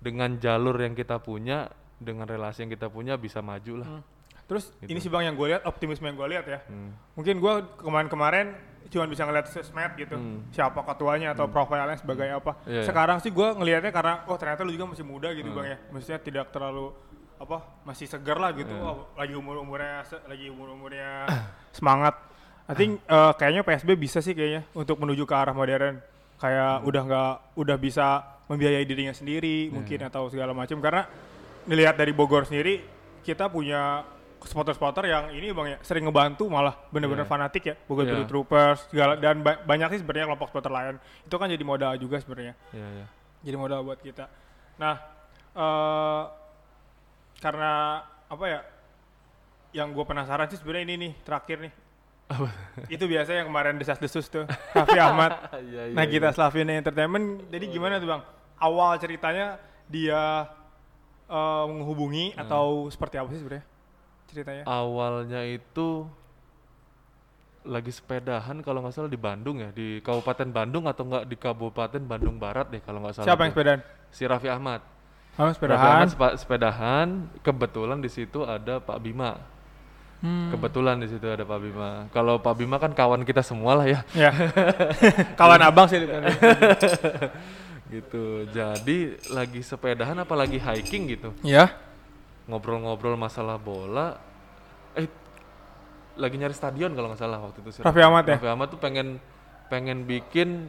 dengan 0.00 0.34
jalur 0.34 0.74
yang 0.74 0.92
kita 0.92 1.20
punya, 1.20 1.70
dengan 1.96 2.26
relasi 2.26 2.66
yang 2.66 2.72
kita 2.72 2.90
punya 2.90 3.14
bisa 3.14 3.38
maju 3.38 3.74
lah. 3.78 3.88
Hmm. 3.92 4.02
Terus 4.42 4.74
Gitu. 4.74 4.90
ini 4.90 4.98
sih 4.98 5.06
bang 5.06 5.30
yang 5.30 5.36
gue 5.36 5.46
lihat 5.46 5.62
optimisme 5.62 6.02
yang 6.02 6.18
gue 6.18 6.28
lihat 6.28 6.44
ya. 6.44 6.58
Hmm. 6.66 6.90
Mungkin 7.14 7.38
gue 7.38 7.54
kemarin-kemarin 7.78 8.46
cuma 8.92 9.08
bisa 9.08 9.24
ngeliat 9.24 9.48
sosmed 9.48 9.96
gitu, 9.96 10.14
Hmm. 10.14 10.44
siapa 10.52 10.84
ketuanya 10.84 11.32
atau 11.32 11.48
profilnya 11.48 11.96
sebagai 11.96 12.28
apa. 12.28 12.60
Iya, 12.62 12.76
iya. 12.76 12.82
Sekarang 12.84 13.16
sih 13.18 13.32
gue 13.32 13.48
ngelihatnya 13.50 13.88
karena 13.88 14.20
oh 14.28 14.36
ternyata 14.36 14.60
lu 14.62 14.70
juga 14.70 14.92
masih 14.92 15.02
muda 15.02 15.32
gitu 15.32 15.48
Hmm. 15.48 15.56
bang 15.56 15.66
ya, 15.66 15.76
maksudnya 15.88 16.20
tidak 16.20 16.46
terlalu 16.52 16.92
apa 17.34 17.58
masih 17.82 18.04
segar 18.04 18.36
lah 18.36 18.52
gitu, 18.52 18.68
Iya. 18.68 18.84
oh, 18.84 19.08
lagi 19.16 19.32
umur 19.32 19.58
umurnya 19.58 20.04
lagi 20.28 20.46
umur 20.46 20.68
umurnya 20.70 21.24
semangat. 21.76 22.14
I 22.68 22.76
think 22.76 23.00
eh, 23.08 23.32
kayaknya 23.34 23.64
PSB 23.64 23.96
bisa 23.96 24.20
sih 24.20 24.30
kayaknya 24.30 24.68
untuk 24.72 25.00
menuju 25.00 25.24
ke 25.24 25.34
arah 25.34 25.50
modern, 25.50 25.98
kayak 26.36 26.74
Hmm. 26.78 26.88
udah 26.92 27.02
nggak 27.02 27.32
udah 27.56 27.76
bisa 27.76 28.06
membiayai 28.46 28.84
dirinya 28.84 29.10
sendiri 29.10 29.66
Iya, 29.66 29.72
mungkin 29.72 29.98
atau 30.04 30.28
segala 30.28 30.52
macam 30.52 30.76
karena 30.78 31.08
dilihat 31.64 31.96
dari 31.96 32.12
Bogor 32.12 32.44
sendiri 32.44 32.84
kita 33.22 33.48
punya 33.48 34.02
spotter-spotter 34.44 35.04
yang 35.04 35.30
ini 35.30 35.50
bang 35.50 35.68
ya 35.68 35.78
sering 35.80 36.02
ngebantu 36.02 36.46
malah 36.46 36.74
bener-bener 36.88 37.22
Iya. 37.22 37.30
fanatik 37.30 37.62
ya 37.64 37.74
Bogor 37.82 38.02
Iya. 38.02 38.12
Biru 38.14 38.24
Troopers 38.26 38.86
segala 38.86 39.14
dan 39.14 39.40
ba- 39.40 39.58
banyak 39.58 39.88
sih 39.90 40.00
sebenarnya 40.00 40.26
kelompok 40.26 40.48
spotter 40.48 40.68
lain 40.68 40.96
itu 41.20 41.32
kan 41.32 41.46
jadi 41.46 41.62
modal 41.62 41.92
juga 41.96 42.16
sebenarnya 42.16 42.54
Iya, 42.70 42.88
iya. 42.92 43.06
jadi 43.42 43.56
modal 43.56 43.82
buat 43.82 43.98
kita 43.98 44.26
nah 44.74 44.94
eh 45.52 46.22
karena 47.38 47.72
apa 48.24 48.44
ya 48.46 48.60
yang 49.72 49.90
gue 49.90 50.02
penasaran 50.02 50.46
sih 50.46 50.56
sebenarnya 50.56 50.84
ini 50.86 50.94
nih 51.00 51.12
terakhir 51.22 51.58
nih 51.60 51.72
itu 52.88 53.04
biasa 53.04 53.30
yang 53.34 53.46
kemarin 53.46 53.76
desas-desus 53.76 54.24
tuh 54.26 54.44
Raffi 54.70 54.96
Ahmad 55.02 55.36
Iya, 55.54 55.82
iya, 55.86 55.92
nah 55.92 56.04
kita 56.04 56.28
iya. 56.28 56.34
Slavina 56.34 56.72
Entertainment 56.72 57.48
jadi 57.48 57.64
gimana 57.66 57.96
tuh 57.96 58.08
bang 58.08 58.22
awal 58.56 58.96
ceritanya 58.96 59.58
dia 59.84 60.48
eh, 61.26 61.64
menghubungi 61.66 62.32
Hmm. 62.32 62.42
atau 62.42 62.64
seperti 62.88 63.16
apa 63.16 63.28
sih 63.28 63.40
sebenarnya 63.40 63.64
ceritanya 64.32 64.64
Awalnya 64.64 65.44
itu 65.44 66.08
lagi 67.62 67.94
sepedahan 67.94 68.58
kalau 68.58 68.82
nggak 68.82 68.90
salah 68.90 69.06
di 69.06 69.14
Bandung 69.16 69.62
ya, 69.62 69.70
di 69.70 70.02
Kabupaten 70.02 70.50
Bandung 70.50 70.90
atau 70.90 71.06
enggak 71.06 71.24
di 71.24 71.36
Kabupaten 71.36 72.02
Bandung 72.02 72.34
Barat 72.34 72.66
deh 72.68 72.82
kalau 72.82 72.98
nggak 72.98 73.14
salah. 73.14 73.26
siapa 73.28 73.46
yang 73.46 73.52
tuh. 73.52 73.62
sepedaan 73.62 73.80
Si 74.10 74.22
Raffi 74.26 74.50
Ahmad. 74.50 74.80
oh 75.32 75.46
Raffi 75.46 75.54
sepedahan 75.56 75.86
Ahmad 75.94 76.08
sepa- 76.10 76.36
sepedahan, 76.36 77.08
kebetulan 77.40 77.98
di 77.98 78.10
situ 78.10 78.42
ada 78.42 78.82
Pak 78.82 78.98
Bima. 78.98 79.38
Hmm. 80.18 80.50
Kebetulan 80.50 80.98
di 80.98 81.06
situ 81.06 81.22
ada 81.24 81.42
Pak 81.42 81.58
Bima. 81.58 81.90
Kalau 82.10 82.38
Pak 82.38 82.54
Bima 82.54 82.78
kan 82.78 82.90
kawan 82.90 83.22
kita 83.22 83.42
semua 83.42 83.74
lah 83.74 83.86
ya. 83.86 84.00
ya 84.12 84.30
kawan 85.40 85.62
abang 85.62 85.86
sih 85.86 86.02
gitu. 87.94 88.24
Jadi 88.48 88.98
lagi 89.28 89.60
sepedahan 89.60 90.14
apa 90.16 90.34
lagi 90.34 90.58
hiking 90.58 91.10
gitu. 91.10 91.30
ya 91.42 91.70
Ngobrol-ngobrol 92.50 93.14
masalah 93.14 93.56
bola. 93.60 94.18
Eh 94.98 95.06
lagi 96.18 96.36
nyari 96.36 96.52
stadion 96.52 96.92
kalau 96.92 97.08
nggak 97.08 97.20
salah 97.20 97.40
waktu 97.40 97.64
itu 97.64 97.70
si 97.72 97.78
Raffi 97.80 98.02
Ahmad 98.04 98.24
ya? 98.28 98.36
Raffi 98.36 98.50
Ahmad 98.50 98.68
tuh 98.68 98.80
pengen 98.80 99.16
pengen 99.72 100.04
bikin 100.04 100.68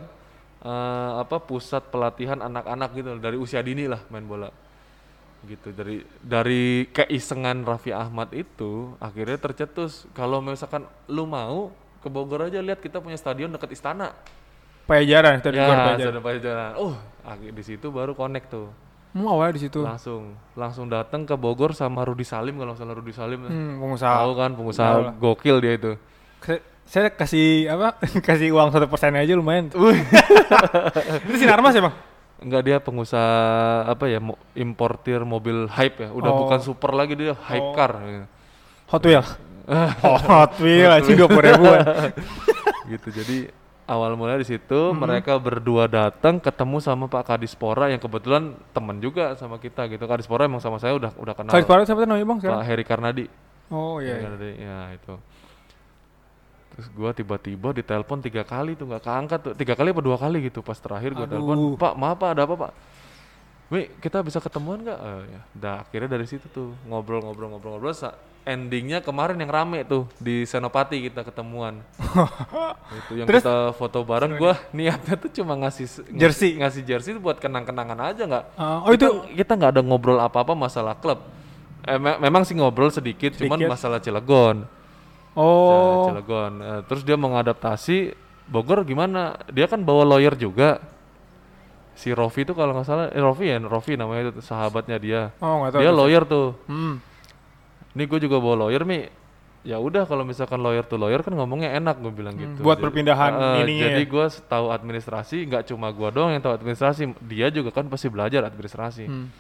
eh, 0.63 1.11
apa 1.19 1.43
pusat 1.43 1.83
pelatihan 1.91 2.39
anak-anak 2.39 2.89
gitu 2.95 3.09
dari 3.19 3.35
usia 3.35 3.59
dini 3.59 3.89
lah 3.89 3.99
main 4.07 4.23
bola. 4.23 4.49
Gitu 5.43 5.75
dari 5.75 5.99
dari 6.23 6.87
keisengan 6.87 7.67
Raffi 7.67 7.91
Ahmad 7.91 8.31
itu 8.31 8.95
akhirnya 9.03 9.35
tercetus. 9.35 10.07
Kalau 10.15 10.39
misalkan 10.39 10.87
lu 11.11 11.27
mau 11.27 11.75
ke 11.99 12.07
Bogor 12.07 12.47
aja 12.47 12.63
lihat 12.63 12.79
kita 12.79 13.03
punya 13.03 13.19
stadion 13.19 13.51
dekat 13.51 13.75
istana. 13.75 14.15
Pajajaran 14.83 15.39
tadi 15.39 15.59
ya 15.59 15.95
stadion 15.95 16.23
Pajajaran. 16.23 16.71
Oh 16.79 16.95
akhir 17.23 17.51
di 17.55 17.63
situ 17.63 17.87
baru 17.91 18.15
connect 18.15 18.51
tuh 18.51 18.67
Hmm, 19.13 19.23
awalnya 19.23 19.53
di 19.53 19.61
situ. 19.61 19.79
langsung 19.79 20.33
langsung 20.53 20.85
datang 20.87 21.21
ke 21.21 21.33
Bogor 21.33 21.71
sama 21.71 22.01
Rudi 22.01 22.23
Salim 22.23 22.57
kalau 22.57 22.73
salah 22.73 22.93
Rudi 22.93 23.11
Salim 23.11 23.41
Hmm, 23.41 23.77
pengusaha. 23.77 24.09
tahu 24.19 24.31
kan 24.33 24.51
pengusaha 24.51 24.89
Tahu 24.91 25.01
lah. 25.03 25.13
gokil 25.15 25.57
dia 25.59 25.73
itu 25.75 25.91
Ke- 26.39 26.59
Saya 26.83 27.07
kasih 27.07 27.69
apa? 27.69 27.95
kasih 28.27 28.51
uang 28.51 28.67
satu 28.69 28.85
persen 28.85 29.13
aja 29.13 29.31
lumayan. 29.31 29.71
Itu 31.23 31.37
sinar 31.37 31.57
mas 31.57 31.71
ya 31.71 31.81
bang? 31.81 31.95
Enggak 32.37 32.61
dia 32.61 32.77
pengusaha 32.77 33.33
apa 33.87 34.05
ya 34.05 34.19
mo- 34.19 34.35
importir 34.51 35.23
mobil 35.23 35.63
hype 35.69 35.95
ya 35.97 36.09
udah 36.11 36.27
Oh. 36.29 36.37
bukan 36.43 36.59
super 36.59 36.91
lagi 36.91 37.15
dia 37.15 37.39
hype 37.39 37.63
Oh. 37.63 37.71
car 37.71 37.95
gitu. 38.03 38.27
Hot 38.89 38.99
Wheels. 39.01 39.29
oh, 40.03 40.19
Hot 40.27 40.59
Wheels 40.59 41.05
sih 41.05 41.15
dua 41.15 41.27
puluh 41.27 41.45
ribuan. 41.45 41.79
gitu 42.85 43.07
jadi 43.13 43.47
awal 43.85 44.15
mulai 44.15 44.39
di 44.39 44.47
situ 44.47 44.63
Mm-hmm. 44.89 44.99
mereka 44.99 45.33
berdua 45.35 45.85
datang 45.85 46.39
ketemu 46.39 46.77
sama 46.79 47.05
Pak 47.07 47.35
Kadispora 47.35 47.91
yang 47.91 47.99
kebetulan 47.99 48.53
teman 48.71 48.97
juga 48.97 49.35
sama 49.35 49.59
kita 49.59 49.85
gitu 49.87 50.03
Kadispora 50.03 50.47
emang 50.47 50.63
sama 50.63 50.79
saya 50.79 50.95
udah 50.95 51.11
udah 51.15 51.33
kenal 51.35 51.51
Kali 51.51 51.63
sekarang 51.63 51.83
siapa 51.83 52.03
namanya 52.03 52.25
bang 52.25 52.39
sekarang? 52.39 52.57
Pak 52.59 52.67
Heri 52.67 52.85
Karnadi 52.85 53.25
Oh 53.71 53.97
iya. 53.99 54.15
iya. 54.15 54.23
Karnadi, 54.23 54.49
ya 54.59 54.79
itu 54.93 55.13
terus 56.73 56.87
gua 56.89 57.13
tiba-tiba 57.13 57.69
ditelepon 57.69 58.17
tiga 58.17 58.41
kali 58.41 58.73
tuh 58.73 58.89
nggak 58.89 59.05
keangkat 59.05 59.39
tuh 59.45 59.53
tiga 59.53 59.77
kali 59.77 59.93
apa 59.93 60.01
dua 60.01 60.17
kali 60.17 60.49
gitu 60.49 60.65
pas 60.65 60.73
terakhir 60.73 61.13
gua 61.13 61.29
Aduh. 61.29 61.33
telepon 61.37 61.57
Pak 61.77 61.93
maaf 61.93 62.17
Pak 62.17 62.29
ada 62.33 62.43
apa 62.49 62.55
Pak 62.57 62.71
Wi, 63.71 63.89
kita 63.97 64.21
bisa 64.21 64.37
ketemuan 64.37 64.85
nggak? 64.85 64.99
Eh, 65.01 65.23
ya. 65.33 65.41
Dah 65.57 65.75
akhirnya 65.81 66.13
dari 66.13 66.29
situ 66.29 66.45
tuh 66.45 66.77
ngobrol-ngobrol-ngobrol-ngobrol. 66.85 68.13
Endingnya 68.43 68.99
kemarin 68.99 69.39
yang 69.39 69.47
rame 69.47 69.87
tuh 69.87 70.03
di 70.19 70.43
Senopati 70.43 70.99
kita 70.99 71.23
ketemuan. 71.23 71.79
itu 72.99 73.23
yang 73.23 73.27
Terus? 73.31 73.39
kita 73.39 73.71
foto 73.71 74.03
bareng. 74.03 74.35
Gua 74.35 74.59
niatnya 74.75 75.15
tuh 75.15 75.31
cuma 75.31 75.55
ngasih 75.55 75.87
Jersey? 76.11 76.59
ngasih 76.59 76.83
jersey 76.83 77.15
tuh 77.15 77.23
buat 77.23 77.39
kenang-kenangan 77.39 77.95
aja 78.03 78.27
nggak. 78.27 78.45
Ah, 78.59 78.83
oh 78.83 78.91
kita, 78.91 79.07
itu 79.07 79.07
kita 79.39 79.51
nggak 79.55 79.71
ada 79.79 79.81
ngobrol 79.81 80.19
apa-apa 80.19 80.59
masalah 80.59 80.91
klub. 80.93 81.23
Eh, 81.87 81.95
me- 81.95 82.19
memang 82.19 82.43
sih 82.43 82.51
ngobrol 82.51 82.91
sedikit, 82.91 83.31
cuman 83.31 83.55
Sedikit. 83.55 83.71
masalah 83.71 83.99
Cilegon. 84.03 84.67
oh 85.39 86.11
Cilegon. 86.11 86.53
Eh, 86.59 86.81
terus 86.83 87.07
dia 87.07 87.15
mengadaptasi 87.15 88.11
Bogor 88.43 88.83
gimana? 88.83 89.39
Dia 89.47 89.71
kan 89.71 89.79
bawa 89.79 90.03
lawyer 90.03 90.35
juga. 90.35 90.83
Si 91.95 92.11
Rofi 92.11 92.43
itu 92.43 92.51
kalau 92.51 92.75
nggak 92.75 92.83
salah, 92.83 93.07
eh, 93.07 93.21
Rofi 93.23 93.47
ya, 93.47 93.55
Rofi 93.61 93.95
namanya 93.95 94.35
itu 94.35 94.43
sahabatnya 94.43 94.99
dia. 94.99 95.21
oh 95.39 95.63
tahu. 95.71 95.79
Dia 95.79 95.91
tuh. 95.91 95.95
lawyer 95.95 96.23
tuh. 96.27 96.47
Hmm. 96.67 96.99
Ini 97.93 98.03
gue 98.05 98.19
juga 98.21 98.37
bawa 98.41 98.67
lawyer 98.67 98.83
mi. 98.83 99.05
Ya 99.63 99.79
udah 99.79 100.03
kalau 100.03 100.27
misalkan 100.27 100.59
lawyer 100.59 100.83
tuh 100.83 100.99
lawyer 100.99 101.23
kan 101.23 101.31
ngomongnya 101.31 101.71
enak 101.79 101.95
gue 102.03 102.11
bilang 102.11 102.35
gitu. 102.35 102.59
buat 102.59 102.75
Jadi- 102.75 102.83
perpindahan 102.83 103.31
Eh, 103.31 103.63
ininya 103.63 103.87
Jadi 103.95 104.03
ya. 104.03 104.11
gue 104.11 104.25
tahu 104.43 104.65
administrasi, 104.75 105.37
nggak 105.47 105.63
cuma 105.71 105.87
gua 105.95 106.11
doang 106.11 106.35
yang 106.35 106.43
tahu 106.43 106.51
administrasi. 106.51 107.15
Dia 107.23 107.47
juga 107.47 107.71
kan 107.71 107.87
pasti 107.87 108.11
belajar 108.11 108.43
administrasi. 108.43 109.07
Hmm. 109.07 109.31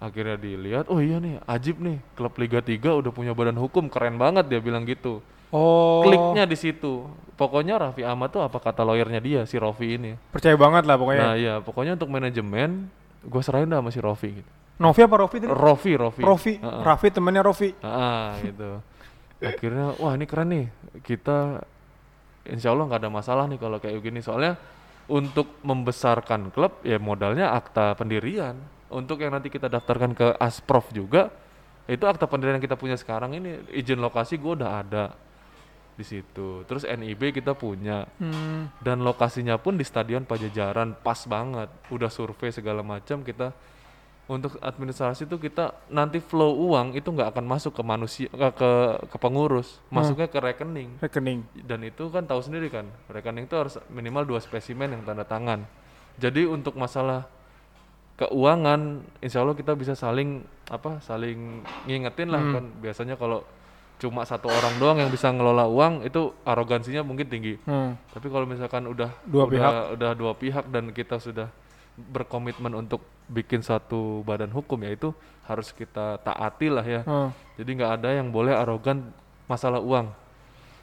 Akhirnya 0.00 0.38
dilihat, 0.38 0.88
oh 0.88 1.02
iya 1.02 1.18
nih, 1.20 1.42
Ajib 1.44 1.82
nih, 1.82 1.98
klub 2.14 2.32
Liga 2.38 2.62
3 2.62 2.94
udah 2.96 3.10
punya 3.12 3.34
badan 3.34 3.58
hukum, 3.58 3.90
keren 3.90 4.14
banget 4.16 4.46
dia 4.46 4.62
bilang 4.62 4.86
gitu. 4.86 5.20
Oh. 5.50 6.00
Kliknya 6.06 6.46
di 6.46 6.56
situ. 6.56 7.04
Pokoknya 7.34 7.76
Raffi 7.82 8.06
Ahmad 8.06 8.30
tuh 8.30 8.40
apa 8.40 8.56
kata 8.62 8.86
lawyernya 8.86 9.20
dia, 9.20 9.40
si 9.44 9.58
Rofi 9.58 9.98
ini. 9.98 10.14
Percaya 10.32 10.54
banget 10.56 10.86
lah 10.86 10.96
pokoknya. 10.96 11.22
Nah 11.24 11.34
iya, 11.34 11.54
pokoknya 11.60 11.98
untuk 11.98 12.08
manajemen, 12.08 12.88
gue 13.20 13.42
serahin 13.42 13.68
dah 13.68 13.82
sama 13.82 13.90
si 13.90 14.00
Rofi 14.00 14.38
gitu. 14.38 14.50
Novi 14.78 15.00
apa 15.02 15.14
Rofi 15.18 15.36
tadi? 15.42 15.50
Rofi, 15.50 15.92
Rofi. 15.94 16.22
Rofi. 16.22 16.54
Heeh. 16.54 16.82
Raffi 16.86 17.08
temennya 17.10 17.42
Rofi. 17.42 17.74
Ah, 17.82 18.38
gitu. 18.38 18.78
Akhirnya, 19.38 19.94
wah 19.98 20.14
ini 20.14 20.26
keren 20.26 20.48
nih. 20.50 20.66
Kita 21.02 21.62
insya 22.46 22.70
Allah 22.70 22.86
nggak 22.86 23.00
ada 23.02 23.10
masalah 23.10 23.44
nih 23.50 23.58
kalau 23.58 23.78
kayak 23.78 23.98
gini. 23.98 24.22
Soalnya 24.22 24.54
untuk 25.10 25.58
membesarkan 25.62 26.54
klub 26.54 26.78
ya 26.82 27.02
modalnya 27.02 27.50
akta 27.50 27.98
pendirian. 27.98 28.54
Untuk 28.88 29.20
yang 29.20 29.34
nanti 29.34 29.50
kita 29.50 29.68
daftarkan 29.68 30.16
ke 30.16 30.26
Asprof 30.38 30.94
juga, 30.94 31.28
itu 31.84 32.04
akta 32.06 32.24
pendirian 32.24 32.56
yang 32.56 32.64
kita 32.64 32.78
punya 32.78 32.96
sekarang 32.96 33.36
ini 33.36 33.68
izin 33.74 34.00
lokasi 34.00 34.40
gue 34.40 34.52
udah 34.56 34.80
ada 34.80 35.04
di 35.92 36.06
situ. 36.06 36.62
Terus 36.64 36.86
NIB 36.86 37.34
kita 37.34 37.52
punya 37.52 38.06
Hmm. 38.16 38.70
dan 38.78 39.02
lokasinya 39.02 39.58
pun 39.58 39.74
di 39.74 39.82
Stadion 39.82 40.22
Pajajaran 40.22 41.02
pas 41.02 41.18
banget. 41.26 41.66
Udah 41.90 42.08
survei 42.08 42.48
segala 42.48 42.80
macam 42.80 43.20
kita 43.20 43.50
untuk 44.28 44.60
administrasi 44.60 45.24
itu 45.24 45.40
kita 45.40 45.72
nanti 45.88 46.20
flow 46.20 46.52
uang 46.68 46.92
itu 46.92 47.08
nggak 47.08 47.32
akan 47.32 47.44
masuk 47.48 47.72
ke 47.72 47.80
manusia 47.80 48.28
ke 48.28 48.48
ke, 48.52 48.70
ke 49.08 49.16
pengurus, 49.16 49.80
masuknya 49.88 50.28
ke 50.28 50.36
rekening. 50.36 51.00
Rekening. 51.00 51.48
Dan 51.64 51.80
itu 51.82 52.12
kan 52.12 52.28
tahu 52.28 52.44
sendiri 52.44 52.68
kan, 52.68 52.84
rekening 53.08 53.48
itu 53.48 53.56
harus 53.56 53.80
minimal 53.88 54.28
dua 54.28 54.40
spesimen 54.40 54.92
yang 54.92 55.02
tanda 55.02 55.24
tangan. 55.24 55.64
Jadi 56.20 56.44
untuk 56.44 56.76
masalah 56.76 57.24
keuangan, 58.18 59.00
insya 59.18 59.40
Allah 59.40 59.54
kita 59.54 59.72
bisa 59.72 59.94
saling 59.94 60.42
apa, 60.68 60.98
saling 61.00 61.62
ngingetin 61.86 62.28
lah 62.28 62.42
Hmm. 62.42 62.52
kan. 62.52 62.64
Biasanya 62.82 63.14
kalau 63.14 63.46
cuma 63.98 64.22
satu 64.22 64.46
orang 64.46 64.78
doang 64.78 64.98
yang 64.98 65.10
bisa 65.10 65.30
ngelola 65.30 65.66
uang 65.66 66.04
itu 66.04 66.30
arogansinya 66.44 67.02
mungkin 67.02 67.26
tinggi. 67.26 67.58
Hmm. 67.64 67.96
Tapi 68.10 68.26
kalau 68.28 68.44
misalkan 68.44 68.86
udah 68.86 69.10
Dua 69.24 69.46
udah, 69.46 69.50
pihak. 69.50 69.72
udah 69.96 70.10
dua 70.14 70.32
pihak 70.34 70.64
dan 70.68 70.90
kita 70.92 71.18
sudah 71.18 71.48
berkomitmen 71.96 72.74
untuk 72.76 73.02
bikin 73.28 73.60
satu 73.60 74.24
badan 74.24 74.48
hukum 74.48 74.80
ya 74.80 74.90
itu 74.90 75.12
harus 75.44 75.70
kita 75.70 76.16
taati 76.24 76.68
lah 76.72 76.84
ya. 76.84 77.00
Hmm. 77.04 77.30
Jadi 77.60 77.70
nggak 77.76 77.92
ada 78.00 78.08
yang 78.16 78.32
boleh 78.32 78.56
arogan 78.56 79.12
masalah 79.44 79.80
uang. 79.80 80.08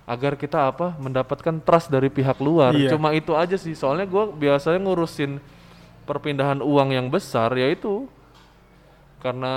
Agar 0.05 0.37
kita 0.37 0.69
apa 0.69 0.93
mendapatkan 1.01 1.57
trust 1.65 1.89
dari 1.89 2.13
pihak 2.13 2.37
luar. 2.37 2.77
Iya. 2.77 2.93
Cuma 2.93 3.09
itu 3.17 3.33
aja 3.33 3.57
sih. 3.57 3.73
Soalnya 3.73 4.05
gua 4.05 4.29
biasanya 4.29 4.77
ngurusin 4.77 5.41
perpindahan 6.05 6.61
uang 6.61 6.93
yang 6.93 7.09
besar 7.09 7.49
yaitu 7.57 8.05
karena 9.19 9.53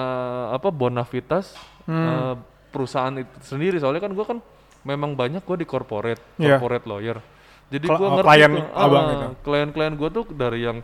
apa 0.57 0.73
bonavitas 0.73 1.53
Hmm. 1.89 2.05
eh, 2.05 2.35
perusahaan 2.69 3.13
itu 3.17 3.33
sendiri. 3.45 3.77
Soalnya 3.81 4.05
kan 4.05 4.13
gua 4.13 4.25
kan 4.29 4.39
memang 4.85 5.17
banyak 5.17 5.41
gua 5.45 5.57
di 5.57 5.65
corporate, 5.65 6.21
Iya. 6.37 6.57
corporate 6.61 6.85
lawyer. 6.89 7.17
Jadi 7.69 7.85
gua 7.85 8.01
oh, 8.01 8.11
ngerti 8.17 8.29
klien 8.29 8.53
tuh, 8.53 8.65
abang 8.73 9.05
ah, 9.05 9.13
itu. 9.13 9.27
klien-klien 9.45 9.93
gua 9.97 10.09
tuh 10.09 10.25
dari 10.33 10.65
yang 10.65 10.81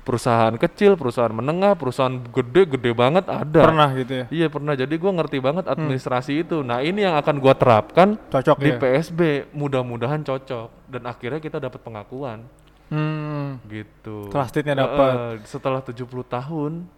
perusahaan 0.00 0.54
kecil, 0.54 0.94
perusahaan 0.94 1.30
menengah, 1.30 1.74
perusahaan 1.74 2.10
gede, 2.10 2.74
gede 2.74 2.90
banget 2.90 3.24
ada. 3.24 3.62
Pernah 3.62 3.88
gitu 3.94 4.12
ya. 4.12 4.24
Iya 4.28 4.46
pernah. 4.46 4.72
Jadi 4.72 4.94
gua 4.96 5.12
ngerti 5.14 5.38
banget 5.38 5.64
administrasi 5.64 6.40
itu. 6.40 6.60
Nah 6.60 6.80
ini 6.80 7.02
yang 7.02 7.14
akan 7.14 7.36
gua 7.36 7.52
terapkan 7.52 8.16
Cocok 8.28 8.56
di 8.58 8.70
ya. 8.70 8.78
PSB. 8.78 9.20
Mudah-mudahan 9.52 10.20
cocok 10.20 10.68
dan 10.86 11.02
akhirnya 11.04 11.38
kita 11.38 11.58
dapat 11.58 11.78
pengakuan 11.78 12.44
Hmm. 12.88 13.62
gitu. 13.64 14.26
Trustednya 14.28 14.74
dapat. 14.74 15.12
eh, 15.14 15.46
setelah 15.46 15.78
70 15.78 16.24
tahun. 16.24 16.90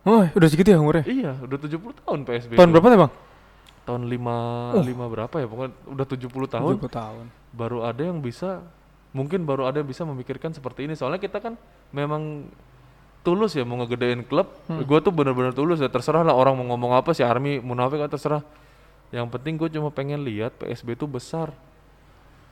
Oh, 0.00 0.24
udah 0.24 0.48
segitu 0.48 0.72
ya 0.72 0.80
umurnya? 0.80 1.04
Iya, 1.04 1.36
udah 1.38 1.58
70 1.60 1.92
tahun 1.92 2.24
PSB. 2.24 2.56
Tahun 2.56 2.64
itu. 2.64 2.72
berapa 2.72 2.88
tuh, 2.88 3.00
Bang? 3.04 3.12
Tahun 3.84 4.02
5 4.08 4.36
Oh. 4.72 4.80
5 4.80 5.04
berapa 5.12 5.34
ya? 5.36 5.44
Pokoknya 5.44 5.72
udah 5.84 6.06
70 6.08 6.48
tahun. 6.48 6.74
70 6.80 6.88
tahun. 6.88 7.24
Baru 7.52 7.84
ada 7.84 8.00
yang 8.00 8.16
bisa 8.18 8.64
mungkin 9.10 9.42
baru 9.42 9.66
ada 9.66 9.82
yang 9.82 9.88
bisa 9.90 10.06
memikirkan 10.06 10.54
seperti 10.54 10.86
ini. 10.86 10.94
Soalnya 10.94 11.18
kita 11.18 11.42
kan 11.42 11.58
memang 11.90 12.46
tulus 13.20 13.52
ya 13.58 13.66
mau 13.66 13.76
ngegedein 13.82 14.24
klub. 14.24 14.48
Hmm. 14.70 14.82
Gue 14.86 14.98
tuh 15.02 15.12
bener-bener 15.12 15.52
tulus 15.52 15.82
ya. 15.82 15.90
Terserah 15.90 16.24
lah 16.24 16.34
orang 16.34 16.56
mau 16.56 16.74
ngomong 16.74 16.96
apa 16.96 17.12
si 17.12 17.20
Army 17.26 17.58
munafik 17.60 18.00
atau 18.00 18.16
terserah. 18.16 18.42
Yang 19.10 19.26
penting 19.34 19.58
gue 19.58 19.68
cuma 19.74 19.90
pengen 19.90 20.22
lihat 20.22 20.54
PSB 20.58 20.94
itu 20.94 21.06
besar. 21.10 21.50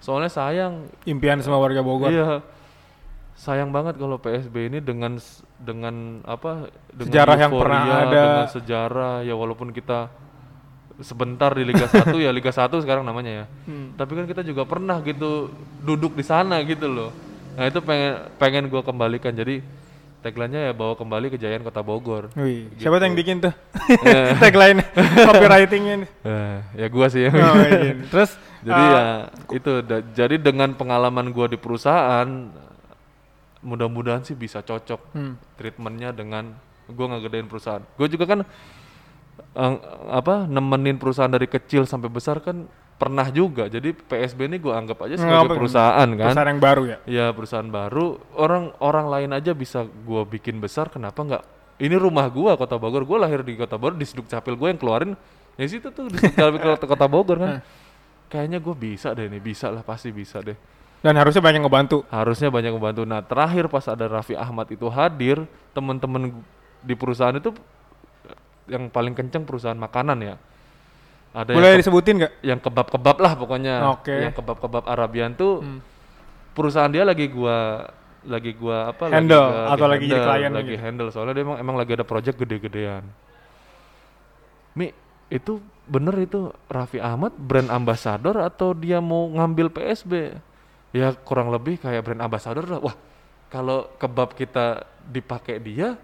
Soalnya 0.02 0.30
sayang 0.30 0.86
Impian 1.06 1.38
semua 1.42 1.62
warga 1.62 1.82
Bogor. 1.82 2.10
Iya. 2.10 2.42
Sayang 3.38 3.70
banget 3.70 4.02
kalau 4.02 4.18
PSB 4.18 4.66
ini 4.66 4.78
dengan 4.82 5.14
dengan 5.62 6.26
apa 6.26 6.74
dengan 6.90 7.06
Sejarah 7.14 7.36
yang 7.38 7.52
pernah 7.54 7.82
euforia, 7.86 8.02
ada. 8.02 8.22
dengan 8.26 8.48
sejarah 8.50 9.14
ya 9.22 9.34
walaupun 9.38 9.70
kita 9.70 10.10
sebentar 10.98 11.54
di 11.54 11.62
Liga 11.62 11.86
1 11.86 12.10
ya 12.18 12.30
Liga 12.34 12.50
1 12.50 12.82
sekarang 12.82 13.06
namanya 13.06 13.44
ya. 13.44 13.44
Hmm. 13.70 13.94
Tapi 13.94 14.12
kan 14.18 14.24
kita 14.26 14.42
juga 14.42 14.66
pernah 14.66 14.98
gitu 15.02 15.50
duduk 15.82 16.18
di 16.18 16.24
sana 16.26 16.58
gitu 16.66 16.90
loh. 16.90 17.10
Nah, 17.58 17.66
itu 17.66 17.78
pengen 17.82 18.12
pengen 18.38 18.64
gua 18.70 18.82
kembalikan. 18.82 19.34
Jadi 19.34 19.62
tagline-nya 20.18 20.70
ya 20.70 20.72
bawa 20.74 20.98
kembali 20.98 21.30
kejayaan 21.30 21.62
Kota 21.62 21.82
Bogor. 21.82 22.34
Wih, 22.34 22.66
siapa 22.74 22.98
tuh 22.98 23.06
yang 23.06 23.18
bikin 23.18 23.36
tuh? 23.38 23.54
Eh. 24.02 24.34
Tagline 24.42 24.82
copywritingnya 25.26 25.94
nih. 26.02 26.10
Eh, 26.26 26.58
ya 26.82 26.86
gua 26.90 27.06
sih 27.06 27.26
ya. 27.26 27.30
Oh, 27.30 27.54
iya. 27.62 27.94
Terus 28.10 28.30
Jadi 28.58 28.84
uh, 28.84 28.90
ya 28.90 29.02
itu 29.54 29.72
da- 29.86 30.06
jadi 30.18 30.34
dengan 30.34 30.74
pengalaman 30.74 31.30
gua 31.30 31.46
di 31.46 31.54
perusahaan 31.54 32.26
mudah-mudahan 33.62 34.26
sih 34.26 34.34
bisa 34.34 34.62
cocok 34.62 35.14
hmm. 35.14 35.34
treatmentnya 35.54 36.10
dengan 36.10 36.58
gua 36.90 37.06
ngegedein 37.14 37.46
perusahaan. 37.46 37.82
Gue 37.94 38.10
juga 38.10 38.26
kan 38.26 38.42
eh, 39.54 39.74
apa 40.10 40.44
nemenin 40.44 40.96
perusahaan 40.96 41.30
dari 41.30 41.46
kecil 41.46 41.84
sampai 41.84 42.08
besar 42.08 42.38
kan 42.40 42.66
pernah 42.98 43.30
juga. 43.30 43.70
Jadi 43.70 43.94
PSB 43.94 44.50
ini 44.50 44.58
gue 44.58 44.74
anggap 44.74 44.98
aja 45.06 45.14
sebagai 45.14 45.46
apa- 45.46 45.54
perusahaan 45.54 46.08
kan? 46.18 46.34
Perusahaan 46.34 46.50
yang 46.50 46.62
baru 46.62 46.82
ya. 46.84 46.98
ya 47.06 47.26
perusahaan 47.30 47.70
baru. 47.70 48.06
Orang 48.34 48.74
orang 48.82 49.06
lain 49.06 49.30
aja 49.32 49.54
bisa 49.54 49.86
gue 49.86 50.22
bikin 50.26 50.58
besar 50.58 50.90
kenapa 50.90 51.22
nggak? 51.22 51.44
Ini 51.78 51.94
rumah 51.94 52.26
gua 52.26 52.58
kota 52.58 52.74
Bogor. 52.74 53.06
Gue 53.06 53.22
lahir 53.22 53.46
di 53.46 53.54
kota 53.54 53.78
Bogor 53.78 53.94
di 53.94 54.02
Suduk 54.02 54.26
Capil 54.26 54.58
gue 54.58 54.66
yang 54.66 54.80
keluarin 54.82 55.14
ya 55.54 55.66
situ 55.66 55.94
tuh 55.94 56.10
di 56.10 56.18
Capil 56.18 56.58
kota, 56.58 56.84
kota 56.98 57.06
Bogor 57.06 57.38
kan? 57.38 57.62
Kayaknya 58.26 58.58
gue 58.58 58.74
bisa 58.74 59.14
deh 59.14 59.30
ini 59.30 59.38
bisa 59.38 59.70
lah 59.70 59.86
pasti 59.86 60.10
bisa 60.10 60.42
deh. 60.42 60.58
Dan 60.98 61.14
harusnya 61.14 61.38
banyak 61.38 61.62
ngebantu. 61.62 62.02
harusnya 62.10 62.50
banyak 62.50 62.74
membantu 62.74 63.06
nah 63.06 63.22
terakhir 63.22 63.70
pas 63.70 63.86
ada 63.86 64.10
Raffi 64.10 64.34
Ahmad 64.34 64.66
itu 64.74 64.90
hadir 64.90 65.46
teman-teman 65.70 66.34
di 66.82 66.94
perusahaan 66.98 67.30
itu 67.32 67.54
yang 68.68 68.88
paling 68.88 69.12
kenceng 69.12 69.42
perusahaan 69.42 69.74
makanan 69.74 70.18
ya 70.20 70.34
ada 71.30 71.50
yang 71.50 71.58
Boleh 71.58 71.72
ke- 71.72 71.80
disebutin 71.80 72.14
nggak? 72.16 72.32
yang 72.40 72.58
kebab-kebab 72.58 73.16
lah 73.18 73.32
pokoknya. 73.34 73.74
Oke. 73.92 74.16
Yang 74.16 74.34
kebab-kebab 74.34 74.84
Arabian 74.84 75.32
tuh 75.32 75.60
Hmm. 75.60 75.80
perusahaan 76.52 76.88
dia 76.88 77.04
lagi 77.04 77.28
gua 77.28 77.84
lagi 78.20 78.50
gua 78.52 78.90
apa 78.90 79.08
Handle 79.08 79.36
lagi, 79.38 79.70
atau 79.70 79.86
lagi 79.86 80.04
jadi 80.04 80.12
handle, 80.14 80.26
klien 80.26 80.52
lagi 80.52 80.72
gitu. 80.72 80.82
handle 80.82 81.08
soalnya 81.08 81.32
dia 81.32 81.44
emang 81.44 81.58
emang 81.58 81.76
lagi 81.76 81.92
ada 81.92 82.02
project 82.02 82.36
gede-gedean. 82.36 83.04
Mi 84.72 84.90
itu 85.28 85.60
bener 85.84 86.16
itu 86.18 86.48
Raffi 86.66 86.98
Ahmad 86.98 87.32
brand 87.34 87.68
ambassador 87.68 88.36
atau 88.38 88.72
dia 88.72 88.98
mau 88.98 89.28
ngambil 89.28 89.68
PSB? 89.70 90.12
Ya 90.90 91.12
kurang 91.14 91.48
lebih 91.48 91.76
kayak 91.76 92.00
brand 92.02 92.22
ambassador 92.22 92.64
lah. 92.64 92.80
Wah, 92.80 92.96
kalau 93.46 93.92
kebab 93.96 94.32
kita 94.32 94.80
dipakai 95.04 95.58
dia 95.58 96.00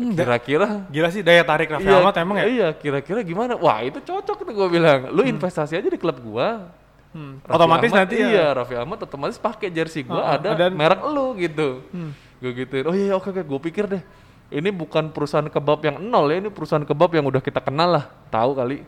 kira-kira 0.00 0.68
Gila 0.88 1.08
sih 1.12 1.20
daya 1.20 1.44
tarik 1.44 1.68
Raffi 1.68 1.88
Iya, 1.88 2.00
Ahmad 2.00 2.14
emang 2.16 2.36
ya. 2.40 2.46
Iya, 2.48 2.68
kira-kira 2.72 3.20
gimana? 3.20 3.54
Wah, 3.60 3.84
itu 3.84 4.00
cocok 4.00 4.36
tuh 4.42 4.54
gue 4.54 4.68
bilang. 4.72 5.12
Lu 5.12 5.20
investasi 5.22 5.76
aja 5.76 5.88
di 5.88 6.00
klub 6.00 6.16
gua. 6.24 6.72
Hmm. 7.10 7.42
Raffi 7.42 7.56
Otomatis 7.58 7.90
Ahmad, 7.90 8.00
nanti 8.06 8.14
iya, 8.16 8.30
ya. 8.30 8.46
Raffi 8.54 8.74
Ahmad 8.78 8.98
otomatis 9.02 9.36
pakai 9.36 9.68
jersey 9.68 10.06
gua 10.06 10.22
Oh, 10.22 10.26
ada 10.38 10.48
ada- 10.54 10.70
merek 10.70 11.00
lu 11.04 11.34
gitu. 11.36 11.82
Hmm. 11.90 12.14
Gue 12.40 12.52
gituin. 12.56 12.84
Oh 12.88 12.94
iya, 12.96 13.12
oke 13.18 13.28
oke, 13.34 13.42
gue 13.44 13.60
pikir 13.68 13.84
deh. 13.84 14.02
Ini 14.50 14.72
bukan 14.72 15.12
perusahaan 15.12 15.46
kebab 15.46 15.84
yang 15.84 16.00
nol 16.00 16.26
ya, 16.32 16.40
ini 16.40 16.48
perusahaan 16.50 16.82
kebab 16.82 17.10
yang 17.12 17.28
udah 17.28 17.42
kita 17.44 17.60
kenal 17.60 18.00
lah. 18.00 18.04
Tahu 18.32 18.50
kali. 18.56 18.82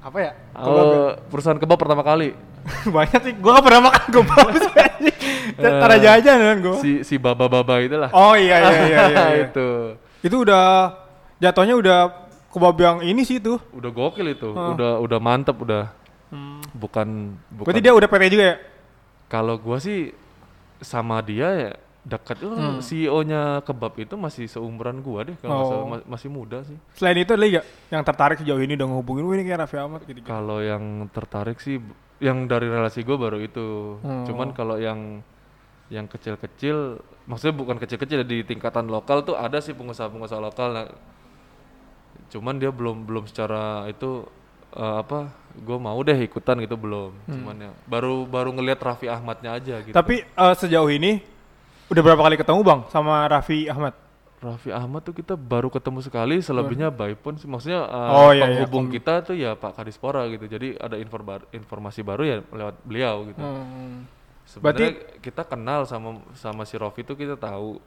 Apa 0.00 0.18
ya? 0.22 0.32
Oh, 0.54 1.12
perusahaan 1.28 1.58
kebab 1.58 1.76
pertama 1.76 2.06
kali. 2.06 2.32
Banyak 2.94 3.20
sih. 3.26 3.34
Gua 3.36 3.58
gak 3.58 3.64
pernah 3.66 3.82
makan 3.90 4.06
kebab 4.10 4.46
sih. 4.54 4.72
Tara 5.56 5.96
jajan 5.98 6.36
kan 6.38 6.56
gua. 6.62 6.78
Si 6.78 7.02
si 7.02 7.14
baba-baba 7.18 7.82
itulah. 7.82 8.10
Oh 8.14 8.38
iya 8.38 8.56
iya 8.58 8.70
iya 8.70 8.86
iya. 8.86 9.02
iya. 9.10 9.24
itu. 9.50 9.70
Itu 10.20 10.36
udah 10.38 10.94
jatuhnya 11.36 11.74
udah 11.74 11.98
kebab 12.48 12.76
yang 12.76 12.96
ini 13.02 13.22
sih 13.22 13.36
itu. 13.36 13.60
Udah 13.70 13.90
gokil 13.90 14.30
itu. 14.30 14.48
Oh. 14.48 14.72
Udah 14.72 14.96
udah 14.98 15.18
mantep 15.18 15.56
udah. 15.56 15.92
Hmm. 16.26 16.58
Bukan 16.72 17.36
bukan 17.48 17.66
Berarti 17.66 17.80
dia 17.80 17.92
udah 17.92 18.08
PT 18.08 18.24
juga 18.30 18.44
ya? 18.44 18.56
Kalau 19.26 19.54
gua 19.56 19.76
sih 19.76 20.10
sama 20.78 21.20
dia 21.20 21.48
ya 21.50 21.72
dekat 22.02 22.38
Hmm. 22.38 22.78
CEO-nya 22.78 23.42
kebab 23.60 23.98
itu 23.98 24.14
masih 24.14 24.46
seumuran 24.46 25.02
gua 25.02 25.26
deh 25.26 25.34
kalau 25.36 25.54
Oh. 25.56 25.66
salah, 25.66 25.86
ma- 25.88 26.06
masih 26.08 26.30
muda 26.30 26.62
sih. 26.62 26.78
Selain 26.94 27.18
itu 27.18 27.28
ada 27.28 27.40
lagi 27.40 27.58
gak 27.58 27.66
yang 27.90 28.02
tertarik 28.02 28.36
sejauh 28.38 28.62
ini 28.62 28.74
udah 28.74 28.86
ngehubungin, 28.86 29.26
wah 29.26 29.34
ini 29.34 29.42
kayak 29.42 29.60
Raffi 29.60 29.76
Ahmad 29.76 30.00
gitu 30.02 30.14
gitu. 30.16 30.26
Kalau 30.26 30.62
yang 30.62 30.82
tertarik 31.10 31.58
sih 31.58 31.82
yang 32.18 32.46
dari 32.46 32.66
relasi 32.66 33.02
gua 33.02 33.18
baru 33.20 33.38
itu. 33.38 33.98
Oh. 33.98 34.22
Cuman 34.24 34.50
kalau 34.50 34.78
yang 34.78 35.20
yang 35.86 36.04
kecil-kecil 36.04 36.98
maksudnya 37.24 37.54
bukan 37.54 37.76
kecil-kecil 37.76 38.22
di 38.22 38.42
tingkatan 38.42 38.86
lokal 38.86 39.22
tuh 39.22 39.34
ada 39.34 39.58
sih 39.58 39.70
pengusaha-pengusaha 39.70 40.40
lokal 40.40 40.68
nah, 40.72 40.86
cuman 42.26 42.58
dia 42.58 42.70
belum 42.70 43.06
belum 43.06 43.24
secara 43.26 43.86
itu 43.86 44.26
eh, 44.74 44.96
apa 44.98 45.30
gue 45.54 45.78
mau 45.78 45.96
deh 46.02 46.18
ikutan 46.18 46.58
gitu 46.58 46.74
belum 46.74 47.14
cuman 47.24 47.56
ya 47.56 47.72
baru 47.86 48.26
baru 48.26 48.50
ngelihat 48.52 48.82
Raffi 48.82 49.06
Ahmadnya 49.06 49.56
aja 49.56 49.78
gitu 49.80 49.94
Tapi 49.94 50.26
eh, 50.26 50.54
sejauh 50.54 50.90
ini 50.90 51.22
udah 51.86 52.02
berapa 52.02 52.18
kali 52.20 52.34
ketemu 52.34 52.60
bang 52.60 52.80
sama 52.90 53.30
Raffi 53.30 53.70
Ahmad? 53.70 53.94
Raffi 54.36 54.68
Ahmad 54.68 55.00
tuh 55.00 55.16
kita 55.16 55.32
baru 55.32 55.72
ketemu 55.72 56.04
sekali, 56.04 56.44
selebihnya 56.44 56.92
by 56.92 57.16
phone 57.16 57.40
sih. 57.40 57.48
Maksudnya 57.48 57.88
uh, 57.88 58.10
Oh, 58.12 58.30
iya, 58.30 58.44
iya, 58.44 58.44
penghubung 58.44 58.84
kom- 58.86 58.92
kita 58.92 59.24
tuh 59.24 59.32
ya 59.32 59.56
Pak 59.56 59.80
Kadispora 59.80 60.28
gitu. 60.28 60.44
Jadi 60.44 60.76
ada 60.76 61.00
infor- 61.00 61.48
informasi 61.56 62.04
baru 62.04 62.22
ya 62.22 62.36
lewat 62.44 62.74
beliau 62.84 63.24
gitu. 63.32 63.40
Hmm. 63.40 64.04
Sebenarnya 64.46 64.90
kita 65.18 65.42
kenal 65.42 65.84
sama 65.84 66.22
sama 66.38 66.62
si 66.62 66.78
Raffi 66.78 67.02
itu 67.02 67.18
kita 67.18 67.34
tahu. 67.34 67.82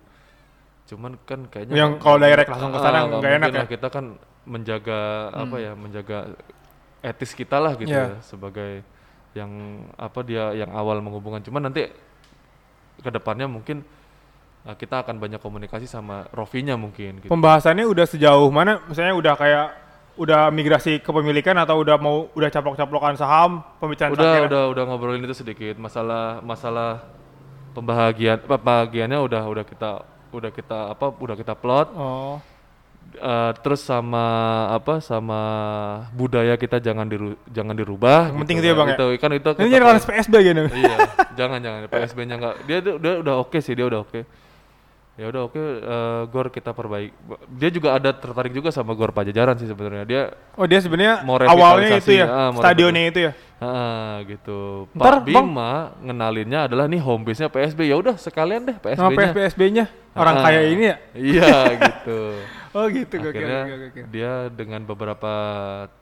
Cuman 0.91 1.15
kan 1.23 1.47
kayaknya 1.47 1.75
Yang 1.75 1.91
kalau 2.03 2.17
direct 2.19 2.49
langsung 2.51 2.71
ke 2.75 2.79
sana 2.81 2.91
Ah, 2.91 3.01
nggak 3.07 3.11
mungkin 3.15 3.37
enak 3.39 3.49
ya? 3.55 3.65
Kita 3.65 3.87
kan 3.87 4.05
menjaga 4.43 4.99
apa 5.31 5.55
ya, 5.61 5.71
menjaga 5.77 6.17
etis 6.99 7.31
kita 7.31 7.57
lah 7.63 7.79
gitu 7.79 7.89
Iya. 7.93 8.17
ya 8.17 8.19
sebagai 8.19 8.83
yang 9.37 9.51
apa 9.95 10.19
dia 10.25 10.51
yang 10.57 10.73
awal 10.75 10.99
menghubungkan. 10.99 11.39
Cuman 11.45 11.69
nanti 11.71 11.87
ke 12.99 13.09
depannya 13.13 13.47
mungkin 13.47 13.85
uh, 14.67 14.75
kita 14.75 15.05
akan 15.07 15.21
banyak 15.21 15.39
komunikasi 15.39 15.87
sama 15.87 16.27
Rofinya 16.35 16.75
mungkin 16.75 17.23
gitu. 17.23 17.31
Pembahasannya 17.31 17.87
udah 17.87 18.05
sejauh 18.09 18.49
mana? 18.51 18.83
Misalnya 18.89 19.15
udah 19.15 19.33
kayak 19.39 19.67
udah 20.19 20.51
migrasi 20.51 20.99
kepemilikan 20.99 21.55
atau 21.55 21.79
udah 21.79 21.95
mau 21.95 22.27
udah 22.35 22.51
caplok-caplokan 22.51 23.15
saham 23.15 23.63
pembicaraan 23.79 24.11
udah 24.11 24.19
terakhir? 24.19 24.47
udah 24.51 24.63
udah 24.75 24.83
ngobrolin 24.83 25.23
itu 25.23 25.31
sedikit 25.31 25.79
masalah 25.79 26.43
masalah 26.43 27.07
pembahagian 27.71 28.35
pembahagiannya 28.43 29.15
udah 29.15 29.43
udah 29.47 29.63
kita 29.63 29.91
udah 30.35 30.51
kita 30.51 30.79
apa 30.91 31.05
udah 31.15 31.35
kita 31.39 31.53
plot 31.55 31.87
Oh. 31.95 32.35
Eh, 33.09 33.51
terus 33.65 33.81
sama 33.81 34.21
apa 34.69 35.01
sama 35.01 35.41
budaya 36.13 36.53
kita 36.53 36.77
jangan 36.77 37.09
diru, 37.09 37.33
jangan 37.49 37.73
dirubah 37.73 38.29
Yang 38.29 38.39
penting 38.45 38.57
itu 38.61 38.67
ya, 38.69 38.75
Bang, 38.77 38.89
ya? 38.93 38.95
itu 39.01 39.07
kan 39.17 39.29
itu 39.33 39.49
Ini 39.57 39.69
jadi 39.73 39.81
kelas 39.81 40.05
PSB 40.05 40.33
gitu. 40.45 40.61
iya 40.77 40.97
jangan 41.33 41.57
jangan 41.57 41.79
PSB-nya 41.89 42.35
nggak 42.37 42.55
dia 42.69 42.77
tuh 42.85 42.93
udah 43.01 43.13
udah 43.25 43.35
oke 43.41 43.57
sih 43.65 43.73
dia 43.73 43.89
udah 43.89 44.05
oke 44.05 44.21
ya 45.19 45.27
udah 45.27 45.41
oke 45.45 45.59
eh, 45.59 46.21
gor 46.31 46.47
kita 46.47 46.71
perbaiki 46.71 47.11
dia 47.51 47.67
juga 47.67 47.99
ada 47.99 48.15
tertarik 48.15 48.55
juga 48.55 48.71
sama 48.71 48.95
gor 48.95 49.11
pajajaran 49.11 49.59
sih 49.59 49.67
sebenarnya 49.67 50.05
dia 50.07 50.21
Oh 50.55 50.63
dia 50.63 50.79
sebenarnya 50.79 51.23
awalnya 51.23 51.99
itu 51.99 52.11
ya, 52.15 52.25
ah, 52.27 52.49
stadionnya 52.51 53.03
itu 53.07 53.19
ya. 53.27 53.31
Ah, 53.59 54.23
gitu. 54.23 54.87
Ntar, 54.91 55.23
Pak 55.23 55.27
Bang. 55.27 55.47
Bima 55.51 55.71
ngenalinnya 55.99 56.67
adalah 56.67 56.87
nih 56.87 56.99
home 56.99 57.27
base-nya 57.27 57.47
PSB. 57.47 57.87
Ya 57.87 57.95
udah 57.95 58.15
sekalian 58.15 58.63
deh 58.63 58.75
Sama 58.95 59.11
PSB-nya. 59.11 59.31
PSB-nya 59.35 59.85
orang 60.15 60.35
Ah, 60.35 60.43
kaya 60.43 60.61
ini 60.67 60.83
ya. 60.87 60.95
Iya, 61.11 61.51
gitu. 61.75 62.19
Oh 62.75 62.85
gitu. 62.85 63.17
Akhirnya 63.17 63.65
oke, 63.65 63.73
oke, 63.73 63.87
oke. 63.89 64.01
dia 64.13 64.31
dengan 64.47 64.85
beberapa 64.85 65.33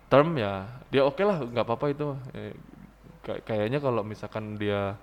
term 0.06 0.36
ya, 0.36 0.68
dia 0.90 1.00
oke 1.02 1.24
lah, 1.24 1.40
nggak 1.40 1.64
apa-apa 1.64 1.86
itu. 1.96 2.12
Eh, 2.36 2.54
kay- 3.24 3.42
kayaknya 3.42 3.80
kalau 3.80 4.04
misalkan 4.04 4.60
dia 4.60 5.00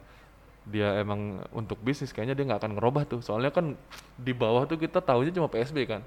dia 0.65 0.97
emang 1.01 1.45
untuk 1.53 1.77
bisnis 1.85 2.11
kayaknya 2.11 2.33
dia 2.33 2.45
nggak 2.49 2.61
akan 2.65 2.73
ngerubah 2.77 3.03
tuh. 3.05 3.21
Soalnya 3.21 3.53
kan 3.53 3.77
di 4.17 4.33
bawah 4.33 4.65
tuh 4.65 4.81
kita 4.81 5.05
tahunya 5.05 5.33
cuma 5.37 5.49
PSB 5.49 5.85
kan. 5.85 6.01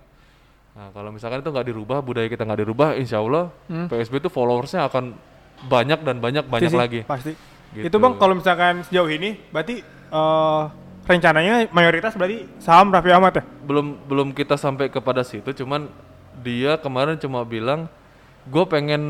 Nah, 0.78 0.93
kalau 0.93 1.10
misalkan 1.10 1.41
itu 1.41 1.49
nggak 1.49 1.68
dirubah, 1.74 1.97
budaya 2.05 2.30
kita 2.30 2.45
nggak 2.45 2.62
dirubah, 2.62 2.89
insya 2.97 3.18
Allah 3.22 3.49
Hmm. 3.66 3.89
PSB 3.89 4.22
itu 4.22 4.30
followersnya 4.30 4.86
akan 4.86 5.18
banyak 5.66 5.99
dan 6.05 6.22
banyak 6.22 6.45
banyak 6.45 6.70
sih, 6.70 6.78
lagi. 6.78 6.99
Pasti. 7.05 7.34
Gitu. 7.74 7.89
Itu 7.89 7.97
bang 7.97 8.14
kalau 8.18 8.38
misalkan 8.38 8.86
sejauh 8.86 9.10
ini 9.10 9.38
berarti 9.49 9.82
eh, 9.86 10.64
rencananya 11.08 11.72
mayoritas 11.72 12.14
berarti 12.20 12.43
saham 12.60 12.91
Raffi 12.91 13.12
Ahmad 13.16 13.39
ya? 13.39 13.43
belum 13.64 14.08
belum 14.08 14.28
kita 14.36 14.60
sampai 14.60 14.91
kepada 14.91 15.24
situ 15.24 15.55
cuman 15.55 15.88
dia 16.43 16.76
kemarin 16.78 17.16
cuma 17.16 17.41
bilang 17.47 17.88
gue 18.48 18.66
pengen 18.66 19.02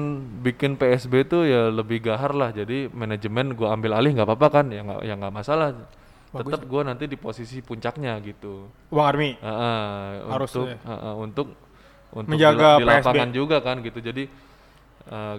bikin 0.42 0.76
PSB 0.76 1.26
tuh 1.26 1.44
ya 1.44 1.70
lebih 1.70 2.02
gahar 2.02 2.32
lah. 2.32 2.50
Jadi 2.50 2.90
manajemen 2.90 3.54
gue 3.54 3.66
ambil 3.66 3.94
alih 3.94 4.14
nggak 4.14 4.28
apa-apa 4.28 4.48
kan? 4.52 4.66
Ya 4.70 4.82
nggak 4.82 5.00
ya 5.02 5.14
nggak 5.16 5.34
masalah. 5.34 5.68
Tetap 6.28 6.62
gue 6.64 6.82
nanti 6.84 7.06
di 7.06 7.16
posisi 7.16 7.62
puncaknya 7.62 8.20
gitu. 8.20 8.68
Uang 8.90 9.06
Army. 9.06 9.30
Ah, 9.40 9.50
ah, 9.50 10.06
Harus 10.34 10.52
untuk 10.52 10.68
ya. 10.68 10.78
ah, 10.84 10.92
ah, 10.92 11.16
untuk 11.16 11.48
untuk 12.10 12.32
Menjaga 12.34 12.78
di, 12.78 12.84
di 12.84 12.88
PSB. 12.88 13.18
juga 13.32 13.58
kan 13.60 13.80
gitu. 13.80 14.00
Jadi 14.00 14.24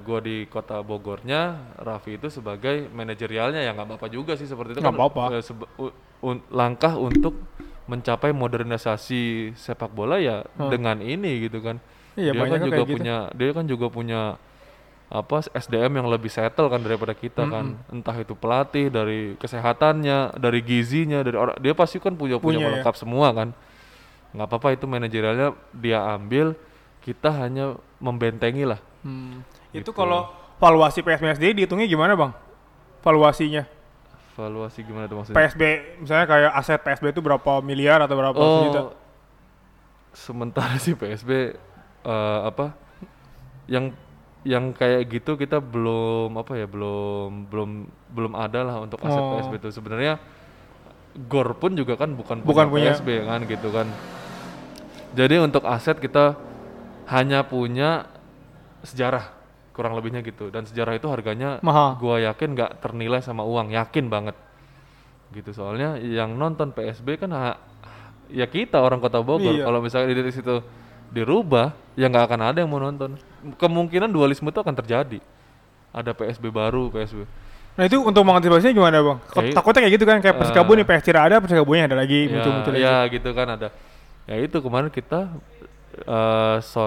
gue 0.00 0.18
di 0.24 0.36
kota 0.48 0.80
Bogornya 0.80 1.40
Raffi 1.76 2.16
itu 2.16 2.32
sebagai 2.32 2.88
manajerialnya 2.88 3.60
ya 3.60 3.76
nggak 3.76 3.84
apa-apa 3.86 4.08
juga 4.08 4.32
sih 4.32 4.48
seperti 4.48 4.72
itu 4.72 4.80
Nggak 4.80 4.90
kan. 4.90 5.00
apa-apa. 5.04 5.22
eh, 5.30 5.42
sebe- 5.44 5.68
u- 5.76 5.96
un- 6.24 6.44
langkah 6.48 6.96
untuk 6.96 7.36
mencapai 7.84 8.32
modernisasi 8.32 9.22
sepak 9.54 9.92
bola 9.92 10.16
ya 10.16 10.40
dengan 10.58 11.00
ini 11.00 11.40
gitu 11.42 11.60
kan 11.60 11.80
Iya, 12.18 12.34
dia 12.34 12.42
kan 12.50 12.60
juga 12.66 12.82
gitu. 12.82 12.94
punya 12.98 13.16
dia 13.30 13.50
kan 13.54 13.64
juga 13.70 13.86
punya 13.86 14.20
apa 15.08 15.40
SDM 15.56 16.04
yang 16.04 16.08
lebih 16.12 16.28
settle 16.28 16.68
kan 16.68 16.84
daripada 16.84 17.16
kita 17.16 17.48
kan 17.48 17.80
entah 17.88 18.12
itu 18.18 18.36
pelatih 18.36 18.92
dari 18.92 19.38
kesehatannya 19.40 20.36
dari 20.36 20.60
gizinya 20.60 21.24
dari 21.24 21.38
orang 21.38 21.56
dia 21.62 21.72
pasti 21.72 21.96
kan 21.96 22.12
punya 22.12 22.36
punya, 22.36 22.60
Punya, 22.60 22.68
ya. 22.68 22.74
lengkap 22.82 22.94
semua 22.98 23.32
kan 23.32 23.48
nggak 24.36 24.46
apa-apa 24.50 24.76
itu 24.76 24.84
manajerialnya 24.84 25.56
dia 25.72 26.04
ambil 26.12 26.52
kita 27.00 27.32
hanya 27.32 27.78
membentengi 27.96 28.68
lah 28.68 28.82
Hmm. 28.98 29.46
Itu 29.70 29.88
Gitu. 29.88 29.90
kalau 29.94 30.26
valuasi 30.58 31.06
PSBSD 31.06 31.54
dihitungnya 31.54 31.86
gimana 31.86 32.18
bang? 32.18 32.34
Valuasinya 33.00 33.62
evaluasi 34.34 34.86
gimana 34.86 35.10
tuh 35.10 35.18
maksudnya 35.18 35.38
PSB 35.38 35.62
misalnya 35.98 36.26
kayak 36.26 36.50
aset 36.54 36.78
PSB 36.78 37.10
itu 37.10 37.18
berapa 37.18 37.58
miliar 37.58 37.98
atau 38.06 38.14
berapa 38.14 38.38
juta? 38.38 38.80
oh 38.86 38.94
sementara 40.14 40.78
sih 40.78 40.94
PSB 40.94 41.58
eh, 42.02 42.40
apa 42.44 42.74
yang 43.66 43.92
yang 44.42 44.70
kayak 44.70 45.08
gitu 45.08 45.34
kita 45.34 45.58
belum 45.58 46.32
apa 46.34 46.54
ya 46.54 46.64
belum 46.64 47.46
belum 47.46 47.70
belum 48.08 48.32
ada 48.32 48.60
lah 48.62 48.76
untuk 48.78 49.02
aset 49.02 49.18
Oh. 49.18 49.34
PSB 49.36 49.54
itu 49.58 49.70
sebenarnya 49.72 50.14
Gor 51.18 51.50
pun 51.54 51.74
juga 51.74 51.98
kan 51.98 52.14
bukan 52.14 52.46
Bukan 52.46 52.70
punya. 52.70 52.94
PSB 52.94 53.26
kan 53.26 53.42
gitu 53.44 53.68
kan 53.68 53.90
jadi 55.10 55.40
untuk 55.40 55.64
aset 55.64 55.98
kita 55.98 56.36
hanya 57.06 57.42
punya 57.42 58.06
sejarah 58.80 59.32
kurang 59.72 59.94
lebihnya 59.94 60.20
gitu 60.20 60.48
dan 60.48 60.62
sejarah 60.62 60.94
itu 60.94 61.06
harganya 61.06 61.58
Mahal. 61.60 61.96
gua 61.98 62.18
yakin 62.20 62.52
nggak 62.52 62.78
ternilai 62.78 63.18
sama 63.18 63.42
uang 63.42 63.70
yakin 63.70 64.06
banget 64.06 64.36
gitu 65.30 65.50
soalnya 65.50 65.98
yang 65.98 66.34
nonton 66.34 66.70
PSB 66.70 67.16
kan 67.16 67.30
ha- 67.30 67.58
ya 68.28 68.44
kita 68.44 68.78
orang 68.78 68.98
kota 68.98 69.18
Bogor 69.18 69.52
Iya. 69.52 69.64
kalau 69.64 69.80
misalnya 69.80 70.12
di 70.12 70.30
situ 70.30 70.60
dirubah 71.08 71.66
ya 71.94 72.06
nggak 72.06 72.24
akan 72.24 72.40
ada 72.44 72.58
yang 72.58 72.68
mau 72.68 72.78
nonton 72.78 73.16
kemungkinan 73.54 74.08
dualisme 74.08 74.46
itu 74.46 74.56
akan 74.56 74.74
terjadi 74.74 75.18
ada 75.90 76.10
PSB 76.12 76.48
baru 76.48 76.88
PSB 76.88 77.24
Nah 77.74 77.86
itu 77.86 77.94
untuk 77.96 78.26
mengantisipasinya 78.26 78.74
gimana 78.74 78.98
bang? 78.98 79.18
Kayak- 79.28 79.54
Takutnya 79.54 79.80
kayak 79.80 79.94
gitu 79.94 80.04
kan, 80.04 80.18
kayak 80.18 80.34
Persikabo 80.36 80.70
Eh. 80.72 80.76
nih 80.76 80.86
PS 80.88 80.98
Tira 81.00 81.20
ada, 81.22 81.38
Persikabo 81.38 81.70
ada 81.72 81.94
lagi 81.94 82.20
ya, 82.20 82.30
muncul-muncul 82.32 82.72
lagi. 82.74 82.82
ya 82.82 82.96
gitu 83.06 83.30
kan 83.30 83.46
ada 83.48 83.68
ya 84.26 84.34
itu 84.36 84.56
kemarin 84.58 84.90
kita 84.90 85.20
eh 85.96 86.56
so 86.60 86.82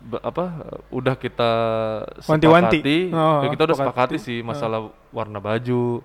be- 0.00 0.18
apa 0.18 0.44
udah 0.88 1.14
kita 1.14 1.50
sepakati 2.18 3.12
Oh, 3.12 3.40
ya 3.42 3.48
kita 3.48 3.62
udah 3.64 3.76
sepakati. 3.76 4.16
sepakati 4.16 4.16
sih 4.18 4.38
masalah 4.40 4.80
warna 5.10 5.38
baju 5.38 6.00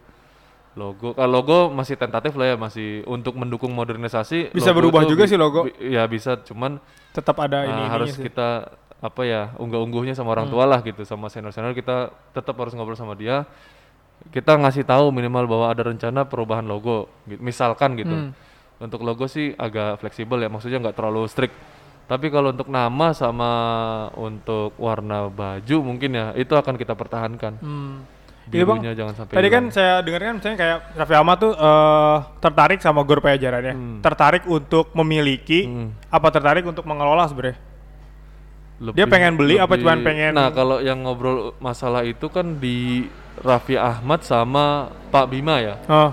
logo 0.74 1.12
kalau 1.12 1.32
logo 1.34 1.58
masih 1.70 1.94
tentatif 1.94 2.32
lah 2.34 2.48
ya 2.48 2.56
masih 2.56 3.04
untuk 3.06 3.36
mendukung 3.36 3.70
modernisasi 3.70 4.50
Bisa 4.50 4.70
logo 4.70 4.78
berubah 4.82 5.04
juga 5.04 5.24
bi- 5.24 5.30
sih 5.30 5.38
logo. 5.38 5.62
bi- 5.66 5.92
ya 5.92 6.04
bisa 6.06 6.40
cuman 6.40 6.80
Tetap 7.12 7.36
ada 7.38 7.60
uh, 7.60 7.68
ini 7.68 7.84
harus 7.86 8.12
sih. 8.14 8.24
kita 8.24 8.72
apa 8.98 9.22
ya 9.22 9.52
unggah-ungguhnya 9.58 10.14
sama 10.14 10.32
orang 10.32 10.46
Hmm. 10.46 10.54
tua 10.54 10.66
lah 10.66 10.80
gitu 10.80 11.04
sama 11.04 11.28
senior-senior 11.28 11.74
kita 11.74 12.08
tetap 12.32 12.56
harus 12.56 12.72
ngobrol 12.72 12.94
sama 12.94 13.14
dia 13.14 13.44
kita 14.30 14.54
ngasih 14.56 14.84
tahu 14.84 15.10
minimal 15.10 15.44
bahwa 15.46 15.66
ada 15.68 15.84
rencana 15.84 16.24
perubahan 16.24 16.64
logo 16.64 17.10
gitu. 17.26 17.42
misalkan 17.42 17.96
gitu 17.96 18.14
Hmm. 18.14 18.32
untuk 18.80 19.02
logo 19.02 19.26
sih 19.26 19.52
agak 19.56 19.98
fleksibel 19.98 20.38
ya 20.38 20.48
maksudnya 20.48 20.80
nggak 20.80 20.94
terlalu 20.94 21.26
strict 21.26 21.58
tapi 22.06 22.28
kalau 22.28 22.50
untuk 22.50 22.68
nama 22.68 23.12
sama 23.12 23.52
untuk 24.14 24.72
warna 24.76 25.28
baju 25.28 25.78
mungkin 25.82 26.12
ya 26.12 26.26
itu 26.34 26.54
akan 26.54 26.76
kita 26.76 26.94
pertahankan 26.94 27.58
Hmm. 27.58 28.06
Iya, 28.44 28.66
Bang. 28.66 28.82
birunya 28.82 28.94
jangan 28.94 29.14
sampai 29.14 29.34
Tadi 29.38 29.48
kan 29.48 29.64
hilang. 29.64 29.74
saya 29.74 29.94
dengar 30.02 30.22
kan 30.22 30.34
misalnya 30.36 30.58
kayak 30.58 30.78
Raffi 30.98 31.16
Ahmad 31.16 31.38
tuh 31.38 31.54
eh, 31.54 32.18
tertarik 32.40 32.80
sama 32.80 33.00
Gor 33.02 33.20
Pajajarannya. 33.20 33.74
Hmm. 33.74 34.00
Tertarik 34.02 34.44
untuk 34.46 34.90
memiliki, 34.92 35.60
Hmm. 35.64 35.90
apa 36.08 36.28
tertarik 36.30 36.64
untuk 36.64 36.84
mengelola 36.84 37.24
sebenarnya? 37.26 37.60
Dia 38.82 39.06
Lebih- 39.06 39.14
pengen 39.14 39.34
beli 39.38 39.56
apa 39.56 39.78
cuman 39.78 40.02
pengen- 40.02 40.34
Nah, 40.34 40.50
kalau 40.50 40.82
yang 40.82 40.98
ngobrol 41.00 41.54
masalah 41.58 42.02
itu 42.02 42.26
kan 42.28 42.58
di 42.58 43.06
Raffi 43.38 43.78
Ahmad 43.78 44.22
sama 44.22 44.90
Pak 45.14 45.26
Bima 45.28 45.62
ya. 45.62 45.78
Oh, 45.86 46.10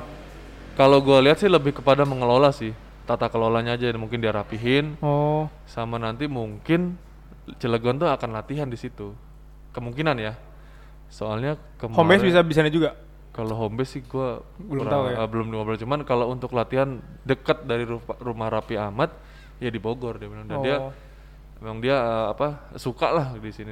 Kalau 0.76 1.02
gua 1.02 1.18
lihat 1.18 1.42
sih 1.42 1.48
lebih 1.48 1.74
kepada 1.74 2.06
mengelola 2.06 2.52
sih. 2.52 2.70
Tata 3.02 3.26
kelolanya 3.26 3.72
aja 3.72 3.88
mungkin 3.96 4.20
dia 4.20 4.30
rapihin 4.30 4.94
oh, 5.00 5.48
sama 5.64 5.96
nanti 5.96 6.28
mungkin 6.28 6.94
Cilegon 7.56 7.96
tuh 7.96 8.06
akan 8.06 8.30
latihan 8.30 8.68
di 8.68 8.76
situ. 8.76 9.16
Kemungkinan 9.72 10.20
ya. 10.20 10.36
Soalnya 11.08 11.56
kemarin 11.76 11.96
home 11.96 12.10
base 12.10 12.24
bisa 12.24 12.40
bisa 12.42 12.60
juga. 12.68 12.92
kalau 13.30 13.54
home 13.56 13.76
base 13.76 13.96
sih 13.96 14.02
gua 14.02 14.42
Belum 14.56 14.82
kurang- 14.82 14.92
tahu 14.92 15.04
ya. 15.06 15.16
eh, 15.16 15.28
belum 15.28 15.46
ngobrol. 15.48 15.76
Cuman 15.76 16.02
kalau 16.02 16.26
untuk 16.26 16.50
latihan 16.52 16.88
dekat 17.22 17.62
dari 17.62 17.82
ru- 17.82 18.02
rumah 18.18 18.48
Raffi 18.48 18.74
Ahmad 18.74 19.14
ya 19.56 19.68
di 19.68 19.78
Bogor 19.78 20.16
dia 20.16 20.26
bilang. 20.26 20.44
Dan 20.44 20.58
dia 20.60 20.76
Oh. 20.80 20.90
memang 21.58 21.78
dia 21.78 21.96
eh, 21.96 22.26
apa 22.28 22.46
suka 22.74 23.08
lah 23.08 23.26
di 23.32 23.48
sini. 23.48 23.70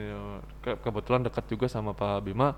Ke- 0.61 0.79
kebetulan 0.79 1.23
dekat 1.23 1.45
juga 1.47 1.67
sama 1.67 1.93
Pak 1.93 2.23
Bima. 2.23 2.55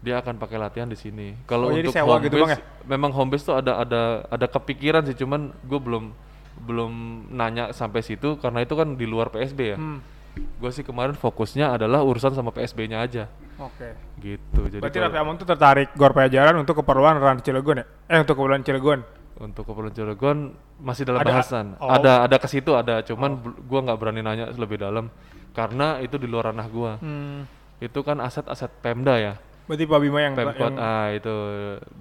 Dia 0.00 0.16
akan 0.16 0.34
pakai 0.34 0.56
latihan 0.56 0.88
di 0.88 0.96
sini. 0.96 1.36
Kalau 1.44 1.68
Oh, 1.68 1.76
untuk 1.76 1.92
sewa 1.92 2.16
home 2.16 2.24
gitu, 2.24 2.40
Bang, 2.40 2.50
base 2.50 2.64
memang 2.84 3.12
home 3.12 3.30
base 3.30 3.44
tuh 3.44 3.54
ada 3.54 3.76
ada 3.78 4.02
ada 4.26 4.46
kepikiran 4.46 5.04
sih. 5.04 5.14
Cuman 5.14 5.52
gue 5.60 5.76
belum 5.78 6.04
belum 6.58 6.92
nanya 7.30 7.70
sampai 7.70 8.00
situ. 8.00 8.36
Karena 8.36 8.60
itu 8.60 8.72
kan 8.72 8.96
di 8.96 9.04
luar 9.04 9.28
PSB 9.28 9.60
ya. 9.60 9.76
Hmm. 9.76 10.00
Gue 10.32 10.70
sih 10.70 10.82
kemarin 10.82 11.12
fokusnya 11.12 11.74
adalah 11.74 12.00
urusan 12.00 12.30
sama 12.30 12.50
PSB-nya 12.50 13.00
aja 13.00 13.24
Oke. 13.56 13.92
gitu 14.18 14.60
jadi 14.66 14.78
Berarti 14.78 14.98
Raffi 14.98 15.16
Ahmad 15.16 15.36
tuh 15.36 15.48
tertarik 15.48 15.88
Gor 15.92 16.12
Pajajaran 16.12 16.54
untuk 16.56 16.78
keperluan 16.78 17.16
Ran 17.16 17.38
Cilegon 17.38 17.80
ya? 17.80 17.86
Eh 18.06 18.18
untuk 18.18 18.34
keperluan 18.34 18.62
Cilegon. 18.62 19.00
untuk 19.36 19.64
keperluan 19.64 19.90
Cilegon 19.90 20.38
masih 20.78 21.04
dalam 21.04 21.20
Ada- 21.20 21.30
bahasan 21.30 21.66
oh. 21.76 21.88
ada 21.88 22.22
ada 22.22 22.36
ke 22.36 22.44
situ 22.44 22.72
ada 22.72 23.00
cuman 23.00 23.30
bel- 23.34 23.56
gua 23.62 23.80
nggak 23.82 23.98
berani 23.98 24.20
nanya 24.20 24.46
lebih 24.52 24.76
dalam 24.76 25.08
karena 25.50 25.96
itu 25.98 26.14
di 26.14 26.28
luar 26.28 26.52
ranah 26.52 26.68
gua 26.68 26.92
Hmm. 26.96 27.48
itu 27.78 28.00
kan 28.00 28.20
aset-aset 28.20 28.68
Pemda 28.78 29.16
ya 29.16 29.34
Berarti 29.70 29.86
Pak 29.86 30.00
Bima 30.00 30.18
yang, 30.18 30.34
Pemkot 30.34 30.66
yang 30.66 30.74
ah 30.76 31.08
itu 31.08 31.34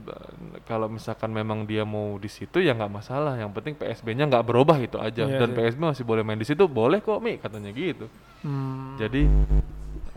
ba- 0.02 0.26
kalau 0.64 0.90
misalkan 0.90 1.30
memang 1.30 1.64
dia 1.64 1.86
mau 1.86 2.18
di 2.18 2.26
situ 2.28 2.58
ya 2.58 2.74
nggak 2.74 2.90
masalah 2.90 3.38
yang 3.38 3.50
penting 3.50 3.74
PSB-nya 3.76 4.26
nggak 4.26 4.42
berubah 4.42 4.78
itu 4.78 4.98
aja 4.98 5.24
Iya 5.24 5.38
dan 5.38 5.50
sih. 5.50 5.56
PSB 5.56 5.80
masih 5.84 6.02
boleh 6.04 6.24
main 6.24 6.36
di 6.36 6.44
situ 6.44 6.66
boleh 6.66 6.98
kok 6.98 7.20
Mi 7.20 7.38
katanya 7.38 7.70
gitu 7.70 8.10
Hmm. 8.40 8.96
jadi 8.96 9.28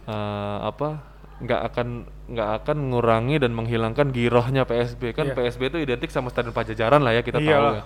eh, 0.04 0.58
apa 0.64 1.02
nggak 1.38 1.60
akan 1.68 1.88
nggak 2.28 2.50
akan 2.56 2.76
mengurangi 2.78 3.36
dan 3.36 3.50
menghilangkan 3.50 4.08
girohnya 4.08 4.62
PSB 4.62 5.10
kan 5.10 5.26
Iya. 5.26 5.34
PSB 5.34 5.60
itu 5.66 5.78
identik 5.80 6.08
sama 6.08 6.30
Stadion 6.30 6.54
Pajajaran 6.54 7.02
lah 7.02 7.12
ya 7.12 7.20
kita 7.20 7.36
tahu 7.36 7.44
Iyalah. 7.44 7.74
ya 7.76 7.84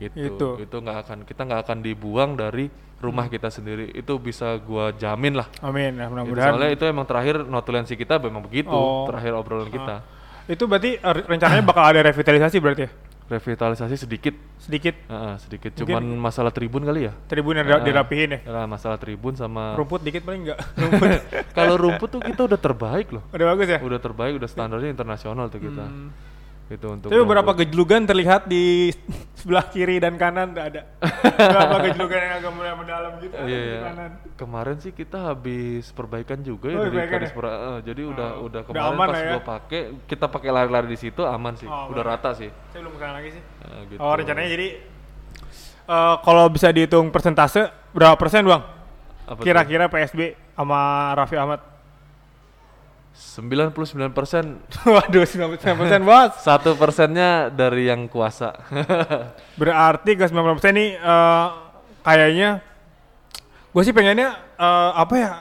gitu 0.00 0.16
Itu. 0.28 0.48
itu 0.60 0.76
nggak 0.76 0.98
akan 1.00 1.18
kita 1.22 1.42
nggak 1.42 1.60
akan 1.62 1.78
dibuang 1.80 2.30
dari 2.32 2.66
rumah 2.98 3.26
kita 3.26 3.46
sendiri 3.48 3.90
itu 3.92 4.12
bisa 4.16 4.58
gua 4.58 4.90
jamin 4.92 5.34
lah 5.34 5.46
Amin 5.60 5.92
ya 5.92 6.04
Gitu. 6.04 6.12
mudah-mudahan. 6.12 6.48
soalnya 6.48 6.70
itu 6.72 6.84
emang 6.84 7.04
terakhir 7.04 7.36
notulensi 7.40 7.94
kita 7.94 8.18
memang 8.18 8.40
begitu 8.40 8.70
Oh. 8.70 9.06
terakhir 9.06 9.34
obrolan 9.34 9.68
kita 9.68 10.02
Itu 10.46 10.64
berarti 10.64 10.96
eh, 10.96 11.14
rencananya 11.22 11.60
bakal 11.62 11.84
ada 11.84 12.00
revitalisasi 12.02 12.56
berarti 12.58 12.82
ya? 12.82 12.90
revitalisasi 13.28 13.96
sedikit 13.98 14.32
Sedikit 14.58 14.96
Heeh, 15.04 15.34
sedikit 15.38 15.70
Mungkin- 15.70 15.84
cuman 15.86 16.04
masalah 16.18 16.48
tribun 16.48 16.80
kali 16.82 17.04
ya 17.04 17.12
tribun 17.26 17.54
yang 17.54 17.68
Ah. 17.68 17.78
dirapihin 17.78 18.28
ya. 18.34 18.40
Masalah 18.64 18.96
tribun 18.96 19.32
sama 19.32 19.76
Rumput 19.76 20.00
dikit 20.00 20.22
paling 20.22 20.44
enggak. 20.44 20.58
Rumput. 20.80 21.08
kalau 21.52 21.74
rumput 21.76 22.08
tuh 22.08 22.20
kita 22.20 22.40
udah 22.44 22.56
terbaik 22.56 23.08
loh 23.10 23.22
Udah 23.28 23.46
bagus 23.46 23.68
ya? 23.68 23.78
udah 23.78 23.98
terbaik 23.98 24.32
udah 24.34 24.48
standarnya 24.48 24.88
internasional 24.88 25.46
tuh 25.46 25.60
kita 25.60 25.84
Hmm. 25.84 26.08
Itu 26.68 26.86
untuk 26.86 27.08
Tapi 27.08 27.16
beberapa 27.18 27.52
gejlugan 27.54 28.04
terlihat 28.04 28.44
di 28.44 28.92
sebelah 29.38 29.64
kiri 29.66 29.96
dan 29.96 30.14
kanan 30.14 30.52
tidak 30.52 30.64
ada. 30.68 30.82
beberapa 31.32 31.76
gejlugan 31.88 32.20
yang 32.20 32.34
agak 32.36 32.52
mulai 32.52 32.72
mendalam 32.74 33.12
gitu 33.18 33.34
Iya, 33.34 33.44
di 33.46 33.54
iya. 33.54 33.80
kanan. 33.82 34.10
kemarin 34.34 34.76
sih 34.76 34.92
kita 34.92 35.18
habis 35.26 35.88
perbaikan 35.90 36.38
juga 36.40 36.68
ya 36.68 36.76
Oh, 36.76 36.82
dari 36.82 36.92
perbaikan 36.94 37.14
Kadis 37.14 37.30
ya? 37.30 37.34
Pura- 37.34 37.56
eh, 37.58 37.78
jadi 37.82 38.02
udah 38.04 38.28
Oh, 38.30 38.44
udah 38.44 38.60
udah 38.60 38.62
kemarin 38.62 38.92
aman 38.92 39.06
pas 39.06 39.16
ya? 39.16 39.30
gua 39.30 39.42
pakai 39.48 39.80
kita 40.04 40.26
pakai 40.26 40.50
lari-lari 40.50 40.86
di 40.86 40.98
situ 40.98 41.22
aman 41.22 41.54
sih 41.54 41.64
Oh, 41.64 41.88
udah 41.88 42.02
aman. 42.02 42.12
rata 42.14 42.30
sih 42.32 42.50
Saya 42.68 42.80
belum 42.80 42.92
ke 42.92 42.98
sana 42.98 43.12
lagi 43.14 43.30
sih. 43.32 43.42
Eh, 43.42 43.80
gitu. 43.88 43.98
Oh 43.98 44.12
rencananya 44.12 44.50
jadi 44.50 44.68
eh, 45.86 46.14
kalau 46.20 46.44
bisa 46.48 46.68
dihitung 46.68 47.08
persentase 47.08 47.62
berapa 47.90 48.14
persen 48.14 48.44
bang? 48.44 48.62
Kira-kira 49.38 49.86
PSB 49.86 50.20
sama 50.50 50.80
Raffi 51.14 51.36
Ahmad? 51.36 51.60
99 53.18 54.14
persen 54.14 54.62
Waduh 54.86 55.26
99 55.26 55.58
persen 55.58 56.00
bos. 56.06 56.30
satu 56.46 56.78
persennya 56.78 57.50
dari 57.50 57.90
yang 57.90 58.06
kuasa 58.06 58.54
Berarti 59.60 60.14
ke 60.14 60.24
90 60.30 60.56
persen 60.62 60.74
nih 60.78 60.90
eh, 60.94 61.46
kayaknya 62.06 62.62
gue 63.74 63.82
sih 63.82 63.94
pengennya 63.94 64.38
eh, 64.54 64.90
apa 64.94 65.14
ya? 65.18 65.32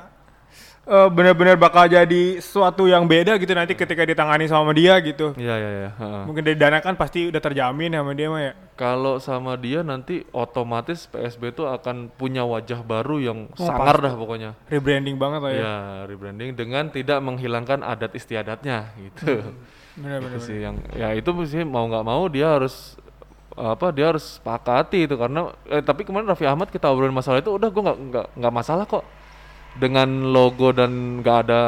Eh, 0.87 1.09
benar-benar 1.11 1.59
bakal 1.59 1.85
jadi 1.85 2.39
sesuatu 2.39 2.87
yang 2.87 3.03
beda 3.03 3.35
gitu 3.35 3.51
nanti 3.51 3.75
ketika 3.75 4.07
ditangani 4.07 4.47
sama 4.47 4.71
dia 4.71 4.95
gitu. 5.03 5.35
iya 5.35 5.55
iya 5.59 5.69
iya. 5.83 5.89
Mungkin 6.23 6.41
dari 6.47 6.55
dana 6.55 6.79
kan 6.79 6.95
pasti 6.95 7.27
udah 7.27 7.43
terjamin 7.43 7.91
sama 7.91 8.15
dia 8.15 8.27
mah 8.31 8.41
ya. 8.41 8.53
kalau 8.79 9.19
sama 9.19 9.59
dia 9.59 9.83
nanti 9.83 10.23
otomatis 10.31 11.05
PSB 11.11 11.51
itu 11.51 11.67
akan 11.67 12.07
punya 12.13 12.47
wajah 12.47 12.79
baru 12.81 13.19
yang 13.19 13.39
Oh, 13.57 13.67
sangar 13.67 13.97
dah 13.99 14.13
pokoknya 14.13 14.55
Rebranding 14.69 15.17
banget 15.17 15.39
lah 15.43 15.51
ya. 15.51 15.59
ya 15.61 15.75
rebranding 16.05 16.53
dengan 16.53 16.87
tidak 16.87 17.19
menghilangkan 17.19 17.81
adat 17.81 18.13
istiadatnya 18.13 18.93
gitu 18.95 19.53
Benar-benar. 19.97 20.29
itu 20.29 20.39
sih 20.45 20.57
yang 20.61 20.77
ya 20.93 21.09
itu 21.17 21.29
sih 21.49 21.65
mau 21.65 21.89
nggak 21.89 22.05
mau 22.05 22.29
dia 22.29 22.53
harus 22.53 22.95
apa 23.57 23.89
dia 23.89 24.13
harus 24.13 24.37
sepakati 24.37 25.09
itu 25.09 25.17
karena 25.17 25.49
eh, 25.65 25.81
tapi 25.81 26.05
kemarin 26.05 26.29
Raffi 26.29 26.45
Ahmad 26.45 26.69
kita 26.69 26.85
obrolin 26.93 27.09
masalah 27.09 27.41
itu 27.41 27.49
udah 27.49 27.69
gue 27.73 27.81
nggak 27.81 27.97
nggak 28.13 28.25
nggak 28.37 28.53
masalah 28.53 28.85
kok 28.85 29.01
dengan 29.77 30.07
logo 30.27 30.69
dan 30.69 30.91
nggak 31.17 31.37
ada 31.43 31.61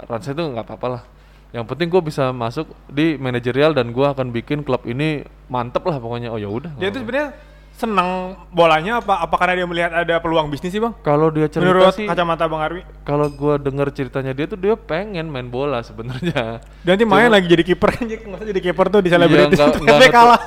ransa 0.00 0.30
itu 0.30 0.42
nggak 0.44 0.64
apa-apa 0.64 0.86
lah 0.88 1.02
yang 1.48 1.64
penting 1.64 1.86
gue 1.86 2.02
bisa 2.02 2.28
masuk 2.30 2.68
di 2.86 3.16
manajerial 3.16 3.72
dan 3.72 3.88
gue 3.88 4.04
akan 4.04 4.28
bikin 4.28 4.60
klub 4.60 4.84
ini 4.84 5.22
mantep 5.46 5.80
lah 5.82 5.96
pokoknya 5.96 6.28
oh 6.28 6.36
ya 6.36 6.46
udah 6.46 6.74
Dia 6.74 6.86
apa-apa. 6.86 6.98
sebenarnya 6.98 7.28
senang 7.72 8.08
bolanya 8.50 8.98
apa 8.98 9.22
apa 9.22 9.34
karena 9.34 9.54
dia 9.54 9.66
melihat 9.66 9.94
ada 9.96 10.18
peluang 10.18 10.46
bisnis 10.48 10.68
sih 10.68 10.78
bang? 10.78 10.90
kalau 10.98 11.30
dia 11.30 11.46
cerita 11.46 11.62
Menurut 11.64 11.94
sih 11.94 12.04
kacamata 12.04 12.44
bang 12.44 12.60
Arwi. 12.60 12.82
kalau 13.00 13.26
gue 13.28 13.54
dengar 13.56 13.88
ceritanya 13.88 14.32
dia 14.32 14.44
tuh 14.44 14.58
dia 14.58 14.74
pengen 14.74 15.24
main 15.24 15.46
bola 15.46 15.78
sebenarnya 15.80 16.58
nanti 16.82 17.04
main 17.04 17.30
lagi 17.30 17.46
jadi 17.46 17.62
kiper 17.64 17.90
usah 18.28 18.44
jadi 18.44 18.60
kiper 18.60 18.86
tuh 18.88 18.98
di 18.98 19.08
Iya, 19.08 19.14
selebritis 19.16 19.56
nggak- 19.56 19.72
tapi 19.72 19.78
nggak 19.80 19.94
nutup- 19.96 20.12
kalah. 20.12 20.40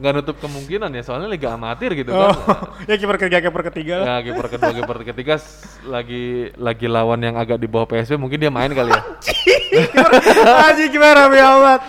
Nggak 0.00 0.12
nutup 0.16 0.36
kemungkinan 0.38 0.88
ya 0.90 1.02
soalnya 1.02 1.28
liga 1.28 1.52
amatir 1.52 1.92
gitu 1.92 2.08
Oh, 2.10 2.32
kan 2.32 2.88
ya 2.90 2.96
kiper 2.96 3.16
ketiga 3.16 3.38
kiper 3.40 3.62
ketiga 3.68 3.96
ya 4.00 4.16
kiper 4.22 4.46
kedua 4.48 4.72
kiper 4.72 4.98
ketiga 5.04 5.34
lagi 5.84 6.24
lagi 6.56 6.86
lawan 6.86 7.20
yang 7.20 7.36
agak 7.36 7.56
di 7.56 7.68
bawah 7.68 7.84
PSB 7.84 8.16
mungkin 8.16 8.40
dia 8.40 8.48
main 8.48 8.72
kali 8.72 8.88
ya 8.88 9.02
Aji 10.66 10.90
gimana 10.90 11.30
Ahmad? 11.30 11.80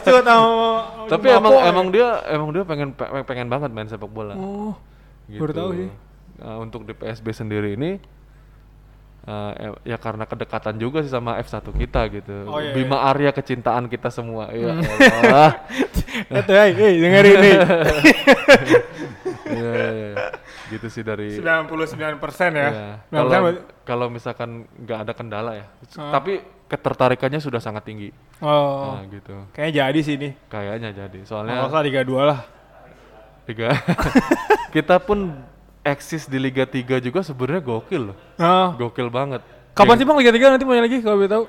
Itu 0.00 0.20
tahu. 0.22 0.48
tapi 1.12 1.26
emang 1.28 1.54
emang 1.62 1.86
dia 1.88 2.08
emang 2.26 2.48
dia 2.50 2.62
pengen 2.62 2.88
pe- 2.90 3.24
pengen 3.24 3.48
banget 3.48 3.68
main 3.68 3.84
sepak 3.84 4.08
bola 4.08 4.32
Oh, 4.32 4.72
gitu. 5.26 5.40
baru 5.40 5.52
tahu 5.52 5.70
sih. 5.74 5.90
Nah, 6.38 6.56
untuk 6.56 6.84
di 6.84 6.94
PSB 6.94 7.26
sendiri 7.34 7.74
ini 7.74 7.98
eh, 9.28 9.72
ya 9.84 9.96
karena 10.00 10.24
kedekatan 10.24 10.80
juga 10.80 11.04
sih 11.04 11.12
sama 11.12 11.36
F1 11.44 11.60
kita 11.76 12.00
gitu. 12.08 12.48
Oh, 12.48 12.58
iya, 12.58 12.72
Bima 12.72 13.04
Arya 13.04 13.30
kecintaan 13.36 13.86
kita 13.92 14.08
semua. 14.08 14.48
Ya 14.50 14.72
Allah. 14.80 15.52
itu 16.40 16.52
hey, 16.52 16.70
hey, 16.72 16.92
dengerin 16.96 17.36
nih. 17.36 17.56
Iya, 19.48 19.72
iya, 19.72 19.90
iya. 20.12 20.14
Gitu 20.68 20.86
sih 20.92 21.00
dari 21.00 21.32
99 21.40 22.20
persen 22.20 22.52
ya. 22.52 22.68
Iya. 22.68 22.88
90% 23.08 23.16
Kalau 23.32 23.48
kalau 23.88 24.06
misalkan 24.12 24.68
nggak 24.84 24.98
ada 25.08 25.12
kendala 25.16 25.52
ya. 25.56 25.66
Ah. 25.96 26.20
Tapi 26.20 26.44
ketertarikannya 26.68 27.40
sudah 27.40 27.60
sangat 27.60 27.88
tinggi. 27.88 28.12
Oh, 28.44 29.00
Nah, 29.00 29.08
gitu. 29.08 29.48
kayaknya 29.56 29.88
jadi 29.88 30.00
sih 30.04 30.14
ini. 30.20 30.28
Kayaknya 30.52 30.90
jadi. 30.92 31.18
Kalau 31.24 31.48
Soalnya 31.48 31.64
salah 31.72 31.84
Liga 31.84 32.02
2 32.04 32.20
lah. 32.28 32.40
Liga 33.48 33.72
kita 34.76 35.00
pun 35.00 35.32
eksis 35.84 36.26
di 36.26 36.38
Liga 36.38 36.64
3 36.64 36.98
juga 37.00 37.20
sebenarnya 37.22 37.62
gokil 37.62 38.02
loh. 38.12 38.16
Oh. 38.38 38.68
Gokil 38.76 39.08
banget. 39.08 39.42
Kapan 39.72 39.94
sih 39.94 40.06
Bang 40.06 40.18
Liga 40.18 40.34
3 40.34 40.54
nanti 40.54 40.66
mulai 40.66 40.82
lagi 40.82 40.98
kalau 40.98 41.22
boleh 41.22 41.30
tahu? 41.30 41.44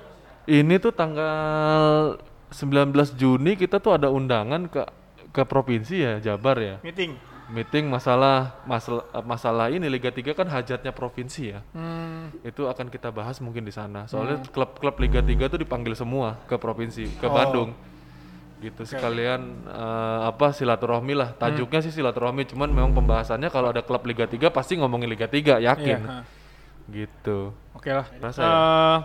Ini 0.49 0.75
tuh 0.81 0.93
tanggal 0.93 2.17
19 2.49 2.93
Juni 3.13 3.53
kita 3.53 3.77
tuh 3.77 3.93
ada 3.93 4.09
undangan 4.09 4.65
ke 4.65 4.81
ke 5.29 5.41
provinsi 5.45 5.95
ya 6.01 6.13
Jabar 6.21 6.57
ya. 6.57 6.75
Meeting. 6.81 7.13
Meeting 7.49 7.89
masalah 7.89 8.61
masalah 8.65 9.05
masalah 9.25 9.73
ini 9.73 9.89
Liga 9.89 10.13
3 10.13 10.37
kan 10.37 10.45
hajatnya 10.45 10.93
provinsi 10.93 11.53
ya. 11.53 11.59
Hmm. 11.73 12.29
Itu 12.45 12.69
akan 12.69 12.89
kita 12.93 13.09
bahas 13.09 13.41
mungkin 13.41 13.65
di 13.65 13.73
sana. 13.73 14.05
Soalnya 14.05 14.41
klub-klub 14.49 14.97
Liga 15.01 15.21
3 15.21 15.49
tuh 15.49 15.57
dipanggil 15.61 15.97
semua 15.97 16.37
ke 16.45 16.57
provinsi, 16.61 17.09
ke 17.17 17.25
Oh. 17.25 17.33
Bandung. 17.33 17.69
Gitu 18.59 18.83
sekalian 18.83 19.63
eh, 19.65 20.19
apa 20.27 20.51
silaturahmi 20.51 21.15
lah. 21.15 21.31
Tajuknya 21.33 21.79
sih 21.79 21.95
silaturahmi, 21.95 22.43
cuman 22.43 22.67
memang 22.67 22.91
pembahasannya 22.91 23.47
kalau 23.47 23.71
ada 23.71 23.79
klub 23.79 24.03
Liga 24.03 24.27
3 24.27 24.51
pasti 24.51 24.75
ngomongin 24.75 25.07
Liga 25.07 25.31
3, 25.31 25.63
yakin. 25.63 25.99
Iya, 26.03 26.11
ha. 26.11 26.19
Gitu. 26.91 27.55
Oke 27.71 27.89
lah. 27.95 28.03
Rasa 28.19 28.39
ya? 28.39 28.47
Eh, 28.49 28.97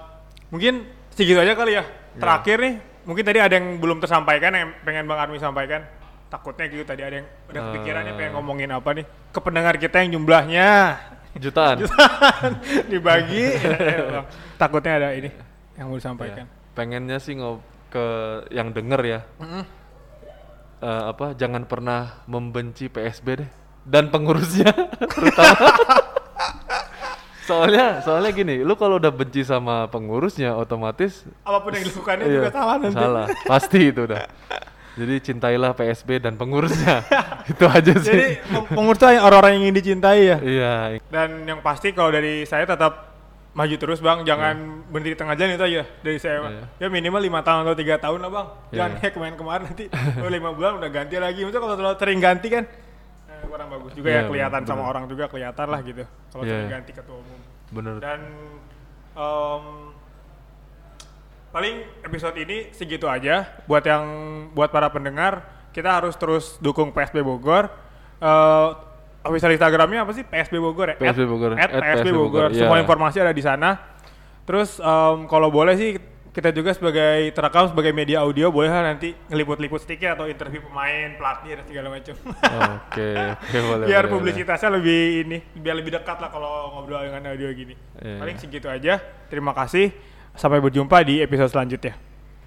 mungkin 0.50 0.82
segitu 1.14 1.38
aja 1.38 1.54
kali 1.54 1.78
ya. 1.78 1.86
Terakhir 2.18 2.56
nih, 2.58 2.74
mungkin 3.06 3.22
tadi 3.22 3.38
ada 3.38 3.54
yang 3.54 3.78
belum 3.78 4.02
tersampaikan 4.02 4.50
yang 4.50 4.68
pengen 4.82 5.06
Bang 5.06 5.22
Armi 5.22 5.38
sampaikan. 5.38 5.86
Takutnya 6.26 6.66
gitu 6.66 6.82
tadi 6.82 7.06
ada 7.06 7.22
yang 7.22 7.28
udah 7.46 7.60
kepikirannya 7.70 8.12
pengen 8.18 8.32
Eh. 8.32 8.34
ngomongin 8.34 8.70
apa 8.74 8.90
nih 8.90 9.06
ke 9.30 9.38
pendengar 9.38 9.78
kita 9.78 10.02
yang 10.02 10.18
jumlahnya 10.18 10.98
Jutaan. 11.38 11.86
dibagi. 12.90 13.54
Takutnya 14.62 14.92
ada 14.98 15.08
ini 15.14 15.30
yang 15.74 15.90
mau 15.90 15.98
disampaikan. 15.98 16.46
Ya, 16.46 16.74
pengennya 16.74 17.18
sih 17.18 17.38
ngob 17.38 17.62
ke 17.94 18.06
yang 18.50 18.74
denger 18.74 19.00
ya. 19.00 19.20
Eh, 20.82 21.02
apa 21.06 21.32
jangan 21.32 21.62
pernah 21.64 22.26
membenci 22.26 22.90
PSB 22.90 23.26
deh. 23.38 23.50
Dan 23.86 24.10
pengurusnya 24.10 24.74
terutama. 25.14 25.68
Soalnya 27.44 28.00
soalnya 28.00 28.32
gini 28.32 28.64
lu 28.64 28.72
kalau 28.74 28.96
udah 28.96 29.12
benci 29.12 29.44
sama 29.44 29.84
pengurusnya 29.92 30.56
otomatis 30.56 31.28
Apa 31.44 31.60
pun 31.60 31.76
yang 31.76 31.84
dilakukannya 31.84 32.24
iya, 32.24 32.34
juga 32.40 32.50
salah 32.50 32.76
nanti. 32.80 32.96
salah. 32.96 33.26
Pasti 33.44 33.80
itu 33.84 34.00
udah. 34.08 34.24
Jadi 34.94 35.14
cintailah 35.20 35.70
PSB 35.74 36.22
dan 36.22 36.38
pengurusnya. 36.38 37.02
Itu 37.50 37.66
aja 37.66 37.92
sih. 37.98 38.14
Jadi 38.14 38.26
peng- 38.46 38.68
pengurus 38.72 38.96
tuh 38.96 39.10
orang-orang 39.10 39.58
yang 39.58 39.62
ingin 39.68 39.76
dicintai 39.76 40.20
ya. 40.24 40.36
iya. 40.40 40.74
Dan 41.10 41.42
yang 41.44 41.60
pasti 41.60 41.90
kalau 41.90 42.08
dari 42.08 42.46
saya 42.46 42.62
tetap 42.64 43.13
maju 43.54 43.74
terus 43.78 44.02
bang, 44.02 44.26
jangan 44.26 44.82
berhenti 44.90 45.14
di 45.14 45.18
tengah 45.18 45.34
jalan 45.38 45.54
itu 45.54 45.64
aja 45.64 45.82
dari 46.02 46.18
saya. 46.18 46.38
Iya. 46.42 46.62
Ya 46.82 46.86
minimal 46.90 47.22
lima 47.22 47.40
tahun 47.40 47.62
atau 47.64 47.76
tiga 47.78 47.96
tahun 47.96 48.18
lah 48.18 48.30
bang. 48.30 48.46
Iya. 48.50 48.74
Jangan 48.74 48.92
kayak 48.98 49.12
kemarin-kemarin 49.14 49.64
nanti 49.64 49.84
oh, 50.26 50.30
lima 50.30 50.50
bulan 50.50 50.72
udah 50.82 50.90
ganti 50.90 51.14
lagi. 51.16 51.40
Maksudnya 51.46 51.62
kalau 51.62 51.76
terlalu 51.78 51.96
sering 52.02 52.18
ganti 52.18 52.48
kan 52.50 52.64
eh, 53.30 53.42
kurang 53.46 53.68
bagus 53.70 53.90
juga 53.94 54.06
Iya, 54.10 54.18
ya 54.18 54.22
kelihatan 54.26 54.60
bener. 54.60 54.70
sama 54.74 54.82
orang 54.84 55.04
juga 55.06 55.24
kelihatan 55.30 55.66
lah 55.70 55.80
gitu. 55.86 56.02
Kalau 56.04 56.42
Iya. 56.42 56.50
sering 56.50 56.70
ganti 56.74 56.90
ketua 56.92 57.16
umum. 57.16 57.40
bener 57.70 57.94
Dan 57.98 58.20
em, 59.14 59.64
paling 61.50 61.74
episode 62.02 62.36
ini 62.36 62.74
segitu 62.74 63.06
aja. 63.06 63.46
Buat 63.70 63.84
yang 63.86 64.04
buat 64.50 64.74
para 64.74 64.90
pendengar, 64.90 65.46
kita 65.70 65.90
harus 65.94 66.18
terus 66.18 66.58
dukung 66.58 66.90
PSB 66.90 67.22
Bogor. 67.22 67.70
Eh 68.18 68.68
official 69.24 69.50
Instagramnya 69.50 70.04
apa 70.04 70.12
sih? 70.12 70.22
PSB 70.22 70.54
Bogor 70.60 70.86
ya? 70.92 70.96
PSB 71.00 71.22
Bogor. 71.24 71.56
At, 71.56 71.68
At 71.68 71.80
PSB 71.80 71.84
PSB 72.04 72.08
Bogor. 72.12 72.48
Bogor, 72.48 72.50
Semua 72.52 72.76
iya. 72.78 72.82
informasi 72.84 73.16
ada 73.24 73.32
di 73.32 73.42
sana. 73.42 73.70
Terus 74.44 74.76
em, 74.78 75.24
kalau 75.26 75.48
boleh 75.48 75.74
sih 75.74 75.96
kita 76.34 76.50
juga 76.50 76.74
sebagai 76.74 77.30
terekam 77.30 77.70
sebagai 77.70 77.94
media 77.94 78.18
audio 78.26 78.50
boleh 78.50 78.66
lah 78.66 78.82
nanti 78.82 79.14
ngeliput-liput 79.30 79.78
sedikit 79.78 80.18
atau 80.18 80.26
interview 80.26 80.66
pemain, 80.66 81.14
pelatih 81.14 81.62
dan 81.62 81.64
segala 81.70 81.88
macam. 81.94 82.14
oke 82.18 83.08
oke 83.38 83.58
boleh 83.70 83.84
biar 83.86 83.86
boleh, 83.86 83.86
boleh. 83.86 84.10
publisitasnya 84.10 84.70
lebih 84.74 85.00
ini 85.22 85.38
biar 85.54 85.78
lebih 85.78 85.94
dekat 85.94 86.18
lah 86.18 86.34
kalau 86.34 86.74
ngobrol 86.74 87.06
dengan 87.06 87.22
audio 87.30 87.54
gini 87.54 87.78
Iya. 88.02 88.18
paling 88.18 88.36
segitu 88.42 88.66
aja 88.66 88.98
terima 89.30 89.54
kasih 89.54 89.94
sampai 90.34 90.58
berjumpa 90.58 91.06
di 91.06 91.22
episode 91.22 91.54
selanjutnya 91.54 91.94